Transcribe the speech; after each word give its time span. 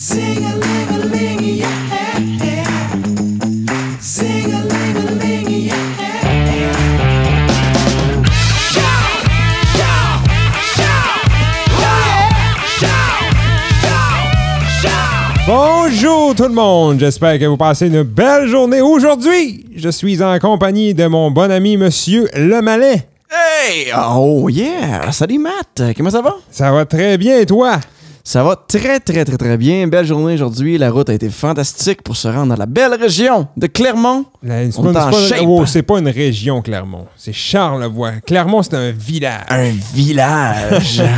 Bonjour 0.00 0.14
tout 16.36 16.44
le 16.44 16.50
monde, 16.50 17.00
j'espère 17.00 17.36
que 17.40 17.46
vous 17.46 17.56
passez 17.56 17.88
une 17.88 18.04
belle 18.04 18.46
journée. 18.46 18.80
Aujourd'hui, 18.80 19.66
je 19.74 19.88
suis 19.88 20.22
en 20.22 20.38
compagnie 20.38 20.94
de 20.94 21.08
mon 21.08 21.32
bon 21.32 21.50
ami 21.50 21.76
Monsieur 21.76 22.28
Le 22.36 22.62
Malais. 22.62 23.08
Hey! 23.28 23.92
Oh 23.96 24.48
yeah! 24.48 25.10
Salut 25.10 25.40
Matt! 25.40 25.82
Comment 25.96 26.10
ça 26.10 26.22
va? 26.22 26.36
Ça 26.52 26.70
va 26.70 26.84
très 26.84 27.18
bien 27.18 27.40
et 27.40 27.46
toi? 27.46 27.80
Ça 28.30 28.44
va 28.44 28.56
très 28.56 29.00
très 29.00 29.24
très 29.24 29.38
très 29.38 29.56
bien. 29.56 29.86
Belle 29.88 30.04
journée 30.04 30.34
aujourd'hui. 30.34 30.76
La 30.76 30.90
route 30.90 31.08
a 31.08 31.14
été 31.14 31.30
fantastique 31.30 32.02
pour 32.02 32.14
se 32.14 32.28
rendre 32.28 32.48
dans 32.48 32.56
la 32.56 32.66
belle 32.66 32.92
région 32.92 33.48
de 33.56 33.66
Clermont. 33.68 34.26
C'est 34.42 34.48
pas- 34.48 34.62
est 34.64 34.78
en 34.78 34.82
c'est 34.82 34.92
pas- 34.92 35.12
shape. 35.12 35.44
oh, 35.46 35.64
c'est 35.64 35.82
pas 35.82 35.98
une 35.98 36.08
région, 36.10 36.60
Clermont. 36.60 37.06
C'est 37.16 37.32
Charlevoix. 37.32 38.20
Clermont, 38.26 38.62
c'est 38.62 38.74
un 38.74 38.90
village. 38.90 39.46
Un 39.48 39.70
village. 39.94 41.02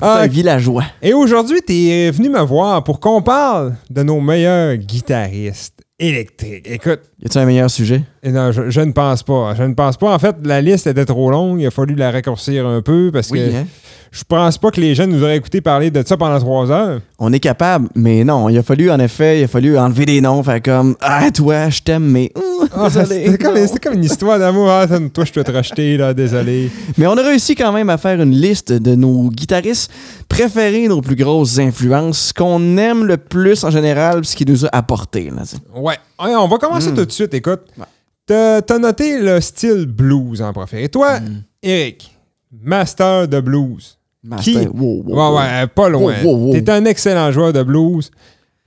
Ah, 0.00 0.22
un 0.22 0.26
villageois. 0.26 0.82
Et 1.00 1.12
aujourd'hui, 1.14 1.60
tu 1.64 1.74
es 1.74 2.10
venu 2.10 2.28
me 2.28 2.40
voir 2.40 2.82
pour 2.82 2.98
qu'on 2.98 3.22
parle 3.22 3.76
de 3.88 4.02
nos 4.02 4.20
meilleurs 4.20 4.74
guitaristes 4.74 5.80
électriques. 5.96 6.66
Écoute, 6.68 7.02
Y 7.22 7.26
a-t-il 7.26 7.38
un 7.38 7.44
meilleur 7.46 7.70
sujet? 7.70 8.02
Et 8.24 8.32
Non, 8.32 8.50
je, 8.50 8.68
je 8.68 8.80
ne 8.80 8.90
pense 8.90 9.22
pas. 9.22 9.54
Je 9.56 9.62
ne 9.62 9.74
pense 9.74 9.96
pas. 9.96 10.12
En 10.12 10.18
fait, 10.18 10.34
la 10.42 10.60
liste 10.60 10.88
était 10.88 11.04
trop 11.04 11.30
longue. 11.30 11.60
Il 11.60 11.66
a 11.68 11.70
fallu 11.70 11.94
la 11.94 12.10
raccourcir 12.10 12.66
un 12.66 12.82
peu 12.82 13.10
parce 13.12 13.30
Oui, 13.30 13.38
que 13.38 13.54
hein? 13.58 13.66
Je 14.12 14.22
pense 14.28 14.58
pas 14.58 14.70
que 14.70 14.80
les 14.80 14.94
jeunes 14.94 15.10
nous 15.10 15.22
auraient 15.22 15.38
écouté 15.38 15.60
parler 15.62 15.90
de 15.90 16.06
ça 16.06 16.16
pendant 16.18 16.38
trois 16.38 16.70
heures. 16.70 17.00
On 17.18 17.32
est 17.32 17.40
capable, 17.40 17.88
mais 17.94 18.22
non, 18.24 18.48
il 18.50 18.58
a 18.58 18.62
fallu, 18.62 18.90
en 18.90 18.98
effet, 19.00 19.40
il 19.40 19.44
a 19.44 19.48
fallu 19.48 19.76
enlever 19.78 20.04
des 20.04 20.20
noms, 20.20 20.42
faire 20.42 20.60
comme 20.62 20.94
Ah, 21.00 21.30
toi, 21.32 21.70
je 21.70 21.80
t'aime, 21.80 22.04
mais. 22.04 22.30
hum, 22.36 22.68
Ah, 22.74 22.88
désolé. 22.90 23.26
C'était 23.26 23.78
comme, 23.80 23.94
une 23.94 24.04
histoire 24.04 24.38
d'amour. 24.38 24.68
Ah, 24.70 24.86
toi, 24.86 25.24
je 25.24 25.32
dois 25.32 25.44
te 25.44 25.50
racheter, 25.50 25.96
là, 25.96 26.12
désolé. 26.14 26.70
Mais 26.98 27.06
on 27.06 27.16
a 27.16 27.22
réussi 27.22 27.54
quand 27.54 27.72
même 27.72 27.90
à 27.90 27.96
faire 27.98 28.20
une 28.20 28.30
liste 28.32 28.72
de 28.72 28.94
nos 28.94 29.30
guitaristes 29.30 29.90
préférés, 30.28 30.86
nos 30.88 31.00
plus 31.00 31.16
grosses 31.16 31.58
influences, 31.58 32.18
ce 32.28 32.34
qu'on 32.34 32.76
aime 32.76 33.04
le 33.04 33.16
plus 33.16 33.64
en 33.64 33.70
général, 33.70 34.24
ce 34.24 34.36
qu'il 34.36 34.48
nous 34.50 34.64
a 34.66 34.68
apporté. 34.72 35.30
Là. 35.34 35.42
Ouais. 35.74 35.96
Ouais, 36.22 36.34
on 36.36 36.46
va 36.48 36.58
commencer 36.58 36.90
Hmm. 36.90 36.96
tout 36.96 37.04
de 37.06 37.12
suite. 37.12 37.34
Écoute, 37.34 37.62
Ouais. 37.78 37.84
t'as, 38.26 38.62
t'as 38.62 38.78
noté 38.78 39.18
le 39.20 39.40
style 39.40 39.86
blues 39.86 40.40
en 40.42 40.52
préféré. 40.52 40.88
Toi, 40.88 41.18
Hmm. 41.18 41.42
Eric, 41.62 42.16
master 42.62 43.26
de 43.26 43.40
blues. 43.40 43.98
Master, 44.24 44.60
Qui- 44.62 44.68
wow, 44.68 45.02
wow, 45.04 45.36
Ouais, 45.36 45.40
ouais, 45.40 45.66
pas 45.66 45.88
loin. 45.88 46.14
Wow. 46.22 46.52
T'es 46.52 46.70
un 46.70 46.84
excellent 46.84 47.32
joueur 47.32 47.52
de 47.52 47.62
blues. 47.62 48.10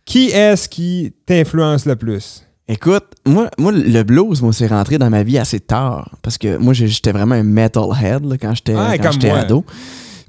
Qui 0.04 0.28
est-ce 0.28 0.68
qui 0.70 1.14
t'influence 1.26 1.86
le 1.86 1.96
plus? 1.96 2.44
Écoute, 2.68 3.06
moi, 3.26 3.50
moi, 3.58 3.72
le 3.72 4.04
blues, 4.04 4.42
moi, 4.42 4.52
c'est 4.52 4.68
rentré 4.68 4.98
dans 4.98 5.10
ma 5.10 5.24
vie 5.24 5.38
assez 5.38 5.60
tard. 5.60 6.16
Parce 6.22 6.38
que 6.38 6.58
moi, 6.58 6.74
j'étais 6.74 7.12
vraiment 7.12 7.36
un 7.36 7.44
metalhead 7.44 8.26
là, 8.26 8.38
quand 8.40 8.54
j'étais 8.56 8.74
Ah, 8.76 8.96
ado. 9.40 9.64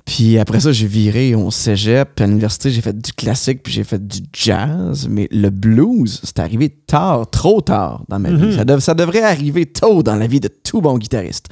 Puis 0.07 0.39
après 0.39 0.61
ça, 0.61 0.71
j'ai 0.71 0.87
viré 0.87 1.35
au 1.35 1.51
cégep. 1.51 2.09
Puis 2.15 2.23
à 2.23 2.27
l'université, 2.29 2.71
j'ai 2.71 2.81
fait 2.81 2.97
du 2.97 3.13
classique, 3.13 3.63
puis 3.65 3.73
j'ai 3.73 3.83
fait 3.85 4.05
du 4.07 4.21
jazz. 4.33 5.09
Mais 5.11 5.29
le 5.33 5.51
blues, 5.51 6.21
c'est 6.23 6.39
arrivé 6.39 6.69
tard, 6.71 7.29
trop 7.29 7.61
tard 7.61 8.05
dans 8.09 8.19
ma 8.21 8.31
Mhm. 8.31 8.47
vie. 8.51 8.57
Ça, 8.57 8.65
dev- 8.65 8.79
ça 8.79 8.95
devrait 8.95 9.23
arriver 9.23 9.67
tôt 9.67 10.03
dans 10.05 10.15
la 10.15 10.27
vie 10.29 10.39
de 10.41 10.49
tout 10.49 10.81
bon 10.81 10.97
guitariste. 10.97 11.49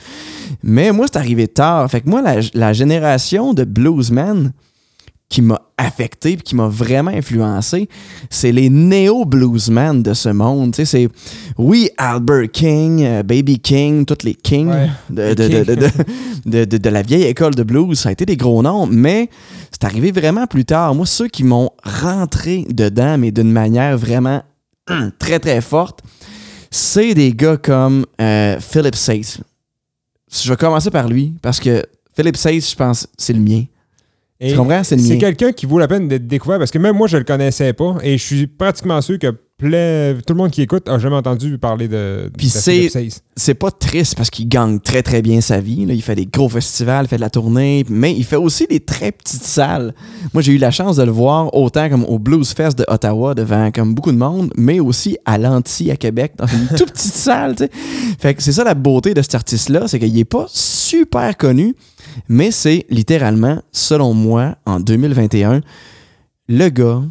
Mais 0.63 0.93
moi, 0.93 1.07
c'est 1.11 1.19
arrivé 1.19 1.49
tard. 1.49 1.91
Fait 1.91 2.01
que 2.01 2.09
moi, 2.09 2.23
la, 2.23 2.37
la 2.55 2.73
génération 2.73 3.55
de 3.55 3.65
bluesmen 3.65 4.53
qui 5.35 5.43
m'a 5.43 5.61
affecté 5.77 6.37
puis 6.37 6.45
qui 6.45 6.55
m'a 6.55 6.69
vraiment 6.69 7.11
influencé, 7.11 7.89
c'est 8.31 8.53
les 8.53 8.71
néo-bluesmen 8.71 10.01
de 10.01 10.15
ce 10.15 10.29
monde. 10.29 10.77
C'est, 10.77 11.09
oui, 11.59 11.91
Albert 11.99 12.53
King, 12.53 13.03
euh, 13.03 13.25
Baby 13.25 13.59
King, 13.59 14.05
tous 14.05 14.25
les 14.25 14.37
Kings 14.37 14.69
Ouais, 14.69 14.91
de, 15.11 16.65
de, 16.65 16.89
la 16.89 17.03
vieille 17.03 17.25
école 17.25 17.57
de 17.57 17.65
blues. 17.65 17.99
Ça 17.99 18.11
a 18.11 18.13
été 18.13 18.25
des 18.25 18.37
gros 18.37 18.63
noms, 18.63 18.87
mais 18.87 19.29
c'est 19.73 19.83
arrivé 19.83 20.13
vraiment 20.13 20.47
plus 20.47 20.65
tard. 20.65 20.95
Moi, 20.95 21.05
ceux 21.05 21.27
qui 21.27 21.43
m'ont 21.43 21.71
rentré 21.83 22.65
dedans, 22.71 23.19
mais 23.19 23.33
d'une 23.33 23.51
manière 23.51 23.99
vraiment 23.99 24.41
très, 25.19 25.41
très 25.41 25.61
forte, 25.61 26.01
c'est 26.71 27.15
des 27.15 27.33
gars 27.33 27.57
comme 27.57 28.07
euh, 28.21 28.61
Philip 28.61 28.95
Sayce. 28.95 29.41
Je 30.33 30.49
vais 30.49 30.57
commencer 30.57 30.93
par 30.93 31.09
lui, 31.09 31.35
parce 31.43 31.59
que 31.59 31.83
Philip 32.15 32.37
Sayce, 32.37 32.71
je 32.71 32.77
pense, 32.77 33.09
c'est 33.19 33.33
le 33.33 33.41
mien. 33.41 33.65
Et? 34.51 34.55
C'est 34.99 35.19
quelqu'un 35.19 35.53
qui 35.53 35.67
vaut 35.67 35.79
la 35.79 35.89
peine 35.89 36.09
d'être 36.09 36.27
découvert 36.27 36.59
parce 36.59 36.71
que 36.71 36.79
même 36.79 36.97
moi, 36.97 37.07
je 37.09 37.17
le 37.17 37.25
connaissais 37.25 37.73
pas 37.73 37.97
et 38.03 38.19
je 38.19 38.23
suis 38.25 38.47
pratiquement 38.47 39.01
sûr 39.01 39.19
que 39.19 39.35
plein- 39.57 40.15
tout 40.27 40.35
le 40.35 40.39
monde 40.39 40.51
qui 40.51 40.63
écoute 40.63 40.89
a 40.89 40.99
jamais 40.99 41.15
entendu 41.15 41.59
parler 41.59 41.87
de, 41.87 42.29
Puis 42.37 42.49
de 42.49 42.53
c'est- 42.53 42.89
c'est 43.37 43.55
pas 43.55 43.71
triste 43.71 44.17
parce 44.17 44.29
qu'il 44.29 44.49
gagne 44.49 44.81
très 44.81 45.03
très 45.03 45.23
bien 45.23 45.41
sa 45.41 45.61
vie. 45.61 45.87
là. 45.87 45.95
Il 45.95 46.03
fait 46.03 46.17
des 46.17 46.27
gros 46.27 46.49
festivals, 46.49 47.05
il 47.05 47.09
fait 47.09 47.17
de 47.17 47.21
la 47.21 47.31
tournée, 47.31 47.85
mais 47.89 48.13
il 48.13 48.25
fait 48.25 48.35
aussi 48.37 48.67
des 48.67 48.81
très 48.81 49.13
petites 49.13 49.45
salles. 49.45 49.95
Moi, 50.35 50.43
j'ai 50.43 50.53
eu 50.53 50.59
la 50.59 50.73
chance 50.73 50.97
de 50.97 51.05
le 51.05 51.13
voir 51.13 51.55
autant 51.55 51.89
comme 51.89 52.05
au 52.05 52.19
Blues 52.19 52.53
Fest 52.53 52.77
de 52.79 52.85
Ottawa 52.89 53.35
devant 53.35 53.71
comme 53.71 53.95
beaucoup 53.95 54.13
de 54.13 54.19
monde, 54.19 54.51
mais 54.57 54.81
aussi 54.81 55.17
à 55.25 55.39
l'Anti 55.39 55.89
à 55.91 55.97
Québec 55.97 56.33
dans 56.37 56.47
une 56.49 56.67
toute 56.77 56.91
petite 56.91 57.15
salle. 57.15 57.55
tu 57.55 57.65
sais. 57.65 57.71
Fait 58.19 58.35
que 58.35 58.43
c'est 58.43 58.53
ça 58.53 58.65
la 58.65 58.75
beauté 58.75 59.15
de 59.15 59.23
cet 59.23 59.37
artiste-là, 59.37 59.87
c'est 59.87 60.01
qu'il 60.01 60.19
est 60.19 60.25
pas 60.25 60.47
super 60.49 61.37
connu, 61.37 61.75
mais 62.29 62.51
c'est 62.51 62.87
littéralement, 62.91 63.63
selon 63.73 64.15
moi, 64.15 64.57
en 64.67 64.81
2021, 64.81 65.61
le 66.49 66.69
gars 66.69 67.03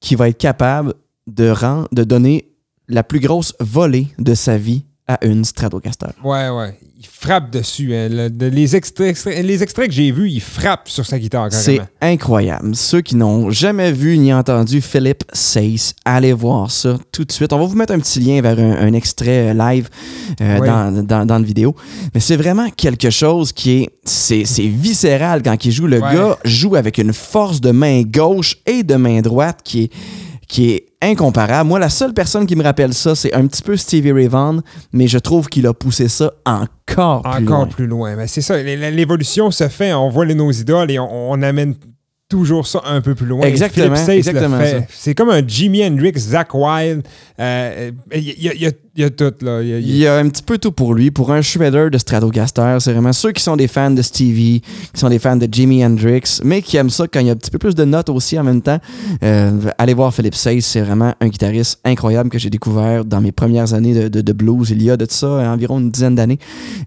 qui 0.00 0.14
va 0.14 0.28
être 0.28 0.38
capable 0.38 0.94
de, 1.26 1.52
de 1.94 2.04
donner 2.04 2.52
la 2.88 3.02
plus 3.02 3.20
grosse 3.20 3.54
volée 3.60 4.08
de 4.18 4.34
sa 4.34 4.56
vie 4.56 4.84
à 5.14 5.24
une 5.26 5.44
Stratocaster. 5.44 6.08
Ouais, 6.22 6.48
ouais. 6.50 6.78
Il 7.02 7.06
frappe 7.06 7.50
dessus. 7.50 7.94
hein. 7.94 8.08
Le- 8.10 8.28
de- 8.28 8.46
les, 8.46 8.76
extraits, 8.76 9.08
extraits- 9.08 9.42
les 9.42 9.62
extraits 9.62 9.88
que 9.88 9.92
j'ai 9.94 10.10
vus, 10.12 10.28
il 10.30 10.40
frappe 10.40 10.86
sur 10.88 11.06
sa 11.06 11.18
guitare 11.18 11.48
C'est 11.50 11.80
incroyable. 12.00 12.74
Ceux 12.76 13.00
qui 13.00 13.16
n'ont 13.16 13.50
jamais 13.50 13.90
vu 13.90 14.18
ni 14.18 14.34
entendu 14.34 14.82
Philip 14.82 15.24
Sayce, 15.32 15.94
allez 16.04 16.34
voir 16.34 16.70
ça 16.70 16.98
tout 17.10 17.24
de 17.24 17.32
suite. 17.32 17.52
On 17.54 17.58
va 17.58 17.64
vous 17.64 17.74
mettre 17.74 17.94
un 17.94 17.98
petit 17.98 18.20
lien 18.20 18.42
vers 18.42 18.58
un, 18.58 18.86
un 18.86 18.92
extrait 18.92 19.50
euh, 19.50 19.54
live 19.54 19.88
euh, 20.42 20.58
dans, 20.60 21.02
dans, 21.06 21.24
dans 21.24 21.38
la 21.38 21.44
vidéo. 21.44 21.74
Mais 22.14 22.20
c'est 22.20 22.36
vraiment 22.36 22.68
quelque 22.70 23.08
chose 23.08 23.52
qui 23.52 23.82
est... 23.82 23.88
C'est 24.04 24.44
c'est 24.44 24.66
viscéral 24.66 25.42
quand 25.42 25.64
il 25.64 25.72
joue. 25.72 25.86
Le 25.86 26.00
Ouais. 26.02 26.14
gars 26.14 26.36
joue 26.44 26.74
avec 26.76 26.98
une 26.98 27.12
force 27.12 27.60
de 27.60 27.70
main 27.70 28.02
gauche 28.02 28.56
et 28.66 28.82
de 28.82 28.96
main 28.96 29.20
droite 29.22 29.60
qui 29.64 29.84
est 29.84 29.90
qui 30.50 30.72
est 30.72 30.86
incomparable. 31.00 31.68
Moi, 31.68 31.78
la 31.78 31.88
seule 31.88 32.12
personne 32.12 32.44
qui 32.44 32.56
me 32.56 32.62
rappelle 32.64 32.92
ça, 32.92 33.14
c'est 33.14 33.32
un 33.32 33.46
petit 33.46 33.62
peu 33.62 33.76
Stevie 33.76 34.10
Ray 34.10 34.26
Vaughan, 34.26 34.60
mais 34.92 35.06
je 35.06 35.18
trouve 35.18 35.48
qu'il 35.48 35.64
a 35.68 35.72
poussé 35.72 36.08
ça 36.08 36.32
encore 36.44 37.22
plus 37.22 37.44
Encore 37.44 37.58
loin. 37.58 37.66
plus 37.66 37.86
loin. 37.86 38.16
Mais 38.16 38.26
c'est 38.26 38.40
ça, 38.42 38.60
l'é- 38.60 38.90
l'évolution 38.90 39.52
se 39.52 39.68
fait. 39.68 39.92
On 39.94 40.08
voit 40.10 40.24
les, 40.26 40.34
nos 40.34 40.50
idoles 40.50 40.90
et 40.90 40.98
on, 40.98 41.30
on 41.30 41.40
amène 41.42 41.74
toujours 42.28 42.66
ça 42.66 42.80
un 42.84 43.00
peu 43.00 43.14
plus 43.14 43.26
loin. 43.26 43.42
Exactement, 43.46 43.94
exactement. 43.94 44.58
C'est 44.88 45.14
comme 45.14 45.30
un 45.30 45.46
Jimi 45.46 45.84
Hendrix, 45.84 46.12
Zach 46.16 46.48
Wilde. 46.52 47.02
euh, 47.38 47.90
y, 48.12 48.18
il 48.18 48.60
y 48.62 48.66
a- 48.66 48.70
il 49.00 49.02
y 49.02 49.06
a 49.06 49.10
tout, 49.10 49.32
là. 49.44 49.62
Il 49.62 49.68
y 49.68 49.72
a- 49.74 49.78
il 49.78 49.96
y 49.96 50.06
un 50.06 50.28
petit 50.28 50.42
peu 50.42 50.58
tout 50.58 50.72
pour 50.72 50.94
lui. 50.94 51.10
Pour 51.10 51.32
un 51.32 51.40
shredder 51.42 51.88
de 51.90 51.98
Stratocaster, 51.98 52.76
c'est 52.80 52.92
vraiment 52.92 53.12
ceux 53.12 53.32
qui 53.32 53.42
sont 53.42 53.56
des 53.56 53.68
fans 53.68 53.90
de 53.90 54.02
Stevie, 54.02 54.60
qui 54.92 55.00
sont 55.00 55.08
des 55.08 55.18
fans 55.18 55.36
de 55.36 55.48
Jimi 55.50 55.84
Hendrix, 55.84 56.40
mais 56.44 56.60
qui 56.62 56.76
aiment 56.76 56.90
ça 56.90 57.06
quand 57.08 57.20
il 57.20 57.26
y 57.26 57.30
a 57.30 57.32
un 57.32 57.36
petit 57.36 57.50
peu 57.50 57.58
plus 57.58 57.74
de 57.74 57.84
notes 57.84 58.08
aussi 58.10 58.38
en 58.38 58.44
même 58.44 58.60
temps. 58.62 58.78
Euh, 59.22 59.50
allez 59.78 59.94
voir 59.94 60.12
Philip 60.14 60.34
Sayce, 60.34 60.66
c'est 60.66 60.80
vraiment 60.82 61.14
un 61.20 61.28
guitariste 61.28 61.80
incroyable 61.84 62.28
que 62.30 62.38
j'ai 62.38 62.50
découvert 62.50 63.04
dans 63.04 63.20
mes 63.20 63.32
premières 63.32 63.72
années 63.74 63.94
de, 63.94 64.08
de- 64.08 64.20
de 64.20 64.32
blues. 64.32 64.70
Il 64.70 64.82
y 64.82 64.90
a 64.90 64.96
de 64.96 65.06
ça 65.08 65.26
euh, 65.26 65.46
environ 65.52 65.78
une 65.80 65.90
dizaine 65.90 66.14
d'années. 66.14 66.38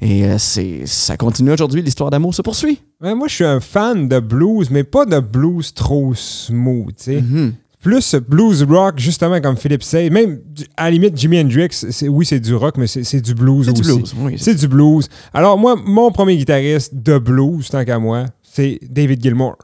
Et 0.01 0.25
euh, 0.25 0.35
c'est, 0.37 0.81
ça 0.85 1.17
continue 1.17 1.51
aujourd'hui. 1.51 1.81
L'histoire 1.81 2.09
d'amour 2.11 2.35
se 2.35 2.41
poursuit. 2.41 2.79
Ouais, 3.01 3.15
moi, 3.15 3.27
je 3.27 3.35
suis 3.35 3.43
un 3.45 3.59
fan 3.59 4.07
de 4.07 4.19
blues, 4.19 4.69
mais 4.69 4.83
pas 4.83 5.05
de 5.05 5.19
blues 5.19 5.73
trop 5.73 6.13
smooth, 6.13 6.87
tu 6.95 7.03
sais. 7.03 7.21
Mhm. 7.21 7.53
Plus 7.83 8.15
blues 8.15 8.63
rock, 8.63 8.95
justement, 8.97 9.39
comme 9.41 9.57
Philip 9.57 9.83
Say. 9.83 10.09
Même, 10.09 10.39
à 10.77 10.85
la 10.85 10.91
limite, 10.91 11.15
Jimi 11.17 11.39
Hendrix, 11.41 11.69
oui, 12.09 12.25
c'est 12.25 12.39
du 12.39 12.55
rock, 12.55 12.77
mais 12.77 12.87
c'est 12.87 13.21
du 13.21 13.35
blues 13.35 13.65
C'est 13.67 13.73
du 13.73 13.81
aussi. 13.81 13.93
blues. 13.99 14.15
Oui. 14.19 14.35
C'est 14.37 14.55
du 14.55 14.67
blues. 14.67 15.07
Alors, 15.33 15.57
moi, 15.57 15.75
mon 15.85 16.09
premier 16.11 16.37
guitariste 16.37 16.95
de 16.95 17.17
blues, 17.19 17.67
tant 17.69 17.83
qu'à 17.83 17.99
moi, 17.99 18.25
c'est 18.41 18.79
David 18.89 19.21
Gilmour. 19.21 19.57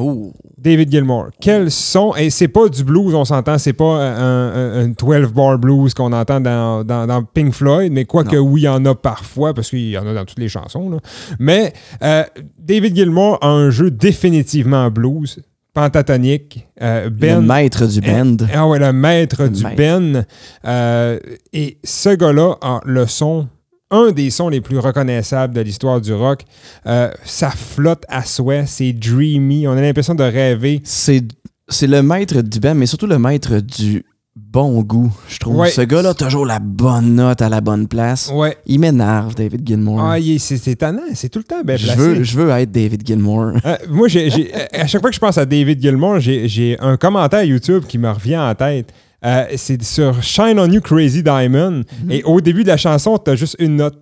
Oh. 0.00 0.32
David 0.56 0.90
Gilmour. 0.92 1.26
Quel 1.40 1.70
son, 1.72 2.14
et 2.14 2.30
c'est 2.30 2.46
pas 2.48 2.68
du 2.68 2.84
blues, 2.84 3.14
on 3.14 3.24
s'entend, 3.24 3.58
c'est 3.58 3.72
pas 3.72 3.84
un, 3.84 4.52
un- 4.54 4.84
un 4.84 4.88
12-bar 4.90 5.58
blues 5.58 5.92
qu'on 5.92 6.12
entend 6.12 6.40
dans, 6.40 6.84
dans- 6.84 7.06
dans 7.06 7.22
Pink 7.24 7.52
Floyd, 7.52 7.92
mais 7.92 8.04
quoique 8.04 8.36
oui, 8.36 8.60
il 8.60 8.64
y 8.64 8.68
en 8.68 8.84
a 8.86 8.94
parfois, 8.94 9.54
parce 9.54 9.70
qu'il 9.70 9.88
y 9.90 9.98
en 9.98 10.06
a 10.06 10.14
dans 10.14 10.24
toutes 10.24 10.38
les 10.38 10.48
chansons. 10.48 10.88
là. 10.88 10.98
Mais 11.40 11.72
euh, 12.02 12.22
David 12.58 12.94
Gilmour 12.94 13.38
a 13.40 13.48
un 13.48 13.70
jeu 13.70 13.90
définitivement 13.90 14.88
blues, 14.90 15.40
pentatonique. 15.74 16.66
euh, 16.82 17.10
ben, 17.10 17.40
le 17.40 17.46
maître 17.46 17.86
du 17.86 18.00
band. 18.00 18.36
ah 18.54 18.66
ouais, 18.66 18.78
le 18.78 18.92
maître 18.92 19.44
Le 19.44 19.50
du 19.50 19.62
maître. 19.62 19.76
Ben. 19.76 20.24
Euh, 20.64 21.18
et 21.52 21.78
ce 21.84 22.10
gars-là 22.10 22.56
a 22.60 22.80
le 22.84 23.06
son, 23.06 23.48
un 23.90 24.10
des 24.10 24.30
sons 24.30 24.48
les 24.48 24.60
plus 24.60 24.78
reconnaissables 24.78 25.54
de 25.54 25.60
l'histoire 25.60 26.00
du 26.00 26.12
rock. 26.12 26.42
Euh, 26.86 27.10
ça 27.24 27.50
flotte 27.50 28.04
à 28.08 28.24
souhait, 28.24 28.64
c'est 28.66 28.92
dreamy, 28.92 29.66
on 29.68 29.72
a 29.72 29.80
l'impression 29.80 30.14
de 30.14 30.24
rêver. 30.24 30.80
C'est 30.84 31.22
c'est 31.70 31.86
le 31.86 32.02
maître 32.02 32.40
du 32.40 32.60
band, 32.60 32.74
mais 32.74 32.86
surtout 32.86 33.06
le 33.06 33.18
maître 33.18 33.60
du 33.60 34.04
bon 34.50 34.82
goût, 34.82 35.12
je 35.28 35.38
trouve. 35.38 35.56
Ouais. 35.56 35.70
Ce 35.70 35.82
gars-là 35.82 36.14
toujours 36.14 36.46
la 36.46 36.58
bonne 36.58 37.14
note 37.14 37.42
à 37.42 37.48
la 37.48 37.60
bonne 37.60 37.86
place. 37.86 38.30
Ouais. 38.34 38.56
Il 38.66 38.80
m'énerve, 38.80 39.34
David 39.34 39.66
Gilmour. 39.66 40.00
Ah, 40.00 40.16
c'est 40.38 40.68
étonnant. 40.68 41.02
C'est 41.14 41.28
tout 41.28 41.38
le 41.38 41.44
temps 41.44 41.62
bien 41.62 41.76
je, 41.76 41.92
veux, 41.92 42.22
je 42.22 42.36
veux 42.36 42.50
être 42.50 42.70
David 42.70 43.06
Gilmour. 43.06 43.52
Euh, 43.64 43.76
moi, 43.88 44.08
j'ai- 44.08 44.52
à 44.72 44.86
chaque 44.86 45.00
fois 45.00 45.10
que 45.10 45.14
je 45.14 45.20
pense 45.20 45.38
à 45.38 45.44
David 45.44 45.80
Gilmour, 45.80 46.18
j'ai, 46.20 46.76
un 46.80 46.96
commentaire 46.96 47.44
YouTube 47.44 47.84
qui 47.86 47.98
me 47.98 48.10
revient 48.10 48.38
en 48.38 48.54
tête. 48.54 48.92
Euh, 49.24 49.44
c'est 49.56 49.82
sur 49.82 50.22
Shine 50.22 50.58
on 50.58 50.70
You 50.70 50.80
Crazy 50.80 51.22
Diamond. 51.22 51.82
Mhm. 52.04 52.10
Et 52.10 52.22
au 52.22 52.40
début 52.40 52.62
de 52.62 52.68
la 52.68 52.76
chanson, 52.76 53.18
tu 53.18 53.30
as 53.30 53.36
juste 53.36 53.56
une 53.58 53.76
note. 53.76 53.98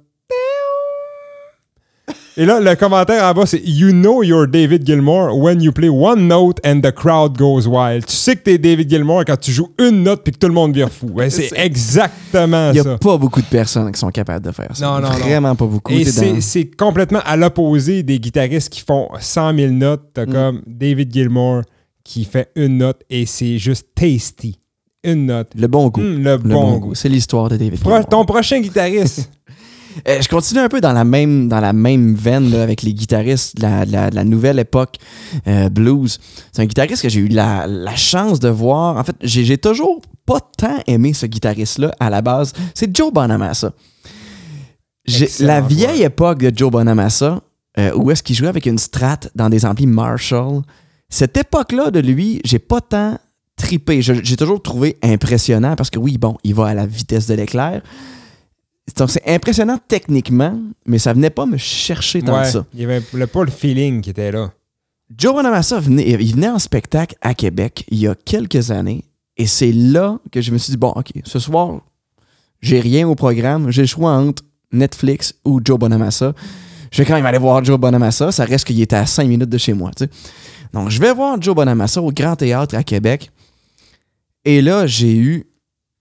Et 2.38 2.44
là, 2.44 2.61
le 2.61 2.75
commentaire 2.77 3.25
en 3.25 3.33
bas, 3.33 3.47
c'est 3.47 3.62
You 3.65 3.93
know 3.93 4.23
you're 4.23 4.47
David 4.47 4.85
Gilmour 4.87 5.35
when 5.38 5.62
you 5.62 5.73
play 5.73 5.88
one 5.88 6.29
note 6.29 6.59
and 6.67 6.81
the 6.83 6.93
crowd 6.93 7.37
goes 7.38 7.67
wild. 7.67 8.05
Tu 8.05 8.15
sais 8.15 8.37
que 8.37 8.43
t'es 8.43 8.59
David 8.59 8.91
Gilmour 8.91 9.25
quand 9.27 9.38
tu 9.41 9.53
joues 9.53 9.71
une 9.79 10.03
note 10.03 10.23
puis 10.23 10.33
que 10.35 10.38
tout 10.38 10.47
le 10.49 10.53
monde 10.53 10.75
vire 10.75 10.91
fou. 10.91 11.06
Ouais, 11.15 11.31
c'est 11.31 11.50
exactement 11.59 12.69
Il 12.71 12.75
n'y 12.75 12.81
a 12.81 12.83
ça. 12.83 12.99
pas 12.99 13.17
beaucoup 13.17 13.41
de 13.41 13.47
personnes 13.47 13.91
qui 13.91 13.99
sont 13.99 14.11
capables 14.11 14.44
de 14.44 14.50
faire 14.53 14.69
ça. 14.77 14.85
Non, 14.85 14.94
non, 15.00 15.09
non. 15.09 15.15
Vraiment 15.19 15.55
pas 15.56 15.65
beaucoup. 15.67 15.93
Et 15.93 16.05
c'est, 16.05 16.65
dans- 16.65 16.87
complètement 16.87 17.21
à 17.25 17.37
l'opposé 17.37 18.03
des 18.03 18.21
guitaristes 18.21 18.69
qui 18.69 18.81
font 18.82 19.09
100 19.19 19.55
000 19.56 19.73
notes. 19.73 20.03
T'as 20.12 20.27
Mm. 20.27 20.32
comme 20.32 20.62
David 20.67 21.12
Gilmour 21.12 21.62
qui 22.05 22.25
fait 22.25 22.50
une 22.55 22.79
note 22.79 23.00
et 23.09 23.25
c'est 23.25 23.56
juste 23.59 23.87
tasty. 23.94 24.59
Une 25.05 25.27
note. 25.27 25.49
Le 25.56 25.69
bon 25.69 25.89
goût. 25.89 26.00
Hum, 26.00 26.17
le, 26.23 26.32
Le 26.32 26.37
bon, 26.39 26.79
goût. 26.79 26.94
C'est 26.94 27.09
l'histoire 27.09 27.49
de 27.49 27.56
David 27.56 27.81
Pro- 27.81 27.91
Gilmour. 27.93 28.09
ton 28.09 28.25
prochain 28.25 28.61
guitariste. 28.61 29.31
Euh, 30.08 30.20
je 30.20 30.28
continue 30.28 30.60
un 30.60 30.69
peu 30.69 30.81
dans 30.81 30.93
la 30.93 31.04
même, 31.04 31.48
dans 31.48 31.60
la 31.60 31.72
même 31.72 32.14
veine 32.14 32.50
là, 32.50 32.62
avec 32.62 32.82
les 32.82 32.93
guitaristes 32.94 33.56
de 33.56 33.62
la, 33.62 33.87
de 33.87 33.93
la- 33.93 34.10
de 34.10 34.14
la 34.14 34.25
nouvelle 34.25 34.58
époque 34.58 34.96
euh, 35.46 35.69
blues. 35.69 36.19
C'est 36.52 36.62
un 36.62 36.66
guitariste 36.66 37.02
que 37.02 37.08
j'ai 37.08 37.20
eu 37.20 37.28
la, 37.28 37.66
la 37.66 37.96
chance 37.96 38.38
de 38.40 38.48
voir. 38.48 38.96
En 38.96 39.04
fait, 39.04 39.16
j'ai 39.22 39.58
toujours 39.58 40.02
pas 40.26 40.40
tant 40.58 40.78
aimé 40.87 41.12
ce 41.12 41.26
guitariste-là 41.26 41.94
à 42.00 42.10
la 42.10 42.20
base. 42.22 42.52
C'est 42.75 42.94
Joe 42.94 43.12
Bonamassa. 43.12 43.72
La 45.40 45.60
vieille 45.60 46.02
époque 46.02 46.38
de 46.40 46.52
Joe 46.56 46.70
Bonamassa, 46.70 47.40
euh, 47.78 47.93
où 47.94 48.10
est-ce 48.10 48.22
qu'il 48.22 48.34
jouait 48.34 48.48
avec 48.48 48.66
une 48.66 48.78
strat 48.78 49.20
dans 49.34 49.48
des 49.48 49.64
amplis 49.64 49.87
Marshall, 49.87 50.62
cette 51.08 51.37
époque-là 51.37 51.90
de 51.93 52.00
lui, 52.00 52.40
j'ai 52.44 52.58
pas 52.58 52.81
tant 52.81 53.19
tripé. 53.56 54.02
J'ai 54.02 54.37
toujours 54.37 54.60
trouvé 54.60 54.96
impressionnant 55.02 55.76
parce 55.76 55.90
que 55.90 55.98
oui, 55.98 56.19
bon, 56.19 56.37
il 56.43 56.54
va 56.54 56.66
à 56.66 56.75
la 56.75 56.87
vitesse 56.87 57.26
de 57.28 57.34
l'éclair. 57.34 57.82
Donc, 58.97 59.11
c'est 59.11 59.27
impressionnant 59.29 59.79
techniquement, 59.88 60.59
mais 60.87 60.99
ça 60.99 61.12
venait 61.12 61.31
pas 61.31 61.44
me 61.47 61.56
chercher 61.56 62.23
tant 62.23 62.37
Ouais, 62.37 62.43
que 62.44 62.50
ça. 62.50 62.67
Il 62.73 62.81
y 62.81 62.85
avait 62.85 63.03
le- 63.12 63.27
pas 63.27 63.44
le 63.44 63.50
feeling 63.50 64.00
qui 64.00 64.11
était 64.11 64.31
là. 64.33 64.53
Joe 65.17 65.35
Bonamassa 65.35 65.79
venait, 65.81 66.09
il 66.21 66.35
venait 66.35 66.49
en 66.49 66.59
spectacle 66.59 67.15
à 67.21 67.35
Québec 67.35 67.85
il 67.91 67.99
y 67.99 68.09
a 68.09 68.15
quelques 68.15 68.71
années 68.71 69.05
et 69.37 69.47
c'est 69.47 69.71
là 69.73 70.19
que 70.33 70.41
je 70.41 70.50
me 70.50 70.59
suis 70.59 70.73
dit 70.73 70.77
bon, 70.77 70.91
OK, 70.97 71.11
ce 71.25 71.38
soir, 71.38 71.81
j'ai 72.61 72.81
rien 72.81 73.06
au 73.06 73.15
programme, 73.15 73.71
j'ai 73.71 73.83
le 73.83 73.87
choix 73.87 74.12
entre 74.12 74.43
Netflix 74.73 75.35
ou 75.44 75.61
Joe 75.65 75.79
Bonamassa. 75.79 76.32
Je 76.91 76.99
vais 77.03 77.05
quand 77.06 77.15
même 77.15 77.27
aller 77.27 77.39
voir 77.39 77.62
Joe 77.65 77.79
Bonamassa, 77.79 78.32
ça 78.32 78.44
reste 78.44 78.67
qu'il 78.67 78.81
était 78.81 78.97
à 78.97 79.06
5 79.06 79.29
minutes 79.29 79.50
de 79.50 79.59
chez 79.59 79.75
moi, 79.75 79.91
tu 79.97 80.05
sais. 80.05 80.11
Donc, 80.73 80.91
je 80.91 81.00
vais 81.00 81.12
voir 81.12 81.41
Joe 81.41 81.55
Bonamassa 81.55 82.00
au 82.03 82.11
Grand 82.11 82.35
Théâtre 82.37 82.75
à 82.75 82.82
Québec 82.82 83.31
et 84.44 84.61
là, 84.62 84.87
j'ai 84.87 85.15
eu 85.17 85.44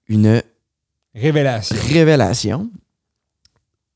une 0.08 0.42
Révélation. 1.16 1.76
révélation. 1.80 2.70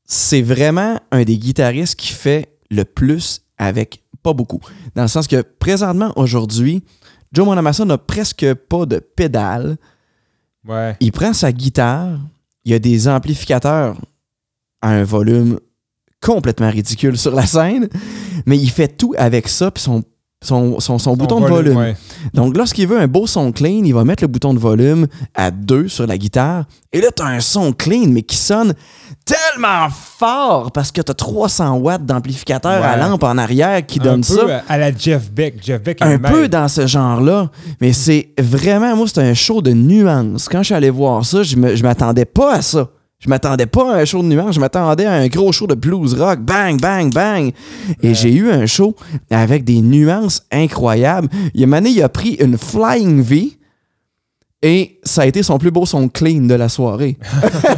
C'est 0.06 0.42
vraiment 0.42 0.98
un 1.12 1.22
des 1.22 1.36
guitaristes 1.38 1.94
qui 1.96 2.08
fait 2.12 2.56
le 2.70 2.84
plus 2.84 3.42
avec 3.58 4.02
pas 4.22 4.32
beaucoup. 4.32 4.60
Dans 4.94 5.02
le 5.02 5.08
sens 5.08 5.26
que 5.26 5.42
présentement, 5.42 6.12
aujourd'hui, 6.16 6.82
Joe 7.32 7.44
Bonamassa 7.44 7.84
n'a 7.84 7.98
presque 7.98 8.54
pas 8.54 8.86
de 8.86 8.98
pédale. 8.98 9.76
Ouais. 10.66 10.96
Il 11.00 11.12
prend 11.12 11.32
sa 11.32 11.52
guitare, 11.52 12.18
il 12.64 12.72
y 12.72 12.74
a 12.74 12.78
des 12.78 13.06
amplificateurs 13.06 13.96
à 14.82 14.90
un 14.90 15.04
volume 15.04 15.60
complètement 16.20 16.70
ridicule 16.70 17.16
sur 17.16 17.34
la 17.34 17.46
scène, 17.46 17.88
mais 18.46 18.58
il 18.58 18.70
fait 18.70 18.88
tout 18.88 19.14
avec 19.16 19.48
ça, 19.48 19.70
puis 19.70 19.82
son, 19.82 20.04
son, 20.42 20.80
son, 20.80 21.16
bouton 21.16 21.40
de 21.40 21.46
volume. 21.46 21.76
ouais. 21.76 21.96
Donc, 22.32 22.56
lorsqu'il 22.56 22.86
veut 22.88 22.98
un 22.98 23.06
beau 23.06 23.26
son 23.26 23.52
clean, 23.52 23.82
il 23.84 23.92
va 23.92 24.04
mettre 24.04 24.22
le 24.24 24.28
bouton 24.28 24.54
de 24.54 24.58
volume 24.58 25.06
à 25.34 25.50
2 25.50 25.88
sur 25.88 26.06
la 26.06 26.16
guitare. 26.16 26.64
Et 26.92 27.00
là, 27.02 27.08
tu 27.14 27.22
as 27.22 27.26
un 27.26 27.40
son 27.40 27.72
clean, 27.72 28.06
mais 28.08 28.22
qui 28.22 28.36
sonne 28.36 28.72
tellement 29.26 29.88
fort 29.90 30.72
parce 30.72 30.90
que 30.92 31.02
tu 31.02 31.10
as 31.10 31.14
300 31.14 31.76
watts 31.76 32.06
d'amplificateur 32.06 32.82
à 32.82 32.96
lampe 32.96 33.22
en 33.22 33.36
arrière 33.36 33.84
qui 33.84 34.00
Un 34.00 34.04
donne 34.04 34.20
peu 34.22 34.34
ça. 34.48 34.62
à 34.66 34.78
la 34.78 34.96
Jeff 34.96 35.30
Beck. 35.30 35.62
Jeff 35.62 35.82
Beck 35.82 36.00
Un 36.00 36.18
peu 36.18 36.48
dans 36.48 36.68
ce 36.68 36.86
genre-là. 36.86 37.50
Mais 37.80 37.92
c'est 37.92 38.30
vraiment, 38.38 38.96
moi, 38.96 39.06
c'est 39.12 39.20
un 39.20 39.34
show 39.34 39.60
de 39.60 39.72
nuances. 39.72 40.48
Quand 40.48 40.60
je 40.60 40.64
suis 40.64 40.74
allé 40.74 40.88
voir 40.90 41.24
ça, 41.24 41.42
je 41.42 41.82
m'attendais 41.82 42.24
pas 42.24 42.54
à 42.54 42.62
ça. 42.62 42.88
Je 43.20 43.28
m'attendais 43.28 43.66
pas 43.66 43.94
à 43.94 43.98
un 43.98 44.04
show 44.06 44.22
de 44.22 44.28
nuances, 44.28 44.54
je 44.54 44.60
m'attendais 44.60 45.04
à 45.04 45.12
un 45.12 45.28
gros 45.28 45.52
show 45.52 45.66
de 45.66 45.74
blues 45.74 46.14
rock, 46.14 46.40
bang, 46.40 46.80
bang, 46.80 47.12
bang. 47.12 47.52
Et 48.02 48.14
j'ai 48.14 48.32
eu 48.32 48.50
un 48.50 48.64
show 48.64 48.96
avec 49.30 49.62
des 49.64 49.82
nuances 49.82 50.42
incroyables. 50.50 51.28
Il 51.52 51.60
y 51.60 51.64
a 51.70 51.76
année, 51.76 51.90
il 51.90 52.02
a 52.02 52.08
pris 52.08 52.30
une 52.40 52.56
Flying 52.56 53.20
V 53.20 53.58
et 54.62 54.98
ça 55.04 55.22
a 55.22 55.26
été 55.26 55.42
son 55.42 55.58
plus 55.58 55.70
beau 55.70 55.84
son 55.84 56.08
clean 56.08 56.46
de 56.46 56.54
la 56.54 56.70
soirée. 56.70 57.18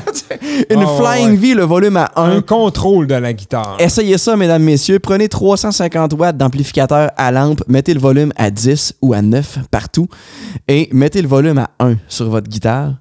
une 0.70 0.78
ouais, 0.78 0.96
Flying 0.96 1.30
ouais. 1.30 1.36
V, 1.36 1.54
le 1.54 1.64
volume 1.64 1.96
à 1.96 2.12
1. 2.14 2.36
Un 2.36 2.42
contrôle 2.42 3.08
de 3.08 3.14
la 3.14 3.32
guitare. 3.32 3.76
Essayez 3.80 4.18
ça, 4.18 4.36
mesdames, 4.36 4.62
messieurs. 4.62 5.00
Prenez 5.00 5.28
350 5.28 6.12
watts 6.14 6.36
d'amplificateur 6.36 7.10
à 7.16 7.32
lampe, 7.32 7.62
mettez 7.66 7.94
le 7.94 8.00
volume 8.00 8.32
à 8.36 8.50
10 8.50 8.94
ou 9.02 9.12
à 9.12 9.22
9 9.22 9.58
partout 9.72 10.06
et 10.68 10.88
mettez 10.92 11.20
le 11.20 11.28
volume 11.28 11.58
à 11.58 11.70
1 11.80 11.96
sur 12.06 12.28
votre 12.30 12.48
guitare. 12.48 12.94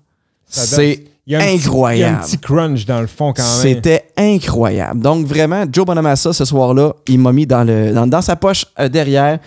Ça 0.48 0.62
donne- 0.76 0.86
C'est 0.86 1.04
Il 1.28 1.34
y 1.34 1.36
a 1.36 1.40
un 1.40 1.42
petit- 1.42 1.50
Il 1.54 1.58
y 1.60 1.62
a 1.62 1.66
incroyable. 1.68 2.18
un 2.18 2.26
petit 2.26 2.38
crunch 2.40 2.86
dans 2.88 3.00
le 3.00 3.06
fond 3.08 3.32
quand 3.32 3.44
même. 3.44 3.62
C'était 3.62 4.06
incroyable. 4.18 5.02
Donc 5.02 5.26
vraiment, 5.28 5.66
Joe 5.72 5.86
Bonamassa, 5.86 6.34
ce 6.34 6.46
soir-là, 6.46 6.94
il 7.08 7.20
m'a 7.20 7.32
mis 7.32 7.46
dans, 7.46 7.64
le, 7.64 7.94
dans, 7.94 8.08
dans 8.08 8.22
sa 8.24 8.36
poche 8.36 8.66
euh, 8.80 8.90
derrière. 8.90 9.40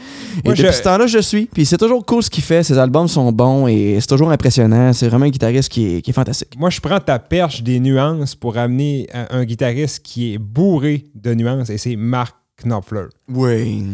Moi, 0.45 0.55
et 0.55 0.57
je- 0.57 0.63
depuis 0.63 0.77
ce 0.77 0.83
temps-là, 0.83 1.07
je 1.09 1.19
suis. 1.19 1.47
Puis 1.47 1.67
c'est 1.67 1.77
toujours 1.77 2.07
cool 2.07 2.23
ce 2.23 2.31
qu'il 2.31 2.45
fait. 2.45 2.63
Ses 2.63 2.79
albums 2.79 3.09
sont 3.09 3.31
bons 3.33 3.67
et 3.67 3.99
c'est 4.01 4.07
toujours 4.07 4.31
impressionnant. 4.31 4.93
C'est 4.93 5.09
vraiment 5.09 5.27
un 5.27 5.31
guitariste 5.31 5.69
qui 5.69 5.97
est, 5.97 6.01
qui 6.03 6.11
est 6.11 6.15
fantastique. 6.15 6.57
Moi, 6.59 6.71
je 6.71 6.81
prends 6.81 7.01
ta 7.01 7.19
perche 7.19 7.63
des 7.63 7.81
nuances 7.81 8.35
pour 8.37 8.57
amener 8.57 9.09
un, 9.13 9.27
un 9.41 9.45
guitariste 9.45 10.01
qui 10.05 10.35
est 10.35 10.39
bourré 10.39 11.05
de 11.15 11.35
nuances 11.35 11.71
et 11.71 11.79
c'est 11.79 11.97
Mark 11.97 12.37
Knopfler. 12.63 13.07
Oui. 13.29 13.85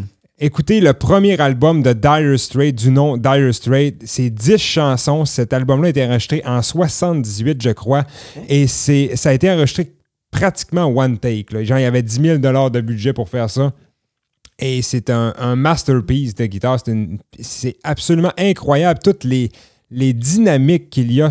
Écoutez 0.43 0.79
le 0.81 0.93
premier 0.93 1.39
album 1.39 1.83
de 1.83 1.93
Dire 1.93 2.39
Straits, 2.39 2.73
du 2.73 2.89
nom 2.89 3.15
Dire 3.15 3.53
Straits. 3.53 4.01
C'est 4.05 4.31
10 4.31 4.57
chansons. 4.57 5.23
Cet 5.25 5.53
album-là 5.53 5.87
a 5.87 5.89
été 5.91 6.03
enregistré 6.03 6.41
en 6.45 6.63
78, 6.63 7.61
je 7.61 7.69
crois. 7.69 8.05
Et 8.49 8.65
c'est, 8.65 9.15
ça 9.15 9.29
a 9.29 9.33
été 9.33 9.51
enregistré 9.51 9.91
pratiquement 10.31 10.85
one 10.85 11.19
take. 11.19 11.53
là. 11.53 11.63
Genre, 11.63 11.77
il 11.77 11.83
y 11.83 11.85
avait 11.85 12.01
10 12.01 12.21
000 12.21 12.37
de 12.39 12.81
budget 12.81 13.13
pour 13.13 13.29
faire 13.29 13.51
ça. 13.51 13.71
Et 14.57 14.81
c'est 14.81 15.11
un, 15.11 15.35
un 15.37 15.55
masterpiece 15.55 16.33
de 16.33 16.45
guitare. 16.47 16.79
C'est, 16.83 16.91
une- 16.91 17.19
c'est 17.39 17.75
absolument 17.83 18.33
incroyable. 18.35 18.99
Toutes 19.03 19.23
les, 19.23 19.51
les 19.91 20.13
dynamiques 20.13 20.89
qu'il 20.89 21.11
y 21.11 21.21
a. 21.21 21.29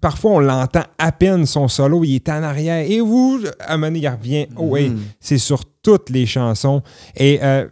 Parfois, 0.00 0.30
on 0.32 0.38
l'entend 0.40 0.84
à 0.96 1.12
peine 1.12 1.44
son 1.44 1.68
solo. 1.68 2.02
Il 2.02 2.14
est 2.14 2.28
en 2.30 2.42
arrière. 2.42 2.90
Et 2.90 3.00
vous, 3.00 3.40
à 3.60 3.74
un 3.74 3.76
moment 3.76 3.88
donné, 3.88 3.98
il 3.98 4.08
revient. 4.08 4.46
Oh. 4.56 4.74
Mhm. 4.74 5.00
C'est 5.20 5.36
sur 5.38 5.64
toutes 5.82 6.08
les 6.08 6.24
chansons. 6.24 6.82
Et 7.14 7.38
euh, 7.42 7.66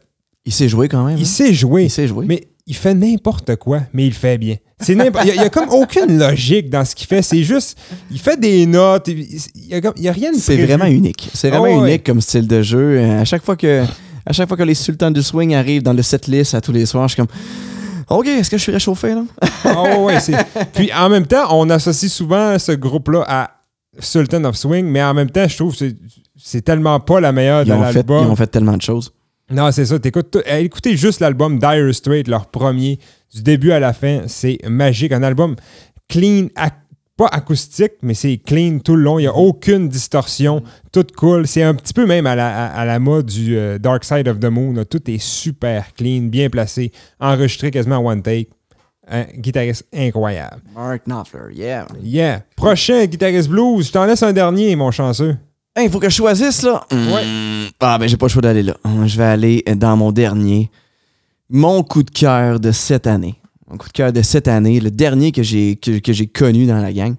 Il 0.51 0.55
sait 0.55 0.69
jouer 0.69 0.89
quand 0.89 1.05
même. 1.05 1.17
il 1.17 1.23
hein? 1.23 1.25
sait 1.25 1.55
jouer. 1.55 1.85
Il 1.85 1.91
sait 1.91 2.09
jouer. 2.09 2.27
Mais 2.29 2.49
il 2.67 2.75
fait 2.75 2.93
n'importe 2.95 3.55
quoi, 3.57 3.83
mais 3.93 4.05
il 4.07 4.09
le 4.09 4.15
fait 4.15 4.37
bien. 4.37 4.57
C'est 4.81 4.95
Il 4.95 4.99
n'y 4.99 5.39
a, 5.39 5.49
comme 5.49 5.69
aucune 5.71 6.19
logique 6.19 6.71
dans 6.71 6.85
ce 6.85 6.95
qu'il 6.95 7.07
fait. 7.07 7.23
C'est 7.23 7.43
juste, 7.45 7.79
il 8.11 8.19
fait 8.19 8.39
des 8.39 8.67
notes. 8.67 9.07
Il 9.09 9.27
n'y 9.69 9.75
a, 9.75 10.11
a 10.11 10.13
rien 10.13 10.33
de 10.33 10.37
C'est 10.39 10.57
vraiment 10.65 10.87
unique. 10.87 11.29
C'est 11.35 11.51
vraiment 11.51 11.67
Oh, 11.77 11.83
ouais. 11.83 11.89
unique 11.91 12.05
comme 12.07 12.21
style 12.21 12.47
de 12.47 12.63
jeu. 12.63 12.99
Euh, 12.99 13.21
À 13.21 13.25
chaque 13.25 13.45
fois 13.45 13.57
que, 13.57 13.85
à 14.27 14.33
chaque 14.33 14.49
fois 14.49 14.57
que 14.57 14.63
les 14.63 14.75
sultans 14.75 15.11
du 15.11 15.23
swing 15.23 15.55
arrivent 15.55 15.83
dans 15.83 15.93
le 15.93 16.03
setlist 16.03 16.55
à 16.55 16.61
tous 16.61 16.73
les 16.73 16.87
soirs, 16.87 17.07
je 17.09 17.15
suis 17.15 17.23
comme. 17.23 17.31
OK, 18.09 18.27
est-ce 18.27 18.51
que 18.51 18.57
je 18.59 18.63
suis 18.63 18.73
réchauffé 18.73 19.15
là? 19.15 19.25
Ouais, 20.01 20.19
c'est- 20.19 20.35
Puis 20.75 20.91
en 20.93 21.09
même 21.09 21.27
temps, 21.27 21.47
on 21.57 21.71
associe 21.71 22.11
souvent 22.11 22.59
ce 22.59 22.73
groupe-là 22.73 23.25
à 23.29 23.51
Sultan 24.01 24.43
of 24.45 24.57
Swing, 24.57 24.85
mais 24.87 25.03
en 25.03 25.15
même 25.15 25.31
temps, 25.31 25.47
je 25.47 25.57
trouve 25.57 25.77
que 25.77 25.85
c'est- 26.37 26.63
tellement 26.63 26.99
pas 27.01 27.21
la 27.21 27.31
meilleure 27.33 27.63
Ils 27.63 27.69
dans 27.69 27.81
ont, 27.81 27.85
fait, 27.85 27.91
ils 27.91 27.95
l'album. 27.97 28.31
ont 28.31 28.37
fait 28.37 28.47
tellement 28.49 28.77
de 28.77 28.83
choses. 28.83 29.13
Non, 29.51 29.73
c'est 29.73 29.87
ça. 29.87 29.99
T'écoutes 29.99 30.31
tout- 30.31 30.43
eh, 30.47 30.61
écoutez 30.65 30.97
juste 30.97 31.21
l'album 31.21 31.59
Dire 31.59 31.93
Straits, 31.95 32.29
leur 32.29 32.47
premier, 32.47 32.99
du 33.35 33.43
début 33.43 33.73
à 33.73 33.81
la 33.81 33.93
fin. 33.93 34.23
C'est 34.27 34.59
magique. 34.69 35.13
Un 35.13 35.23
album 35.23 35.57
clean, 36.09 36.47
ac- 36.57 36.75
pas 37.17 37.27
acoustique, 37.27 37.93
mais 38.03 38.15
c'est 38.15 38.39
clean 38.39 38.79
tout 38.79 38.97
le 38.97 39.03
long. 39.03 39.19
Il 39.19 39.23
n'y 39.23 39.29
a 39.29 39.35
aucune 39.35 39.89
distorsion. 39.89 40.63
Tout 40.93 41.05
cool. 41.17 41.47
C'est 41.47 41.63
un 41.63 41.75
petit 41.75 41.93
peu 41.93 42.07
même 42.07 42.27
à 42.27 42.35
la, 42.37 42.67
à, 42.67 42.81
à 42.81 42.85
la 42.85 42.99
mode 42.99 43.27
du 43.27 43.57
euh, 43.59 43.79
Dark 43.79 44.05
Side 44.05 44.29
of 44.29 44.39
the 44.41 44.47
Moon. 44.47 44.85
Tout 44.89 45.11
est 45.11 45.19
super 45.23 45.93
clean, 45.95 46.23
bien 46.29 46.49
placé, 46.49 46.93
enregistré 47.19 47.71
quasiment 47.71 47.97
en 47.99 48.07
one 48.07 48.23
take. 48.23 48.49
Un 49.13 49.25
guitariste 49.37 49.87
incroyable. 49.93 50.63
Mark 50.73 51.03
Knopfler, 51.07 51.53
yeah. 51.53 51.87
Yeah. 52.01 52.45
Prochain 52.55 53.05
guitariste 53.07 53.49
blues. 53.49 53.89
Je 53.89 53.93
t'en 53.93 54.05
laisse 54.07 54.23
un 54.23 54.33
dernier, 54.33 54.77
mon 54.77 54.93
chanceux. 54.93 55.37
Hey, 55.77 55.87
il 55.87 55.91
faut 55.91 56.01
que 56.01 56.09
je 56.09 56.15
choisisse 56.17 56.63
là. 56.63 56.85
Ouais. 56.91 57.25
Hmm, 57.25 57.69
Ah, 57.81 57.97
ben 57.99 58.09
j'ai 58.09 58.17
pas 58.17 58.27
le 58.27 58.31
choix 58.31 58.43
d'aller 58.43 58.63
là. 58.63 58.77
Hum, 58.85 59.07
Je 59.07 59.17
vais 59.17 59.25
aller 59.25 59.63
dans 59.77 59.97
mon 59.97 60.11
dernier. 60.13 60.71
Mon 61.49 61.83
coup 61.83 62.03
de 62.03 62.11
cœur 62.11 62.59
de 62.61 62.73
cette 62.73 63.07
année. 63.07 63.37
mon 63.69 63.77
coup 63.77 63.87
de 63.89 63.93
cœur 63.93 64.13
de 64.13 64.23
cette 64.23 64.49
année, 64.49 64.81
le 64.81 64.91
dernier 64.91 65.31
que 65.33 65.43
j'ai 65.43 65.77
que, 65.77 65.99
que 66.01 66.13
j'ai 66.13 66.27
connu 66.27 66.67
dans 66.67 66.79
la 66.79 66.93
gang. 66.93 67.15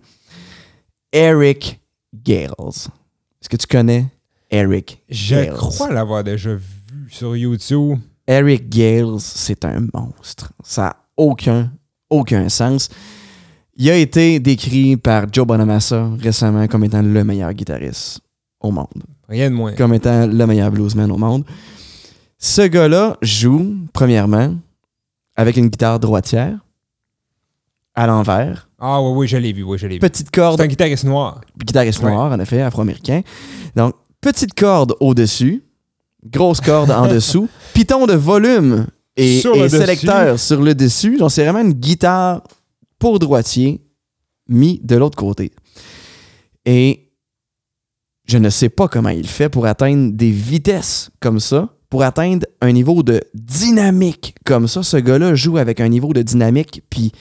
Eric 1.14 1.80
Gales. 2.14 2.50
Est-ce 2.68 3.50
que 3.50 3.58
tu 3.58 3.68
connais 3.68 4.06
Eric 4.50 5.02
Je 5.10 5.36
Gales? 5.36 5.54
crois 5.56 5.92
l'avoir 5.92 6.24
déjà 6.24 6.54
vu 6.56 7.10
sur 7.10 7.36
YouTube. 7.36 7.98
Eric 8.28 8.70
Gales, 8.70 9.20
c'est 9.20 9.66
un 9.66 9.86
monstre. 9.94 10.52
Ça 10.64 10.82
n'a 10.84 10.96
aucun, 11.18 11.72
aucun 12.10 12.48
sens. 12.50 12.90
Il 13.78 13.90
a 13.90 13.96
été 13.96 14.40
décrit 14.40 14.96
par 14.98 15.26
Joe 15.32 15.46
Bonamassa 15.48 16.10
récemment 16.20 16.68
comme 16.68 16.84
étant 16.84 17.02
le 17.02 17.24
meilleur 17.24 17.52
guitariste 17.54 18.20
au 18.62 18.72
monde, 18.72 18.88
Rien 19.30 19.50
de 19.50 19.56
moins. 19.56 19.74
comme 19.74 19.94
étant 19.94 20.28
le 20.28 20.46
meilleur 20.48 20.72
bluesman 20.72 21.12
au 21.12 21.18
monde. 21.18 21.44
Ce 22.38 22.62
gars-là 22.64 23.18
joue, 23.22 23.76
premièrement, 23.94 24.56
avec 25.36 25.58
une 25.58 25.68
guitare 25.68 26.00
droitière, 26.00 26.58
à 27.94 28.08
l'envers, 28.08 28.70
Ah 28.80 29.02
oui, 29.02 29.12
oui, 29.16 29.28
je 29.28 29.38
l'ai 29.38 29.52
vu, 29.54 29.64
oui, 29.64 29.78
je 29.78 29.86
l'ai 29.86 29.96
vu. 29.96 30.00
petite 30.00 30.32
corde 30.32 30.58
C'est 30.58 30.64
un 30.64 30.68
guitariste 30.68 31.04
noir. 31.04 31.42
guitariste 31.64 32.02
Ouais. 32.02 32.12
noir, 32.12 32.32
en 32.32 32.40
effet, 32.40 32.62
afro-américain. 32.62 33.22
Donc, 33.76 33.94
petite 34.22 34.54
corde 34.54 34.96
au-dessus, 35.02 35.64
grosse 36.26 36.62
corde 36.62 36.90
en 36.92 37.08
dessous, 37.14 37.50
piton 37.74 38.08
de 38.08 38.14
volume 38.14 38.88
et, 39.18 39.42
Sur 39.42 39.56
dessus. 39.58 39.78
sélecteur 39.78 40.40
sur 40.40 40.62
le 40.62 40.74
dessus. 40.74 41.18
Donc, 41.18 41.32
c'est 41.32 41.44
vraiment 41.44 41.60
une 41.68 41.74
guitare 41.74 42.44
pour 42.98 43.20
droitier 43.20 43.82
mis 44.48 44.80
de 44.84 44.96
l'autre 44.96 45.18
côté. 45.18 45.52
Et 46.66 47.11
je 48.32 48.38
ne 48.38 48.50
sais 48.50 48.70
pas 48.70 48.88
comment 48.88 49.10
il 49.10 49.28
fait 49.28 49.50
pour 49.50 49.66
atteindre 49.66 50.14
des 50.14 50.32
vitesses 50.32 51.10
comme 51.20 51.42
ça, 51.42 51.68
pour 51.90 52.04
atteindre 52.04 52.46
un 52.62 52.72
niveau 52.72 53.04
de 53.04 53.20
dynamique 53.34 54.36
comme 54.46 54.70
ça. 54.70 54.84
Ce 54.84 54.96
gars-là 54.96 55.36
joue 55.36 55.58
avec 55.58 55.82
un 55.82 55.90
niveau 55.90 56.14
de 56.14 56.22
dynamique, 56.22 56.82
puis 56.90 57.12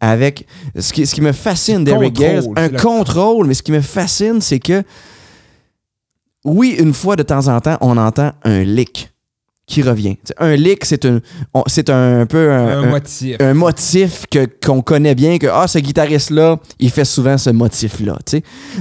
avec... 0.00 0.48
Ce 0.76 0.92
qui, 0.92 1.06
ce 1.06 1.14
qui 1.14 1.20
me 1.20 1.30
fascine 1.30 1.84
d'Eric 1.84 2.14
Gales, 2.14 2.44
un 2.56 2.68
le- 2.70 2.78
contrôle, 2.78 3.46
mais 3.46 3.54
ce 3.54 3.62
qui 3.62 3.70
me 3.70 3.80
fascine, 3.80 4.40
c'est 4.40 4.58
que, 4.58 4.82
oui, 6.44 6.74
une 6.76 6.92
fois 6.92 7.14
de 7.14 7.22
temps 7.22 7.46
en 7.46 7.60
temps, 7.60 7.78
on 7.80 7.96
entend 7.96 8.32
un 8.42 8.64
lick 8.64 9.12
qui 9.68 9.82
revient. 9.82 10.16
Un 10.38 10.56
lick, 10.56 10.84
c'est 10.84 11.04
un, 11.04 11.20
on- 11.54 11.62
c'est 11.66 11.90
un, 11.90 12.26
peu 12.26 12.50
un, 12.50 12.66
Un 12.66 12.82
un- 12.84 12.86
motif. 12.90 13.36
un 13.38 13.54
motif 13.54 14.24
que, 14.30 14.46
qu'on 14.66 14.80
connaît 14.80 15.14
bien, 15.14 15.38
que 15.38 15.46
ah, 15.46 15.68
ce 15.68 15.78
guitariste-là, 15.78 16.58
il 16.80 16.90
fait 16.90 17.04
souvent 17.04 17.36
ce 17.38 17.50
motif-là. 17.50 18.18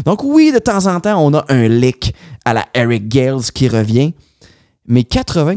Donc 0.06 0.24
oui, 0.24 0.52
de 0.54 0.60
temps 0.60 0.86
en 0.88 1.00
temps, 1.00 1.22
on 1.24 1.34
a 1.36 1.46
un 1.50 1.68
lick 1.68 2.16
à 2.46 2.54
la 2.54 2.66
Eric 2.74 3.08
Gales 3.10 3.42
qui 3.54 3.68
revient, 3.68 4.14
mais 4.88 5.02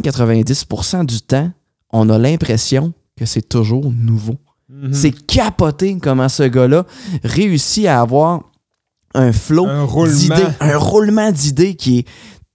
80-90% 0.05 1.07
du 1.07 1.21
temps, 1.23 1.51
on 1.93 2.09
a 2.11 2.19
l'impression 2.19 2.93
que 3.17 3.25
c'est 3.25 3.49
toujours 3.49 3.93
nouveau. 3.97 4.37
Mhm. 4.69 4.93
C'est 4.93 5.27
capoté 5.27 5.97
comment 6.01 6.29
ce 6.29 6.45
gars-là 6.45 6.87
réussit 7.25 7.87
à 7.87 8.01
avoir 8.01 8.43
un 9.15 9.33
flow 9.33 9.67
Un 9.67 9.83
roulement. 9.83 10.15
d'idées, 10.17 10.47
un 10.61 10.77
roulement 10.79 11.33
d'idées 11.33 11.75
qui 11.75 11.99
est 12.01 12.07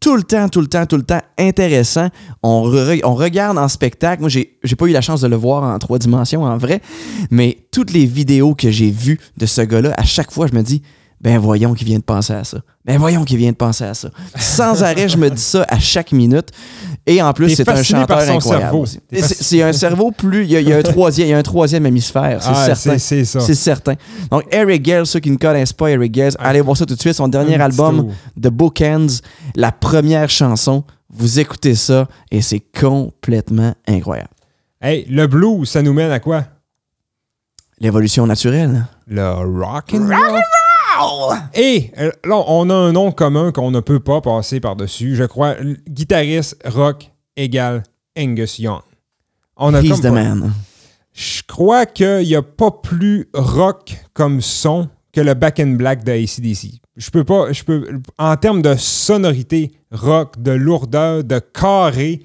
tout 0.05 0.15
le 0.15 0.21
temps, 0.21 0.47
tout 0.49 0.61
le 0.61 0.67
temps, 0.67 0.85
tout 0.85 0.97
le 0.97 1.03
temps 1.03 1.21
intéressant. 1.39 2.09
On, 2.43 2.69
re- 2.69 3.01
on 3.05 3.15
regarde 3.15 3.57
en 3.57 3.67
spectacle. 3.67 4.21
Moi, 4.21 4.29
j'ai 4.29 4.59
j'ai 4.63 4.75
pas 4.75 4.85
eu 4.85 4.91
la 4.91 5.01
chance 5.01 5.19
de 5.21 5.27
le 5.27 5.35
voir 5.35 5.63
en 5.63 5.79
trois 5.79 5.97
dimensions 5.97 6.43
en 6.43 6.59
vrai, 6.59 6.79
mais 7.31 7.57
toutes 7.71 7.91
les 7.91 8.05
vidéos 8.05 8.53
que 8.53 8.69
j'ai 8.69 8.91
vues 8.91 9.19
de 9.35 9.47
ce 9.47 9.61
gars-là, 9.61 9.95
à 9.97 10.03
chaque 10.03 10.31
fois, 10.31 10.45
je 10.45 10.53
me 10.53 10.61
dis, 10.61 10.83
ben 11.21 11.39
voyons 11.39 11.73
qu'il 11.73 11.87
vient 11.87 11.97
de 11.97 12.03
penser 12.03 12.33
à 12.33 12.43
ça. 12.43 12.59
Ben 12.85 12.99
voyons 12.99 13.23
qu'il 13.25 13.37
vient 13.37 13.49
de 13.51 13.55
penser 13.57 13.83
à 13.85 13.95
ça. 13.95 14.09
Sans 14.37 14.83
arrêt, 14.83 15.09
je 15.09 15.17
me 15.17 15.27
dis 15.31 15.41
ça 15.41 15.65
à 15.69 15.79
chaque 15.79 16.11
minute. 16.11 16.49
Et 17.07 17.21
en 17.21 17.33
plus, 17.33 17.55
c'est 17.55 17.69
un 17.69 17.83
chanteur 17.83 18.17
incroyable. 18.29 18.79
C'est 19.21 19.61
un 19.61 19.73
cerveau 19.73 20.11
plus. 20.11 20.43
Il 20.45 20.51
y 20.51 20.55
a, 20.55 20.59
il 20.61 20.67
y 20.69 20.73
a 20.73 20.77
un 20.77 20.81
troisième, 20.83 21.27
il 21.27 21.31
y 21.31 21.33
a 21.33 21.37
un 21.37 21.43
troisième 21.43 21.85
hémisphère, 21.85 22.41
c'est 22.41 22.49
Ah, 22.51 22.65
certain. 22.73 22.97
c'est, 22.97 22.99
c'est 22.99 23.25
ça. 23.25 23.39
C'est 23.41 23.53
certain. 23.53 23.93
Donc, 24.31 24.43
Eric 24.51 24.81
Gale, 24.81 25.05
ceux 25.05 25.19
qui 25.19 25.29
ne 25.29 25.37
connaissent 25.37 25.73
pas 25.73 25.91
Eric 25.91 26.11
Gale, 26.11 26.33
allez 26.39 26.61
voir 26.61 26.75
ça 26.75 26.85
tout 26.85 26.95
de 26.95 26.99
suite. 26.99 27.13
Son 27.13 27.27
dernier 27.27 27.61
album. 27.61 28.11
The 28.41 28.47
Bookends, 28.47 29.07
la 29.55 29.71
première 29.71 30.29
chanson. 30.29 30.83
Vous 31.09 31.39
écoutez 31.39 31.75
ça 31.75 32.07
et 32.31 32.41
c'est 32.41 32.59
complètement 32.77 33.73
incroyable. 33.87 34.29
Hey, 34.81 35.05
le 35.09 35.27
blues, 35.27 35.69
ça 35.69 35.81
nous 35.81 35.93
mène 35.93 36.11
à 36.11 36.19
quoi? 36.19 36.43
L'évolution 37.79 38.25
naturelle. 38.25 38.85
Le 39.07 39.31
rock 39.31 39.93
and 39.93 40.07
roll. 40.07 40.41
Et 41.53 41.91
euh, 41.97 42.11
là, 42.25 42.43
on 42.47 42.69
a 42.69 42.73
un 42.73 42.91
nom 42.91 43.11
commun 43.11 43.51
qu'on 43.51 43.71
ne 43.71 43.79
peut 43.79 43.99
pas 43.99 44.21
passer 44.21 44.59
par-dessus. 44.59 45.15
Je 45.15 45.23
crois, 45.23 45.55
guitariste 45.87 46.57
rock 46.65 47.11
égale 47.35 47.83
Angus 48.17 48.59
Young. 48.59 48.81
On 49.57 49.73
a 49.73 49.81
He's 49.81 49.89
comme 49.91 49.99
the 49.99 50.03
pas- 50.03 50.11
man. 50.11 50.53
Je 51.13 51.41
crois 51.47 51.85
qu'il 51.85 52.19
n'y 52.25 52.35
a 52.35 52.41
pas 52.41 52.71
plus 52.71 53.29
rock 53.33 53.95
comme 54.13 54.41
son 54.41 54.89
que 55.13 55.21
le 55.21 55.33
Back 55.33 55.59
in 55.61 55.75
Black 55.75 56.03
de 56.03 56.11
ACDC. 56.11 56.81
Je 56.97 57.09
peux 57.09 57.23
pas, 57.23 57.51
je 57.53 57.63
peux, 57.63 58.01
en 58.17 58.35
termes 58.37 58.61
de 58.61 58.75
sonorité 58.77 59.71
rock, 59.91 60.41
de 60.41 60.51
lourdeur, 60.51 61.23
de 61.23 61.39
carré, 61.39 62.21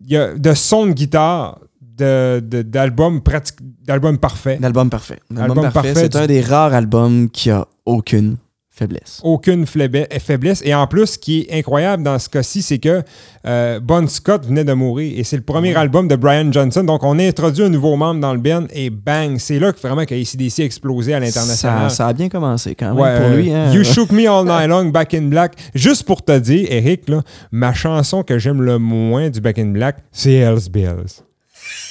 il 0.00 0.10
y 0.12 0.16
a 0.16 0.34
de 0.34 0.54
son 0.54 0.86
de 0.86 0.92
guitare, 0.92 1.58
d'album 1.96 3.20
pratique, 3.22 3.56
d'album 3.84 4.18
parfait. 4.18 4.58
L'album 4.60 4.90
parfait. 4.90 5.18
L'album 5.30 5.58
Album 5.58 5.72
parfait. 5.72 5.92
parfait 5.92 6.00
C'est 6.02 6.08
du- 6.10 6.16
un 6.18 6.26
des 6.26 6.40
rares 6.40 6.74
albums 6.74 7.28
qui 7.30 7.50
a 7.50 7.66
aucune 7.86 8.36
faiblesse. 8.76 9.20
aucune 9.22 9.66
faiblesse. 9.66 10.60
Et 10.64 10.74
en 10.74 10.88
plus, 10.88 11.06
ce 11.06 11.18
qui 11.18 11.42
est 11.48 11.58
incroyable 11.58 12.02
dans 12.02 12.18
ce 12.18 12.28
cas-ci, 12.28 12.60
c'est 12.60 12.78
que 12.80 13.04
euh, 13.46 13.78
Bon 13.78 14.08
Scott 14.08 14.44
venait 14.46 14.64
de 14.64 14.72
mourir 14.72 15.16
et 15.16 15.22
c'est 15.22 15.36
le 15.36 15.44
premier 15.44 15.76
album 15.76 16.08
de 16.08 16.16
Brian 16.16 16.50
Johnson. 16.50 16.82
Donc, 16.82 17.04
on 17.04 17.16
a 17.20 17.22
introduit 17.22 17.62
un 17.64 17.68
nouveau 17.68 17.94
membre 17.94 18.20
dans 18.20 18.32
le 18.34 18.40
band 18.40 18.64
et 18.72 18.90
bang, 18.90 19.38
c'est 19.38 19.60
là 19.60 19.72
que 19.72 19.78
vraiment 19.78 20.04
que 20.04 20.14
ACDC 20.20 20.58
a 20.62 20.64
explosé 20.64 21.14
à 21.14 21.20
l'international. 21.20 21.88
Ça, 21.88 21.96
ça 21.96 22.06
a 22.08 22.12
bien 22.12 22.28
commencé 22.28 22.74
quand 22.74 22.86
même 22.94 22.98
Ouais, 23.00 23.16
pour 23.16 23.26
euh, 23.28 23.36
lui. 23.36 23.52
hein. 23.52 23.72
You 23.72 23.84
Shook 23.94 24.10
Me 24.10 24.28
All 24.28 24.44
Night 24.44 24.68
Long, 24.68 24.86
Back 24.86 25.14
in 25.14 25.28
Black. 25.28 25.52
Juste 25.72 26.02
pour 26.02 26.24
te 26.24 26.36
dire, 26.36 26.66
Eric, 26.68 27.08
là, 27.08 27.22
ma 27.52 27.72
chanson 27.74 28.24
que 28.24 28.40
j'aime 28.40 28.60
le 28.60 28.78
moins 28.80 29.30
du 29.30 29.40
Back 29.40 29.60
in 29.60 29.66
Black, 29.66 29.98
c'est 30.10 30.32
Hells 30.32 30.68
Bells. 30.68 31.22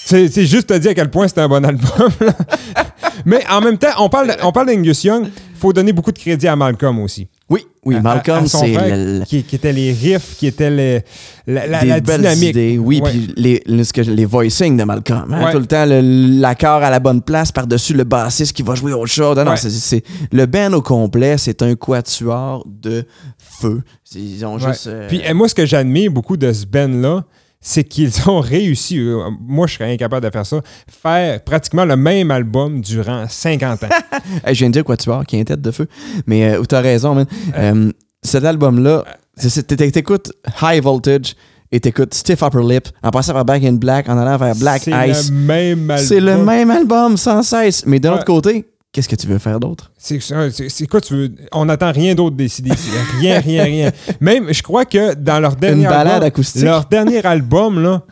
C'est 0.06 0.46
juste 0.46 0.68
te 0.68 0.78
dire 0.78 0.92
à 0.92 0.94
quel 0.94 1.10
point 1.10 1.28
c'est 1.28 1.40
un 1.40 1.48
bon 1.48 1.63
album. 1.66 2.10
là. 2.20 2.34
Mais 3.25 3.42
en 3.50 3.62
même 3.62 3.78
temps, 3.78 3.88
on 4.00 4.10
parle, 4.10 4.36
on 4.44 4.52
parle 4.52 4.68
d'Angus 4.68 5.04
Young. 5.04 5.25
Il 5.25 5.60
faut 5.60 5.72
donner 5.72 5.94
beaucoup 5.94 6.12
de 6.12 6.20
crédit 6.20 6.48
à 6.48 6.56
Malcolm 6.58 7.00
aussi. 7.00 7.28
Oui, 7.50 7.66
oui, 7.86 7.96
À- 7.96 8.00
à- 8.00 8.02
Malcolm, 8.02 8.44
à 8.44 8.48
son 8.48 8.60
c'est 8.60 8.74
le- 8.74 9.24
qui, 9.24 9.44
qui 9.44 9.56
étaient 9.56 9.72
les 9.72 9.94
riffs, 9.94 10.36
qui 10.38 10.48
étaient 10.48 10.70
les- 10.70 11.02
la, 11.48 11.68
la- 11.68 11.82
des 11.82 11.88
la 11.88 12.00
belles 12.02 12.18
dynamique. 12.22 12.50
idées. 12.50 12.78
Oui, 12.78 13.02
puis 13.02 13.34
les, 13.38 13.63
les 13.66 14.25
voicings 14.25 14.75
de 14.75 14.84
Malcolm. 14.84 15.32
hein, 15.34 15.46
Ouais. 15.46 15.52
Tout 15.54 15.60
le 15.60 15.66
temps, 15.66 15.86
le- 15.86 16.02
l'accord 16.42 16.84
à 16.84 16.90
la 16.90 17.00
bonne 17.00 17.22
place, 17.22 17.52
par-dessus 17.54 17.94
le 17.94 18.04
bassiste 18.04 18.54
qui 18.54 18.63
va 18.63 18.75
jouer 18.75 18.92
autre 18.92 19.08
chose. 19.12 19.38
Non, 19.38 19.52
Ouais. 19.52 19.58
c'est- 19.58 19.70
c'est- 19.70 20.04
le 20.32 20.46
band 20.46 20.74
au 20.74 20.82
complet, 20.82 21.38
c'est 21.38 21.62
un 21.62 21.75
quatuor 21.75 22.66
de 22.68 23.06
feu. 23.38 23.82
Ils 24.16 24.46
ont 24.46 24.56
Ouais. 24.58 24.68
juste... 24.68 24.88
euh, 24.88 25.08
Puis 25.08 25.22
moi, 25.34 25.48
ce 25.48 25.56
que 25.56 25.66
j'admire 25.66 26.12
beaucoup 26.12 26.36
de 26.36 26.52
ce 26.52 26.66
band-là, 26.66 27.24
c'est 27.63 27.84
qu'ils 27.86 28.12
ont 28.29 28.39
réussi, 28.41 29.00
euh, 29.00 29.29
moi 29.39 29.65
je 29.65 29.74
serais 29.75 29.91
incapable 29.93 30.25
de 30.27 30.32
faire 30.32 30.46
ça, 30.46 30.62
faire 31.01 31.43
pratiquement 31.43 31.86
le 31.86 31.96
même 31.96 32.29
album 32.29 32.82
durant 32.82 33.25
50 33.27 33.84
ans. 33.86 33.88
je 34.48 34.51
viens 34.53 34.67
de 34.67 34.74
dire 34.74 34.84
quatuor, 34.84 35.25
qui 35.25 35.38
est 35.38 35.39
une 35.39 35.46
tête 35.46 35.62
de 35.62 35.72
feu. 35.72 35.88
Mais 36.27 36.53
euh, 36.53 36.62
t'as 36.63 36.82
raison, 36.82 37.15
man. 37.15 37.25
Euh, 37.58 37.91
cet 38.22 38.43
album-là, 38.46 39.03
c'est- 39.36 39.50
c'est- 39.50 39.63
t'é- 39.63 39.91
t'écoutes 39.91 40.32
High 40.62 40.84
Voltage 40.84 41.36
et 41.72 41.79
t'écoutes 41.79 42.13
Stiff 42.13 42.41
Upper 42.43 42.62
Lip 42.62 42.88
en 43.01 43.10
passant 43.10 43.34
par 43.34 43.46
Back 43.46 43.63
in 43.63 43.74
Black, 43.74 44.08
en 44.08 44.17
allant 44.17 44.38
vers 44.38 44.55
Black 44.55 44.84
c'est 44.84 45.10
Ice. 45.10 45.29
le 45.32 45.36
même 45.36 45.89
album. 45.89 46.05
C'est 46.08 46.20
le 46.20 46.38
même 46.38 46.70
album 46.70 47.17
sans 47.17 47.41
cesse. 47.41 47.86
Mais 47.88 48.00
de 48.00 48.08
l'autre 48.10 48.20
Ouais. 48.20 48.25
côté, 48.25 48.65
qu'est-ce 48.94 49.10
que 49.10 49.16
tu 49.18 49.28
veux 49.28 49.40
faire 49.40 49.60
d'autre? 49.60 49.92
C'est 49.98 50.88
quoi 50.88 51.02
tu 51.02 51.14
veux? 51.16 51.32
On 51.52 51.66
n'attend 51.66 51.92
rien 51.92 52.16
d'autre 52.16 52.38
des 52.38 52.48
CDC. 52.48 52.78
Rien, 53.20 53.40
rien, 53.42 53.64
rien. 53.66 53.92
Même, 54.22 54.54
je 54.54 54.62
crois 54.64 54.86
que 54.86 55.14
dans 55.16 55.40
leur 55.42 55.58
dernier 55.58 55.84
Une 55.84 55.90
balade 55.90 56.08
album, 56.14 56.28
acoustique. 56.28 56.62
leur 56.64 56.86
dernier 56.86 57.26
album, 57.26 57.82
là, 57.84 58.04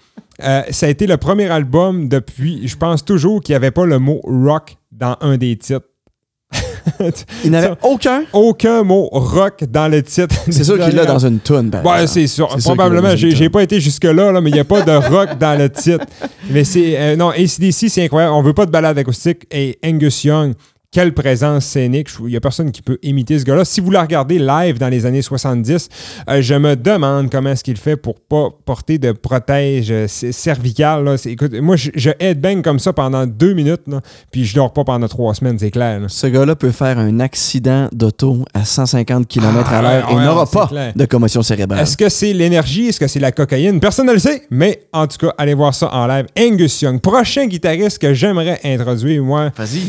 euh, 0.43 0.63
ça 0.71 0.87
a 0.87 0.89
été 0.89 1.07
le 1.07 1.15
premier 1.17 1.49
album 1.49 2.09
depuis, 2.09 2.67
je 2.67 2.75
pense 2.75 3.05
toujours 3.05 3.41
qu'il 3.41 3.53
n'y 3.53 3.57
avait 3.57 3.71
pas 3.71 3.85
le 3.85 3.99
mot 3.99 4.19
rock 4.23 4.75
dans 4.91 5.15
un 5.21 5.37
des 5.37 5.55
titres. 5.55 5.85
Il 7.45 7.51
n'avait 7.51 7.73
aucun? 7.83 8.23
Aucun 8.33 8.83
mot 8.83 9.07
rock 9.11 9.63
dans 9.69 9.87
le 9.87 10.01
titre. 10.01 10.35
C'est 10.49 10.63
sûr 10.63 10.79
qu'il 10.83 10.95
l'a 10.95 11.05
dans 11.05 11.23
une 11.25 11.39
toune. 11.39 11.71
Ouais, 11.85 12.07
c'est 12.07 12.25
sûr. 12.27 12.47
Probablement. 12.63 13.15
J'ai 13.15 13.49
pas 13.49 13.61
été 13.63 13.79
jusque-là, 13.79 14.31
là, 14.31 14.41
mais 14.41 14.49
il 14.49 14.53
n'y 14.53 14.59
a 14.59 14.63
pas 14.65 14.81
de 14.81 14.91
rock 14.91 15.37
dans 15.37 15.57
le 15.57 15.69
titre. 15.69 16.05
Mais 16.49 16.63
c'est. 16.63 16.99
euh, 16.99 17.15
non, 17.15 17.29
ACDC, 17.29 17.87
c'est 17.89 18.03
incroyable. 18.03 18.33
On 18.33 18.41
veut 18.41 18.53
pas 18.53 18.65
de 18.65 18.71
balade 18.71 18.97
acoustique. 18.97 19.45
Et 19.51 19.77
Angus 19.85 20.23
Young, 20.23 20.53
quelle 20.91 21.13
présence 21.13 21.65
scénique. 21.65 22.09
Il 22.19 22.25
n'y 22.25 22.35
a 22.35 22.41
personne 22.41 22.69
qui 22.71 22.81
peut 22.81 22.97
imiter 23.01 23.39
ce 23.39 23.45
gars-là. 23.45 23.63
Si 23.63 23.79
vous 23.79 23.91
le 23.91 23.97
regardez 23.97 24.37
live 24.39 24.77
dans 24.77 24.89
les 24.89 25.05
années 25.05 25.21
70, 25.21 25.87
euh, 26.29 26.41
je 26.41 26.53
me 26.53 26.75
demande 26.75 27.31
comment 27.31 27.51
est-ce 27.51 27.63
qu'il 27.63 27.77
fait 27.77 27.95
pour 27.95 28.19
pas 28.19 28.49
porter 28.65 28.97
de 28.97 29.13
protège 29.13 29.89
euh, 29.89 30.07
c- 30.09 30.33
cervical. 30.33 31.05
là. 31.05 31.15
Écoute, 31.25 31.53
moi, 31.61 31.77
je, 31.77 31.91
je 31.95 32.09
headbang 32.19 32.61
comme 32.61 32.77
ça 32.77 32.91
pendant 32.91 33.25
deux 33.25 33.53
minutes, 33.53 33.83
là, 33.87 34.01
puis 34.31 34.43
je 34.43 34.53
dors 34.53 34.73
pas 34.73 34.83
pendant 34.83 35.07
trois 35.07 35.33
semaines, 35.33 35.57
c'est 35.57 35.71
clair. 35.71 36.01
là. 36.01 36.07
Ce 36.09 36.27
gars-là 36.27 36.57
peut 36.57 36.71
faire 36.71 36.99
un 36.99 37.21
accident 37.21 37.87
d'auto 37.93 38.43
à 38.53 38.65
150 38.65 39.29
km 39.29 39.71
à 39.71 39.77
Ah, 39.77 39.81
l'heure 39.81 40.07
ouais, 40.09 40.13
et 40.13 40.17
ouais, 40.17 40.25
n'aura 40.25 40.45
pas 40.45 40.67
clair. 40.67 40.91
de 40.93 41.05
commotion 41.05 41.41
cérébrale. 41.41 41.79
Est-ce 41.83 41.95
que 41.95 42.09
c'est 42.09 42.33
l'énergie? 42.33 42.87
Est-ce 42.87 42.99
que 42.99 43.07
c'est 43.07 43.19
la 43.21 43.31
cocaïne? 43.31 43.79
Personne 43.79 44.07
ne 44.07 44.13
le 44.13 44.19
sait, 44.19 44.43
mais 44.51 44.81
en 44.91 45.07
tout 45.07 45.17
cas, 45.25 45.33
allez 45.37 45.53
voir 45.53 45.73
ça 45.73 45.89
en 45.93 46.05
live. 46.05 46.25
Angus 46.37 46.81
Young, 46.81 46.99
prochain 46.99 47.45
guitariste 47.47 47.97
que 47.99 48.13
j'aimerais 48.13 48.59
introduire, 48.65 49.23
moi. 49.23 49.51
Vas-y. 49.55 49.83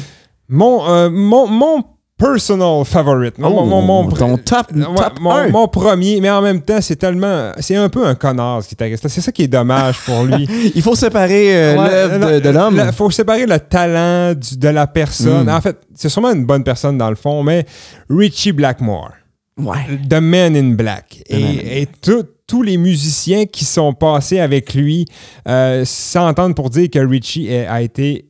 Mon, 0.53 0.87
euh, 0.89 1.11
mon, 1.11 1.47
mon 1.49 1.83
personal 2.19 2.85
favorite. 2.85 3.37
Mon, 3.39 3.49
Oh, 3.49 3.65
mon- 3.65 3.83
mon- 3.83 4.09
ton 4.11 4.37
top, 4.37 4.67
Ouais, 4.73 4.83
top 4.95 5.19
mon, 5.21 5.31
1. 5.33 5.49
mon 5.49 5.67
premier, 5.67 6.21
mais 6.21 6.31
en 6.31 6.41
même 6.41 6.61
temps, 6.61 6.81
c'est 6.81 6.95
tellement. 6.95 7.51
C'est 7.59 7.75
un 7.75 7.89
peu 7.89 8.07
un 8.07 8.15
connard, 8.15 8.63
ce 8.63 8.69
guitariste. 8.69 9.09
C'est 9.09 9.21
ça 9.21 9.33
qui 9.33 9.43
est 9.43 9.49
dommage 9.49 9.99
pour 10.05 10.23
lui. 10.25 10.47
Il 10.77 10.83
faut 10.83 10.95
séparer 10.95 11.57
euh, 11.57 11.77
Ouais, 11.77 11.89
l'œuvre 12.19 12.41
de, 12.41 12.49
l'homme. 12.51 12.81
Il 12.87 12.93
faut 12.93 13.11
séparer 13.11 13.47
le 13.47 13.59
talent 13.59 14.35
du- 14.39 14.57
de 14.57 14.69
la 14.69 14.87
personne. 14.87 15.47
Mm. 15.47 15.49
En 15.49 15.61
fait, 15.61 15.79
c'est 15.97 16.09
sûrement 16.09 16.31
une 16.33 16.45
bonne 16.45 16.63
personne 16.63 16.97
dans 16.97 17.11
le 17.11 17.17
fond, 17.17 17.43
mais 17.43 17.67
Richie 18.09 18.53
Blackmore. 18.53 19.11
Ouais. 19.59 19.79
The 20.09 20.21
Man 20.21 20.55
in 20.57 20.75
Black. 20.75 21.23
The 21.29 21.35
Et, 21.35 21.89
tous 22.47 22.63
les 22.63 22.77
musiciens 22.77 23.47
qui 23.47 23.65
sont 23.65 23.95
passés 23.95 24.39
avec 24.39 24.75
lui 24.75 25.07
euh, 25.49 25.85
s'entendent 25.87 26.55
pour 26.55 26.69
dire 26.69 26.91
que 26.91 26.99
Richie 26.99 27.51
a 27.55 27.81
été 27.81 28.27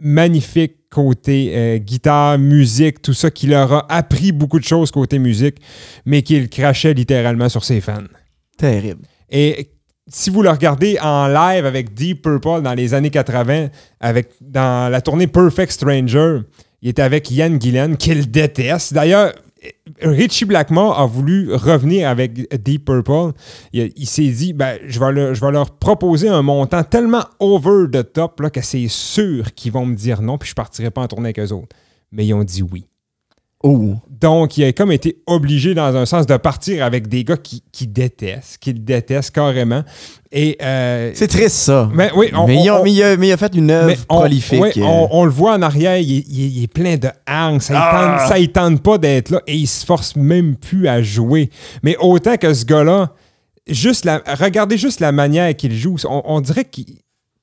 magnifique 0.00 0.76
côté 0.90 1.52
euh, 1.54 1.78
guitare, 1.78 2.38
musique, 2.38 3.00
tout 3.00 3.14
ça, 3.14 3.30
qui 3.30 3.46
leur 3.46 3.72
a 3.72 3.92
appris 3.92 4.32
beaucoup 4.32 4.58
de 4.58 4.64
choses 4.64 4.90
côté 4.90 5.18
musique, 5.18 5.56
mais 6.04 6.22
qu'il 6.22 6.48
crachait 6.48 6.94
littéralement 6.94 7.48
sur 7.48 7.64
ses 7.64 7.80
fans. 7.80 8.02
Terrible. 8.58 9.02
Et 9.30 9.70
si 10.08 10.30
vous 10.30 10.42
le 10.42 10.50
regardez 10.50 10.98
en 11.00 11.28
live 11.28 11.64
avec 11.64 11.94
Deep 11.94 12.22
Purple 12.22 12.62
dans 12.62 12.74
les 12.74 12.94
années 12.94 13.10
80, 13.10 13.68
avec, 14.00 14.30
dans 14.40 14.90
la 14.90 15.00
tournée 15.00 15.28
Perfect 15.28 15.70
Stranger, 15.70 16.40
il 16.82 16.88
était 16.88 17.02
avec 17.02 17.30
Ian 17.30 17.58
Gillan, 17.60 17.94
qu'il 17.94 18.30
déteste. 18.30 18.92
D'ailleurs, 18.92 19.32
Richie 20.02 20.44
Blackmore 20.46 20.98
a 20.98 21.06
voulu 21.06 21.54
revenir 21.54 22.08
avec 22.08 22.32
Deep 22.62 22.86
Purple. 22.86 23.32
Il, 23.72 24.06
s'est 24.06 24.28
dit, 24.28 24.52
ben, 24.52 24.78
je, 24.86 24.98
vais 24.98 25.12
leur, 25.12 25.34
je 25.34 25.44
vais 25.44 25.52
leur 25.52 25.72
proposer 25.72 26.28
un 26.28 26.42
montant 26.42 26.82
tellement 26.82 27.24
over 27.38 27.86
the 27.90 28.12
top 28.12 28.40
là, 28.40 28.50
que 28.50 28.62
c'est 28.62 28.88
sûr 28.88 29.52
qu'ils 29.54 29.72
vont 29.72 29.84
me 29.84 29.94
dire 29.94 30.22
non, 30.22 30.38
puis 30.38 30.48
je 30.48 30.54
partirai 30.54 30.90
pas 30.90 31.02
en 31.02 31.08
tournée 31.08 31.26
avec 31.26 31.38
eux 31.40 31.52
autres. 31.52 31.76
Mais 32.12 32.26
ils 32.26 32.34
ont 32.34 32.44
dit 32.44 32.62
oui. 32.62 32.86
Oh. 33.62 33.94
Donc, 34.08 34.56
il 34.58 34.64
a 34.64 34.72
comme 34.72 34.92
été 34.92 35.18
obligé, 35.26 35.74
dans 35.74 35.94
un 35.96 36.04
sens, 36.06 36.26
de 36.26 36.36
partir 36.36 36.84
avec 36.84 37.08
des 37.08 37.24
gars 37.24 37.36
qui, 37.36 37.62
qui 37.72 37.86
détestent, 37.86 38.58
qui 38.58 38.72
le 38.72 38.78
détestent 38.78 39.30
carrément. 39.34 39.82
Et. 40.32 40.56
euh, 40.62 41.10
C'est 41.14 41.28
triste, 41.28 41.56
ça. 41.56 41.88
mais 41.94 42.10
oui, 42.14 42.30
on, 42.34 42.46
mais, 42.46 42.62
il 42.62 42.70
on- 42.70 42.76
a, 42.76 42.82
mais 42.82 42.92
il 42.92 43.02
a- 43.02 43.16
mais 43.16 43.28
il 43.28 43.32
a 43.32 43.36
fait 43.36 43.54
une 43.54 43.70
œuvre 43.70 44.04
prolifique. 44.06 44.76
euh. 44.78 44.82
on, 45.10 45.24
le 45.24 45.30
voit 45.30 45.54
en 45.54 45.62
arrière, 45.62 45.96
il 45.98 46.18
est, 46.18 46.24
il 46.28 46.68
plein 46.68 46.96
de 46.96 47.08
hargne. 47.26 47.60
Ça 47.60 47.74
ne 47.74 47.78
Ah! 47.80 48.26
tente, 48.28 48.38
y 48.40 48.48
tente 48.48 48.82
pas 48.82 48.98
d'être 48.98 49.30
là 49.30 49.40
et 49.46 49.56
il 49.56 49.66
se 49.66 49.84
force 49.86 50.16
même 50.16 50.56
plus 50.56 50.86
à 50.88 51.02
jouer. 51.02 51.50
Mais 51.82 51.96
autant 51.98 52.36
que 52.36 52.52
ce 52.54 52.64
gars-là, 52.64 53.14
juste 53.68 54.04
la, 54.04 54.22
regardez 54.38 54.76
juste 54.78 55.00
la 55.00 55.12
manière 55.12 55.54
qu'il 55.56 55.74
joue. 55.74 55.96
On, 56.08 56.40
dirait 56.40 56.64
que 56.64 56.80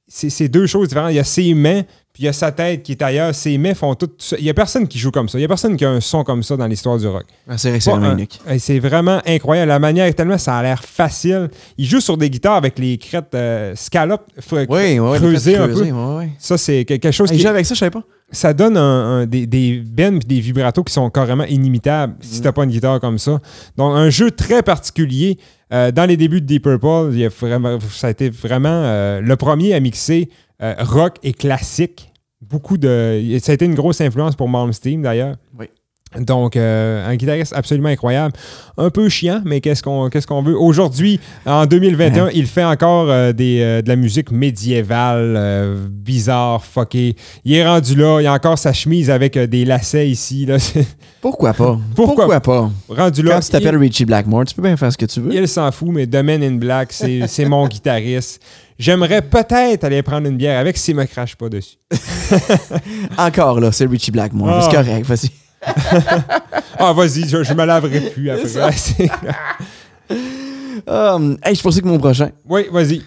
c'est 0.07 0.47
deux 0.47 0.67
choses 0.67 0.87
différentes. 0.89 1.11
Il 1.11 1.15
y 1.17 1.19
a 1.19 1.23
ses 1.23 1.53
mains, 1.53 1.81
puis 2.17 2.23
il 2.23 2.25
y 2.25 2.29
a 2.29 2.33
sa 2.33 2.51
tête 2.51 2.81
qui 2.81 2.93
est 2.93 3.01
ailleurs. 3.03 3.35
Ses 3.35 3.59
mains 3.59 3.75
font 3.75 3.93
tout 3.93 4.09
ça. 4.17 4.35
Il 4.39 4.43
n'y 4.43 4.49
a 4.49 4.53
personne 4.55 4.87
qui 4.87 4.97
joue 4.97 5.11
comme 5.11 5.29
ça. 5.29 5.37
Il 5.37 5.41
n'y 5.41 5.45
a 5.45 5.47
personne 5.47 5.77
qui 5.77 5.85
a 5.85 5.89
un 5.91 6.01
son 6.01 6.23
comme 6.23 6.41
ça 6.41 6.57
dans 6.57 6.65
l'histoire 6.65 6.97
du 6.97 7.05
rock. 7.07 7.25
Ah, 7.47 7.57
c'est 7.59 7.69
un- 7.89 8.13
unique. 8.13 8.39
C'est 8.57 8.79
vraiment 8.79 9.21
incroyable. 9.27 9.69
La 9.69 9.77
manière, 9.77 10.11
tellement 10.15 10.39
ça 10.39 10.57
a 10.57 10.63
l'air 10.63 10.83
facile. 10.83 11.49
Il 11.77 11.85
joue 11.85 11.99
sur 11.99 12.17
des 12.17 12.29
guitares 12.31 12.55
avec 12.55 12.79
les 12.79 12.97
crêtes 12.97 13.35
euh, 13.35 13.73
scallop 13.75 14.17
f- 14.41 14.65
Oui, 14.67 15.17
creusées 15.19 15.57
un 15.57 15.67
peu. 15.67 15.83
Ouais, 15.83 15.91
ouais. 15.91 16.29
Ça, 16.39 16.57
c'est 16.57 16.85
quelque 16.85 17.11
chose 17.11 17.29
Hey, 17.31 17.37
qui. 17.37 17.43
j'ai 17.43 17.49
avec 17.49 17.65
ça, 17.67 17.75
je 17.75 17.79
savais 17.79 17.91
pas. 17.91 18.03
Ça 18.31 18.53
donne 18.53 18.75
un- 18.77 19.19
un- 19.21 19.25
des, 19.27 19.45
des 19.45 19.81
bends 19.85 20.15
et 20.15 20.25
des 20.25 20.39
vibratos 20.39 20.83
qui 20.85 20.93
sont 20.93 21.09
carrément 21.11 21.45
inimitables 21.45 22.15
si 22.19 22.41
t'as 22.41 22.51
pas 22.51 22.63
une 22.63 22.71
guitare 22.71 22.99
comme 22.99 23.19
ça. 23.19 23.39
Donc, 23.77 23.95
un 23.95 24.09
jeu 24.09 24.31
très 24.31 24.63
particulier. 24.63 25.37
Euh, 25.73 25.91
dans 25.91 26.05
les 26.05 26.15
débuts 26.15 26.39
de 26.39 26.45
Deep 26.45 26.63
Purple, 26.63 27.09
il 27.13 27.25
a 27.25 27.27
vraiment, 27.29 27.77
ça 27.91 28.07
a 28.07 28.09
été 28.11 28.29
vraiment 28.29 28.69
euh, 28.71 29.19
le 29.19 29.35
premier 29.35 29.73
à 29.73 29.81
mixer 29.81 30.29
rock 30.59 31.17
et 31.23 31.33
classique. 31.33 32.13
Beaucoup 32.41 32.77
de. 32.77 33.37
Ça 33.41 33.51
a 33.51 33.55
été 33.55 33.65
une 33.65 33.75
grosse 33.75 33.99
influence 34.01 34.35
pour 34.35 34.47
Malmsteen 34.47 35.01
d'ailleurs. 35.01 35.37
Donc, 36.15 36.55
euh, 36.55 37.07
un 37.07 37.15
guitariste 37.15 37.53
absolument 37.53 37.89
incroyable. 37.89 38.33
Un 38.77 38.89
peu 38.89 39.09
chiant, 39.09 39.41
mais 39.45 39.59
qu'est-ce 39.59 39.83
qu'on 39.83 40.09
qu'est-ce 40.09 40.25
qu'on 40.25 40.41
veut? 40.41 40.57
Aujourd'hui, 40.57 41.19
en 41.45 41.65
2021, 41.65 42.29
il 42.33 42.47
fait 42.47 42.63
encore 42.63 43.09
euh, 43.09 43.33
des, 43.33 43.59
euh, 43.61 43.81
de 43.81 43.89
la 43.89 43.95
musique 43.95 44.31
médiévale, 44.31 45.77
bizarre, 45.89 46.63
fucké. 46.63 47.15
Il 47.43 47.53
est 47.53 47.67
rendu 47.67 47.95
là, 47.95 48.21
il 48.21 48.27
a 48.27 48.33
encore 48.33 48.57
sa 48.57 48.73
chemise 48.73 49.09
avec 49.09 49.37
des 49.37 49.65
lacets 49.65 50.09
ici. 50.09 50.45
Là. 50.45 50.57
Pourquoi 51.21 51.53
pas? 51.53 51.77
Pourquoi 51.95 52.39
pas? 52.39 52.71
rendu 52.87 53.21
là. 53.21 53.35
Quand 53.35 53.39
tu 53.41 53.49
t'appelles 53.49 53.75
il, 53.75 53.79
Richie 53.79 54.05
Blackmore, 54.05 54.45
tu 54.45 54.55
peux 54.55 54.61
bien 54.61 54.77
faire 54.77 54.91
ce 54.91 54.97
que 54.97 55.05
tu 55.05 55.19
veux. 55.19 55.35
il 55.35 55.47
s'en 55.47 55.71
fout, 55.71 55.89
mais 55.91 56.07
The 56.07 56.23
Man 56.23 56.41
in 56.41 56.55
Black, 56.55 56.93
c'est 56.93 57.45
mon 57.45 57.67
guitariste. 57.67 58.41
J'aimerais 58.79 59.23
peut-être 59.23 59.83
aller 59.83 60.03
prendre 60.03 60.27
une 60.27 60.37
bière 60.37 60.59
avec 60.59 60.77
s'il 60.77 60.95
me 60.95 61.05
crache 61.05 61.35
pas 61.35 61.49
dessus. 61.49 61.77
Encore 63.17 63.59
là, 63.59 63.71
c'est 63.71 63.87
Richie 63.87 64.11
Blackmore. 64.11 64.49
Ah. 64.49 64.61
C'est 64.61 64.75
correct, 64.75 65.05
vas-y. 65.05 65.31
Ah, 66.79 66.93
vas-y, 66.93 67.27
je, 67.27 67.43
je 67.43 67.53
me 67.53 67.65
laverai 67.65 68.01
plus 68.11 68.29
après. 68.29 68.47
Um, 70.87 71.37
hey, 71.43 71.55
je 71.55 71.61
pensais 71.61 71.81
que 71.81 71.87
mon 71.87 71.97
prochain. 71.97 72.29
oui, 72.47 72.67
vas-y. 72.71 73.01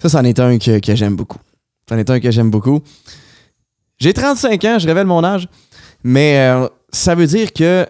Ça, 0.00 0.08
c'en 0.08 0.22
est 0.24 0.38
un 0.38 0.56
que, 0.56 0.78
que 0.78 0.94
j'aime 0.94 1.16
beaucoup. 1.16 1.38
C'en 1.88 1.98
est 1.98 2.08
un 2.08 2.20
que 2.20 2.30
j'aime 2.30 2.48
beaucoup. 2.48 2.80
J'ai 3.98 4.12
35 4.14 4.64
ans, 4.64 4.78
je 4.78 4.86
révèle 4.86 5.06
mon 5.06 5.22
âge, 5.24 5.48
mais 6.04 6.38
euh, 6.38 6.68
ça 6.90 7.14
veut 7.16 7.26
dire 7.26 7.52
que 7.52 7.86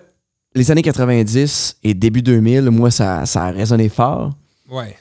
les 0.55 0.71
années 0.71 0.83
90 0.83 1.77
et 1.85 1.95
début 1.95 2.23
2000, 2.23 2.71
moi, 2.71 2.91
ça, 2.91 3.27
ça 3.27 3.45
a 3.45 3.51
résonné 3.51 3.89
fort. 3.91 4.33
Ouais. 4.71 4.97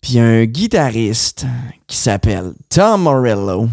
Puis 0.00 0.18
un 0.18 0.44
guitariste 0.44 1.46
qui 1.86 1.96
s'appelle 1.96 2.52
Tom 2.68 3.02
Morello 3.02 3.68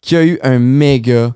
qui 0.00 0.16
a 0.16 0.24
eu 0.24 0.38
un 0.42 0.58
méga, 0.58 1.32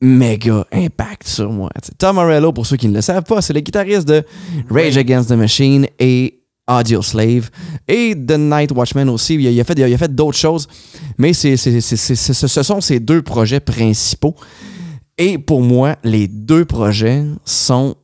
méga 0.00 0.64
impact 0.72 1.26
sur 1.26 1.50
moi. 1.50 1.70
T'sais, 1.80 1.92
Tom 1.98 2.16
Morello, 2.16 2.52
pour 2.52 2.66
ceux 2.66 2.76
qui 2.76 2.88
ne 2.88 2.94
le 2.94 3.00
savent 3.00 3.24
pas, 3.24 3.40
c'est 3.42 3.52
le 3.52 3.60
guitariste 3.60 4.06
de 4.06 4.22
Rage 4.70 4.96
Against 4.96 5.28
the 5.28 5.32
Machine 5.32 5.86
et 5.98 6.34
Audio 6.70 7.02
Slave 7.02 7.50
et 7.88 8.14
The 8.14 8.38
Night 8.38 8.72
Watchman 8.72 9.08
aussi. 9.08 9.34
Il 9.34 9.46
a, 9.46 9.50
il 9.50 9.60
a 9.60 9.64
fait, 9.64 9.78
il 9.78 9.94
a 9.94 9.98
fait 9.98 10.14
d'autres 10.14 10.36
choses, 10.38 10.68
mais 11.16 11.32
c'est, 11.32 11.56
ce 11.56 12.62
sont 12.62 12.80
ses 12.80 13.00
deux 13.00 13.22
projets 13.22 13.60
principaux. 13.60 14.34
Et 15.16 15.38
pour 15.38 15.62
moi, 15.62 15.96
les 16.04 16.28
deux 16.28 16.64
projets 16.64 17.24
sont 17.44 17.96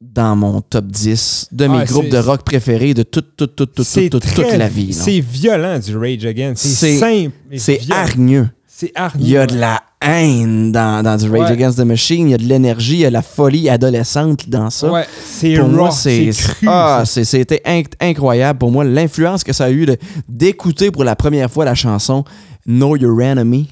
dans 0.00 0.34
mon 0.34 0.60
top 0.60 0.86
10 0.86 1.48
de 1.52 1.66
mes 1.68 1.78
Ah, 1.78 1.84
groupes 1.84 2.08
de 2.08 2.18
rock 2.18 2.42
préférés 2.42 2.92
de 2.92 3.04
toute, 3.04 3.36
toute, 3.36 3.54
toute, 3.54 3.74
toute, 3.74 3.86
toute, 3.86 4.10
toute, 4.10 4.34
toute 4.34 4.52
la 4.52 4.68
vie. 4.68 4.92
C'est 4.92 5.20
violent 5.20 5.78
du 5.78 5.96
Rage 5.96 6.24
Against. 6.26 6.64
C'est 6.64 6.98
simple. 6.98 7.32
C'est 7.56 7.80
hargneux. 7.90 8.48
C'est 8.82 8.90
hargneux. 8.96 9.24
Il 9.24 9.30
y 9.30 9.36
a 9.36 9.46
de 9.46 9.56
la 9.56 9.80
haine 10.00 10.72
dans, 10.72 11.04
dans 11.04 11.16
du 11.16 11.30
Rage 11.30 11.42
Ouais. 11.42 11.52
Against 11.52 11.78
the 11.78 11.84
Machine. 11.84 12.26
Il 12.26 12.30
y 12.32 12.34
a 12.34 12.38
de 12.38 12.42
l'énergie, 12.42 12.94
il 12.94 12.98
y 12.98 13.04
a 13.04 13.10
de 13.10 13.12
la 13.12 13.22
folie 13.22 13.70
adolescente 13.70 14.48
dans 14.48 14.70
ça. 14.70 14.90
Ouais, 14.90 15.06
c'est 15.24 15.54
pour 15.54 15.66
raw, 15.66 15.72
moi, 15.72 15.90
c'est 15.92 16.30
ah, 16.66 17.04
c'était 17.06 17.62
inc- 17.64 17.92
incroyable 18.00 18.58
pour 18.58 18.72
moi 18.72 18.82
l'influence 18.82 19.44
que 19.44 19.52
ça 19.52 19.66
a 19.66 19.70
eu 19.70 19.86
d'écouter 20.28 20.90
pour 20.90 21.04
la 21.04 21.14
première 21.14 21.48
fois 21.48 21.64
la 21.64 21.76
chanson 21.76 22.24
Know 22.66 22.96
Your 22.96 23.22
Enemy. 23.22 23.68